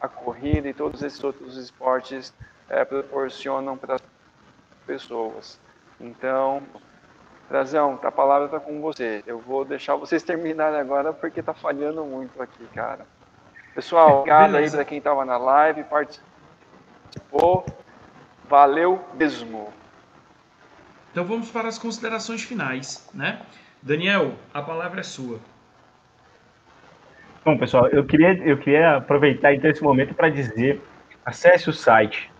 a 0.00 0.08
corrida 0.08 0.68
e 0.68 0.74
todos 0.74 1.02
esses 1.02 1.22
outros 1.22 1.56
esportes 1.56 2.32
é, 2.68 2.84
proporcionam 2.84 3.76
para 3.76 3.96
as 3.96 4.02
pessoas. 4.86 5.60
Então, 6.00 6.62
Brazão, 7.48 7.98
a 8.02 8.12
palavra 8.12 8.46
está 8.46 8.60
com 8.60 8.80
você. 8.80 9.22
Eu 9.26 9.38
vou 9.38 9.64
deixar 9.64 9.96
vocês 9.96 10.22
terminarem 10.24 10.78
agora 10.78 11.12
porque 11.12 11.40
está 11.40 11.52
falhando 11.52 12.04
muito 12.04 12.40
aqui, 12.40 12.64
cara. 12.74 13.06
Pessoal, 13.74 14.18
obrigado 14.20 14.56
aí 14.56 14.70
para 14.70 14.84
quem 14.84 14.98
estava 14.98 15.24
na 15.24 15.36
live, 15.36 15.84
participou. 15.84 17.64
Valeu 18.48 19.04
mesmo. 19.14 19.72
Então 21.12 21.24
vamos 21.24 21.50
para 21.50 21.68
as 21.68 21.78
considerações 21.78 22.42
finais, 22.42 23.08
né? 23.12 23.42
Daniel, 23.82 24.34
a 24.52 24.62
palavra 24.62 25.00
é 25.00 25.02
sua. 25.02 25.38
Bom, 27.44 27.56
pessoal, 27.56 27.88
eu 27.88 28.04
queria, 28.04 28.34
eu 28.44 28.58
queria 28.58 28.96
aproveitar 28.96 29.54
então 29.54 29.70
esse 29.70 29.82
momento 29.82 30.14
para 30.14 30.28
dizer, 30.28 30.80
acesse 31.24 31.70
o 31.70 31.72
site 31.72 32.30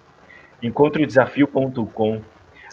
encontrodesafio.com 0.63 2.23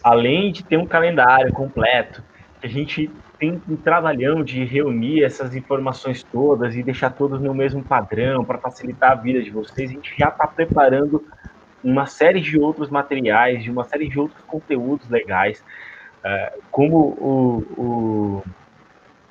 além 0.04 0.52
de 0.52 0.64
ter 0.64 0.78
um 0.78 0.86
calendário 0.86 1.52
completo, 1.52 2.24
que 2.60 2.68
a 2.68 2.70
gente 2.70 3.10
tem 3.38 3.62
um 3.70 3.76
trabalhão 3.76 4.44
de 4.44 4.64
reunir 4.64 5.24
essas 5.24 5.56
informações 5.56 6.24
todas 6.24 6.76
e 6.76 6.82
deixar 6.82 7.12
todas 7.12 7.40
no 7.40 7.54
mesmo 7.54 7.84
padrão 7.84 8.44
para 8.44 8.58
facilitar 8.58 9.12
a 9.12 9.16
vida 9.16 9.42
de 9.42 9.52
vocês, 9.52 9.90
a 9.90 9.94
gente 9.94 10.16
já 10.18 10.30
está 10.30 10.48
preparando 10.48 11.24
uma 11.84 12.08
série 12.08 12.42
de 12.42 12.58
outros 12.58 12.90
materiais, 12.90 13.64
de 13.64 13.70
uma 13.70 13.84
série 13.84 14.08
de 14.08 14.20
outros 14.20 14.42
conteúdos 14.46 15.08
legais. 15.10 15.64
Uh, 16.28 16.62
como 16.72 16.98
o, 16.98 18.44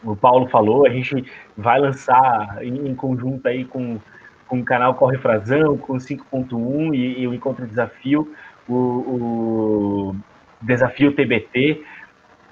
o, 0.02 0.12
o, 0.12 0.16
Paulo 0.16 0.48
falou, 0.48 0.86
a 0.86 0.90
gente 0.90 1.30
vai 1.54 1.78
lançar 1.78 2.58
em, 2.62 2.88
em 2.88 2.94
conjunto 2.94 3.46
aí 3.46 3.66
com, 3.66 4.00
com 4.48 4.60
o 4.60 4.64
canal 4.64 4.94
Corre 4.94 5.18
Frazão, 5.18 5.76
com 5.76 5.96
5.1 5.96 6.94
e, 6.94 7.20
e, 7.20 7.28
o 7.28 7.34
Encontro 7.34 7.66
Desafio, 7.66 8.32
o, 8.66 8.74
o 8.74 10.16
Desafio 10.62 11.12
TBT, 11.12 11.84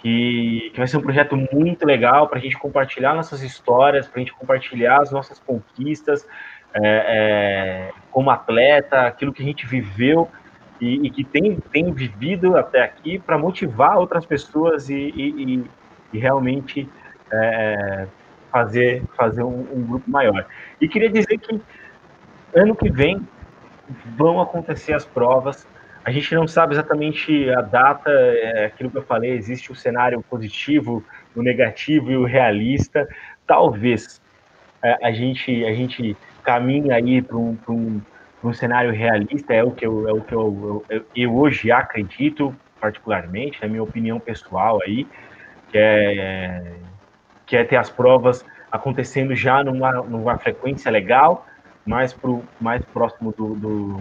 que, 0.01 0.71
que 0.73 0.77
vai 0.77 0.87
ser 0.87 0.99
um 0.99 1.03
projeto 1.03 1.37
muito 1.51 1.87
legal 1.87 2.29
para 2.29 2.39
a 2.39 2.43
gente 2.43 2.59
compartilhar 2.59 3.15
nossas 3.15 3.43
histórias, 3.43 4.07
para 4.07 4.17
a 4.17 4.21
gente 4.21 4.35
compartilhar 4.35 5.01
as 5.01 5.11
nossas 5.11 5.39
conquistas 5.39 6.29
é, 6.75 6.81
é, 6.83 7.91
como 8.11 8.31
atleta, 8.31 9.07
aquilo 9.07 9.33
que 9.33 9.43
a 9.43 9.47
gente 9.47 9.67
viveu 9.67 10.29
e, 10.85 11.07
e 11.07 11.11
que 11.11 11.25
tem, 11.25 11.57
tem 11.73 11.93
vivido 11.93 12.57
até 12.57 12.83
aqui 12.83 13.19
para 13.19 13.39
motivar 13.39 13.99
outras 13.99 14.27
pessoas 14.27 14.89
e, 14.89 14.95
e, 14.95 15.65
e 16.13 16.19
realmente 16.19 16.89
é, 17.33 18.07
fazer, 18.51 19.03
fazer 19.17 19.43
um, 19.43 19.67
um 19.73 19.83
grupo 19.83 20.11
maior. 20.11 20.47
E 20.81 20.89
queria 20.89 21.11
dizer 21.11 21.39
que 21.39 21.61
ano 22.55 22.75
que 22.75 22.91
vem 22.91 23.27
vão 24.17 24.41
acontecer 24.41 24.95
as 24.95 25.05
provas 25.05 25.67
a 26.05 26.11
gente 26.11 26.35
não 26.35 26.47
sabe 26.47 26.75
exatamente 26.75 27.49
a 27.51 27.63
data, 27.63 28.11
é 28.11 28.67
aquilo 28.67 28.91
que 28.91 28.99
eu 28.99 29.03
falei, 29.03 29.31
existe 29.31 29.73
o 29.73 29.75
cenário 29.75 30.23
positivo, 30.29 31.03
o 31.35 31.43
negativo 31.43 32.13
e 32.13 32.17
o 32.17 32.25
realista. 32.25 33.09
Talvez 33.47 34.21
é, 34.83 34.99
a, 35.03 35.11
gente, 35.13 35.65
a 35.65 35.73
gente 35.73 36.15
caminhe 36.43 36.93
aí 36.93 37.23
para 37.23 37.39
um, 37.39 37.57
um, 37.71 38.03
um, 38.49 38.53
cenário 38.53 38.93
realista, 38.93 39.53
é 39.53 39.63
o 39.63 39.71
que, 39.71 39.87
eu, 39.87 40.09
é 40.09 40.13
o 40.13 40.21
que 40.21 40.35
eu, 40.35 40.85
eu, 40.89 41.07
eu 41.15 41.37
hoje 41.37 41.71
acredito, 41.71 42.55
particularmente, 42.81 43.61
na 43.63 43.69
minha 43.69 43.83
opinião 43.83 44.21
pessoal 44.21 44.81
aí, 44.83 45.07
que 45.71 45.79
é, 45.79 46.75
que 47.47 47.57
é 47.57 47.65
ter 47.65 47.77
as 47.77 47.91
provas 47.91 48.45
acontecendo 48.71 49.35
já 49.35 49.63
numa, 49.63 49.93
numa 50.03 50.39
frequência 50.39 50.91
legal, 50.91 51.47
mais, 51.87 52.13
pro, 52.13 52.43
mais 52.61 52.85
próximo 52.87 53.33
do, 53.37 53.55
do 53.55 54.01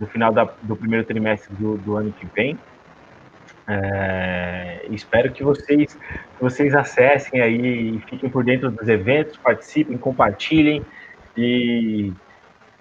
no 0.00 0.06
final 0.06 0.32
da, 0.32 0.48
do 0.62 0.74
primeiro 0.74 1.04
trimestre 1.04 1.54
do, 1.54 1.76
do 1.76 1.96
ano 1.96 2.10
que 2.12 2.26
vem. 2.34 2.58
É, 3.68 4.86
espero 4.90 5.30
que 5.30 5.44
vocês, 5.44 5.94
que 5.94 6.40
vocês 6.40 6.74
acessem 6.74 7.40
aí 7.40 7.98
fiquem 8.08 8.28
por 8.28 8.42
dentro 8.42 8.70
dos 8.70 8.88
eventos, 8.88 9.36
participem, 9.36 9.96
compartilhem 9.98 10.82
e 11.36 12.12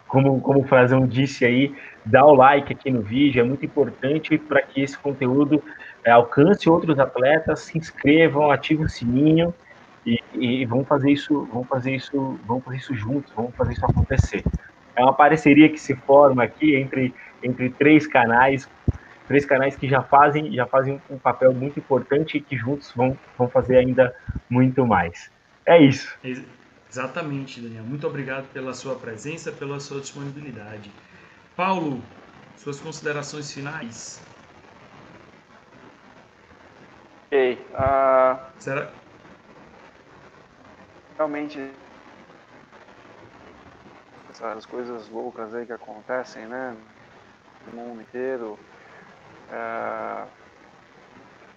como, 0.10 0.41
como 0.41 0.60
o 0.61 0.68
Frazão 0.68 1.07
disse 1.07 1.45
aí, 1.45 1.73
dá 2.03 2.26
o 2.26 2.34
like 2.34 2.73
aqui 2.73 2.90
no 2.90 3.02
vídeo, 3.02 3.40
é 3.40 3.44
muito 3.44 3.64
importante 3.64 4.38
para 4.38 4.61
que 4.61 4.81
esse 4.81 4.98
conteúdo 4.98 5.64
é, 6.03 6.11
alcance 6.11 6.69
outros 6.69 6.99
atletas, 6.99 7.61
se 7.61 7.77
inscrevam, 7.77 8.52
ativem 8.52 8.86
o 8.86 8.90
sininho 8.90 9.53
e, 10.06 10.19
e 10.34 10.65
vamos 10.65 10.88
fazer 10.88 11.11
isso, 11.11 11.48
vamos 11.53 11.68
fazer 11.68 11.95
isso, 11.95 12.40
vamos 12.45 12.64
fazer 12.64 12.77
isso 12.77 12.95
juntos, 12.95 13.31
vamos 13.36 13.56
fazer 13.56 13.73
isso 13.73 13.86
acontecer. 13.86 14.44
É 14.95 15.03
uma 15.03 15.14
parceria 15.14 15.69
que 15.69 15.77
se 15.77 15.95
forma 15.95 16.44
aqui 16.44 16.76
entre, 16.76 17.14
entre 17.44 17.69
três 17.69 18.07
canais, 18.07 18.68
três 19.27 19.45
canais 19.45 19.76
que 19.76 19.88
já 19.88 20.02
fazem, 20.02 20.52
já 20.53 20.65
fazem 20.65 20.99
um 21.10 21.19
papel 21.19 21.53
muito 21.53 21.80
importante 21.80 22.38
e 22.38 22.41
que 22.41 22.57
juntos 22.57 22.91
vão, 22.95 23.15
vão 23.38 23.48
fazer 23.48 23.77
ainda 23.77 24.14
muito 24.49 24.86
mais. 24.88 25.31
É 25.68 25.77
isso. 25.77 26.18
Exatamente, 26.90 27.61
Daniel. 27.61 27.84
Muito 27.84 28.07
obrigado 28.07 28.52
pela 28.52 28.74
sua 28.74 28.95
presença, 28.95 29.52
pela 29.52 29.80
sua 29.80 30.02
disponibilidade. 30.02 30.91
Paulo, 31.56 32.02
suas 32.57 32.80
considerações 32.80 33.52
finais. 33.52 34.20
Ok. 37.28 37.53
Uh... 37.74 38.40
Será? 38.60 38.91
Realmente 41.18 41.72
essas 44.30 44.66
coisas 44.66 45.10
loucas 45.10 45.53
aí 45.53 45.66
que 45.66 45.74
acontecem, 45.74 46.45
né? 46.48 46.76
No 47.68 47.82
mundo 47.82 48.02
inteiro. 48.02 48.57
É, 49.52 50.26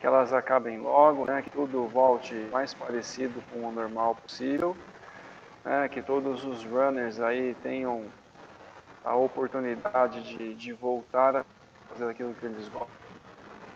que 0.00 0.06
elas 0.06 0.32
acabem 0.32 0.80
logo, 0.80 1.24
né? 1.24 1.42
Que 1.42 1.50
tudo 1.50 1.86
volte 1.86 2.34
mais 2.50 2.74
parecido 2.74 3.40
com 3.52 3.60
o 3.60 3.72
normal 3.72 4.16
possível. 4.16 4.76
Né, 5.64 5.88
que 5.88 6.02
todos 6.02 6.44
os 6.44 6.64
runners 6.64 7.20
aí 7.20 7.54
tenham 7.62 8.06
a 9.04 9.14
oportunidade 9.14 10.22
de, 10.22 10.54
de 10.54 10.72
voltar 10.72 11.36
a 11.36 11.44
fazer 11.88 12.10
aquilo 12.10 12.34
que 12.34 12.46
eles 12.46 12.68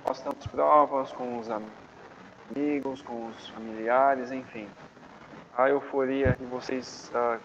gostam, 0.04 0.32
as 0.38 0.46
provas, 0.46 1.12
com 1.12 1.38
os 1.38 1.48
amigos, 1.50 3.02
com 3.02 3.28
os 3.28 3.48
familiares, 3.50 4.32
enfim. 4.32 4.68
A 5.56 5.68
euforia 5.68 6.34
que 6.34 6.44
vocês 6.44 7.10
uh, 7.14 7.40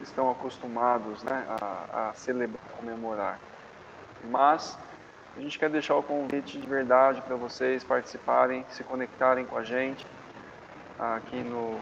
estão 0.00 0.30
acostumados 0.30 1.22
né, 1.22 1.46
a, 1.60 2.08
a 2.08 2.12
celebrar, 2.14 2.62
comemorar. 2.76 3.38
Mas 4.24 4.78
a 5.36 5.40
gente 5.40 5.58
quer 5.58 5.70
deixar 5.70 5.96
o 5.96 6.02
convite 6.02 6.58
de 6.58 6.66
verdade 6.66 7.20
para 7.22 7.36
vocês 7.36 7.82
participarem, 7.82 8.64
se 8.68 8.84
conectarem 8.84 9.44
com 9.44 9.56
a 9.56 9.64
gente 9.64 10.06
aqui 10.98 11.40
no, 11.42 11.80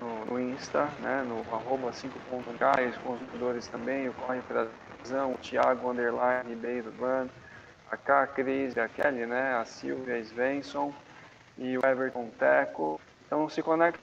no, 0.00 0.24
no 0.26 0.40
Insta, 0.40 0.88
né, 1.00 1.22
no 1.22 1.38
arroba 1.54 1.90
5.k, 1.90 2.86
os 2.86 2.98
consumidores 2.98 3.66
também, 3.68 4.08
o 4.08 4.12
Corre 4.14 4.40
Frazão, 4.42 5.32
o 5.32 5.38
Thiago 5.38 5.90
Underline 5.90 6.48
Ribeiro 6.48 6.90
Ban, 6.92 7.28
a 7.90 7.96
K, 7.96 8.22
a 8.22 8.26
Cris, 8.26 8.76
a 8.76 8.88
Kelly, 8.88 9.26
né, 9.26 9.54
a 9.54 9.64
Silvia 9.64 10.22
Svensson 10.22 10.92
e 11.58 11.78
o 11.78 11.86
Everton 11.86 12.30
Teco. 12.38 13.00
Então 13.26 13.48
se 13.48 13.62
conecte 13.62 14.00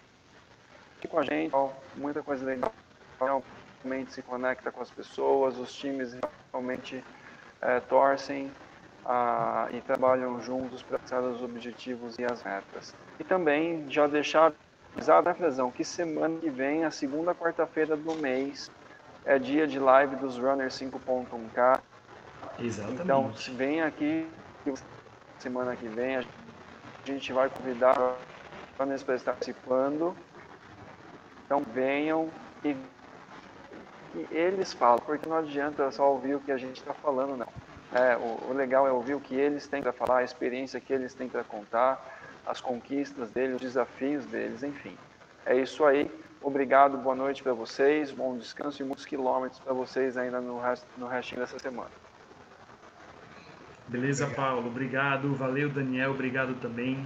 com 1.10 1.20
a 1.20 1.24
gente, 1.24 1.54
muita 1.96 2.24
coisa 2.24 2.46
legal, 2.46 2.74
realmente 3.20 4.14
se 4.14 4.22
conecta 4.22 4.72
com 4.72 4.82
as 4.82 4.90
pessoas, 4.90 5.58
os 5.58 5.74
times 5.74 6.18
realmente 6.52 7.04
é, 7.62 7.80
torcem 7.82 8.50
ah, 9.06 9.68
e 9.72 9.82
trabalham 9.82 10.42
juntos 10.42 10.82
para 10.82 10.96
alcançar 10.96 11.22
os 11.24 11.42
objetivos 11.42 12.18
e 12.18 12.26
as 12.26 12.44
metas. 12.44 12.96
E 13.20 13.24
também 13.24 13.90
já 13.90 14.08
deixar 14.08 14.54
avisado, 14.96 15.28
né, 15.28 15.34
Frazão, 15.36 15.72
que 15.72 15.84
semana 15.84 16.40
que 16.40 16.50
vem, 16.50 16.86
a 16.86 16.92
segunda 16.92 17.34
quarta-feira 17.34 17.96
do 17.96 18.16
mês, 18.16 18.72
é 19.26 19.40
dia 19.40 19.68
de 19.68 19.80
live 19.80 20.16
dos 20.18 20.38
Runners 20.38 20.74
5.1K. 20.76 21.80
Exatamente. 22.60 23.02
Então, 23.02 23.32
vem 23.56 23.82
aqui, 23.82 24.28
semana 25.40 25.76
que 25.76 25.88
vem, 25.88 26.18
a 26.18 26.24
gente 27.06 27.34
vai 27.34 27.50
convidar 27.50 27.96
runners 28.80 29.04
para 29.04 29.16
estar 29.16 29.34
participando. 29.34 30.16
Então, 31.46 31.64
venham 31.74 32.30
e, 32.64 32.76
e 34.16 34.28
eles 34.32 34.74
falam, 34.74 35.00
porque 35.00 35.28
não 35.28 35.38
adianta 35.38 35.90
só 35.92 36.10
ouvir 36.12 36.36
o 36.36 36.40
que 36.40 36.52
a 36.52 36.58
gente 36.58 36.78
está 36.78 36.94
falando, 36.94 37.38
não. 37.38 37.48
É, 37.94 38.18
o, 38.18 38.50
o, 38.50 38.54
legal 38.54 38.88
é 38.88 38.92
ouvir 38.92 39.14
o 39.14 39.20
que 39.20 39.36
eles 39.36 39.68
têm 39.68 39.82
para 39.82 39.94
falar, 39.94 40.20
a 40.20 40.24
experiência 40.24 40.80
que 40.80 40.92
eles 40.92 41.14
têm 41.14 41.30
para 41.30 41.44
contar, 41.44 42.13
as 42.46 42.62
conquistas 42.62 43.32
deles, 43.32 43.56
os 43.56 43.62
desafios 43.62 44.26
deles, 44.26 44.64
enfim. 44.64 44.98
É 45.46 45.56
isso 45.56 45.84
aí. 45.84 46.10
Obrigado, 46.42 46.98
boa 46.98 47.16
noite 47.16 47.42
para 47.42 47.54
vocês, 47.54 48.12
bom 48.12 48.38
descanso 48.38 48.82
e 48.82 48.86
muitos 48.86 49.06
quilômetros 49.06 49.60
para 49.60 49.74
vocês 49.74 50.18
ainda 50.18 50.42
no, 50.42 50.60
resto, 50.60 50.86
no 50.98 51.08
restinho 51.08 51.40
dessa 51.40 51.58
semana. 51.58 51.90
Beleza, 53.88 54.26
obrigado. 54.26 54.46
Paulo. 54.46 54.68
Obrigado. 54.68 55.36
Valeu, 55.36 55.70
Daniel. 55.70 56.12
Obrigado 56.12 56.56
também. 56.56 57.06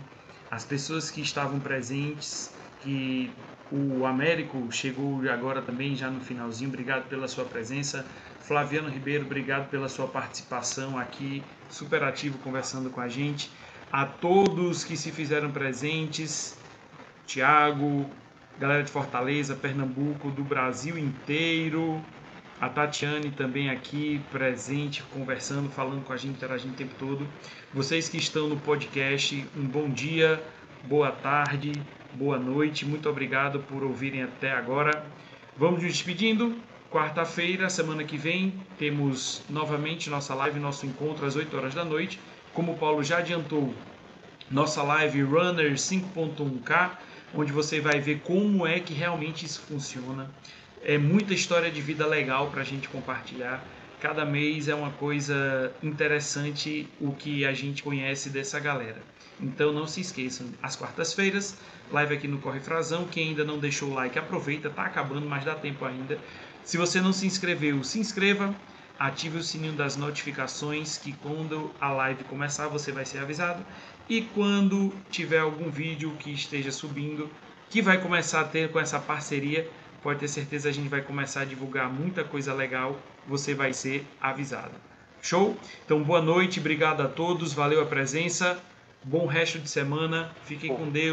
As 0.49 0.65
pessoas 0.65 1.11
que 1.11 1.21
estavam 1.21 1.59
presentes, 1.59 2.53
que 2.81 3.31
o 3.71 4.05
Américo 4.05 4.71
chegou 4.71 5.21
agora 5.29 5.61
também, 5.61 5.95
já 5.95 6.09
no 6.09 6.21
finalzinho. 6.21 6.69
Obrigado 6.69 7.07
pela 7.09 7.27
sua 7.27 7.45
presença. 7.45 8.05
Flaviano 8.39 8.87
Ribeiro, 8.87 9.25
obrigado 9.25 9.69
pela 9.69 9.89
sua 9.89 10.07
participação 10.07 10.97
aqui, 10.97 11.43
super 11.69 12.01
ativo 12.01 12.37
conversando 12.37 12.89
com 12.89 13.01
a 13.01 13.09
gente. 13.09 13.51
A 13.91 14.05
todos 14.05 14.83
que 14.83 14.97
se 14.97 15.13
fizeram 15.13 15.49
presentes, 15.49 16.57
Tiago, 17.25 18.09
galera 18.59 18.83
de 18.83 18.91
Fortaleza, 18.91 19.55
Pernambuco, 19.55 20.29
do 20.29 20.43
Brasil 20.43 20.97
inteiro, 20.97 22.03
a 22.59 22.67
Tatiane 22.67 23.31
também 23.31 23.69
aqui 23.69 24.19
presente, 24.29 25.03
conversando, 25.03 25.69
falando 25.69 26.03
com 26.03 26.11
a 26.11 26.17
gente, 26.17 26.35
interagindo 26.35 26.73
o 26.73 26.75
tempo 26.75 26.95
todo. 26.99 27.25
Vocês 27.73 28.09
que 28.09 28.17
estão 28.17 28.49
no 28.49 28.57
podcast, 28.57 29.45
um 29.55 29.65
bom 29.65 29.89
dia, 29.89 30.43
boa 30.83 31.11
tarde, 31.11 31.71
boa 32.13 32.37
noite, 32.37 32.85
muito 32.85 33.07
obrigado 33.09 33.59
por 33.59 33.83
ouvirem 33.83 34.21
até 34.21 34.51
agora. 34.51 35.05
Vamos 35.55 35.81
nos 35.81 35.93
despedindo. 35.93 36.57
Quarta-feira, 36.91 37.69
semana 37.69 38.03
que 38.03 38.17
vem, 38.17 38.53
temos 38.77 39.43
novamente 39.49 40.09
nossa 40.09 40.33
live, 40.33 40.59
nosso 40.59 40.85
encontro 40.85 41.25
às 41.25 41.35
8 41.35 41.55
horas 41.55 41.73
da 41.73 41.85
noite. 41.85 42.19
Como 42.57 42.71
o 42.71 42.75
Paulo 42.75 43.03
já 43.03 43.19
adiantou, 43.19 43.71
nossa 44.49 44.81
live 44.81 45.21
Runner 45.21 45.73
5.1K, 45.73 46.89
onde 47.35 47.51
você 47.51 47.79
vai 47.79 47.99
ver 47.99 48.21
como 48.21 48.65
é 48.65 48.79
que 48.79 48.95
realmente 48.95 49.45
isso 49.45 49.61
funciona. 49.61 50.27
É 50.83 50.97
muita 50.97 51.35
história 51.35 51.69
de 51.69 51.79
vida 51.81 52.07
legal 52.07 52.49
para 52.49 52.61
a 52.61 52.63
gente 52.63 52.89
compartilhar. 52.89 53.63
Cada 54.01 54.25
mês 54.25 54.67
é 54.67 54.73
uma 54.73 54.89
coisa 54.89 55.71
interessante 55.83 56.87
o 56.99 57.11
que 57.11 57.45
a 57.45 57.53
gente 57.53 57.83
conhece 57.83 58.31
dessa 58.31 58.59
galera. 58.59 59.03
Então 59.39 59.71
não 59.71 59.85
se 59.85 60.01
esqueçam, 60.01 60.47
às 60.59 60.75
quartas-feiras, 60.75 61.55
live 61.91 62.15
aqui 62.15 62.27
no 62.27 62.39
Corre 62.39 62.59
Frazão. 62.59 63.05
Quem 63.05 63.29
ainda 63.29 63.43
não 63.43 63.59
deixou 63.59 63.91
o 63.91 63.93
like, 63.93 64.17
aproveita, 64.17 64.67
tá 64.67 64.81
acabando, 64.81 65.29
mas 65.29 65.45
dá 65.45 65.53
tempo 65.53 65.85
ainda. 65.85 66.17
Se 66.63 66.75
você 66.75 66.99
não 66.99 67.13
se 67.13 67.27
inscreveu, 67.27 67.83
se 67.83 67.99
inscreva, 67.99 68.51
ative 68.99 69.37
o 69.37 69.43
sininho 69.43 69.73
das 69.73 69.95
notificações 69.95 70.97
que 70.97 71.13
quando 71.13 71.71
a 71.79 71.91
live 71.91 72.23
começar 72.25 72.67
você 72.67 72.91
vai 72.91 73.05
ser 73.05 73.19
avisado. 73.19 73.65
E 74.09 74.21
quando 74.21 74.93
tiver 75.09 75.39
algum 75.39 75.69
vídeo 75.69 76.15
que 76.19 76.31
esteja 76.31 76.71
subindo, 76.71 77.29
que 77.69 77.81
vai 77.81 78.01
começar 78.01 78.41
a 78.41 78.45
ter 78.45 78.71
com 78.71 78.79
essa 78.79 78.99
parceria, 78.99 79.69
pode 80.01 80.19
ter 80.19 80.27
certeza 80.27 80.69
a 80.69 80.71
gente 80.71 80.87
vai 80.87 81.01
começar 81.01 81.41
a 81.41 81.45
divulgar 81.45 81.91
muita 81.91 82.23
coisa 82.23 82.53
legal, 82.53 82.97
você 83.27 83.53
vai 83.53 83.73
ser 83.73 84.05
avisado. 84.21 84.71
Show? 85.21 85.57
Então 85.85 86.01
boa 86.01 86.21
noite, 86.21 86.59
obrigado 86.59 87.01
a 87.01 87.07
todos, 87.07 87.53
valeu 87.53 87.81
a 87.81 87.85
presença, 87.85 88.57
bom 89.03 89.25
resto 89.25 89.59
de 89.59 89.69
semana, 89.69 90.31
fiquem 90.45 90.73
com 90.73 90.89
Deus. 90.89 91.05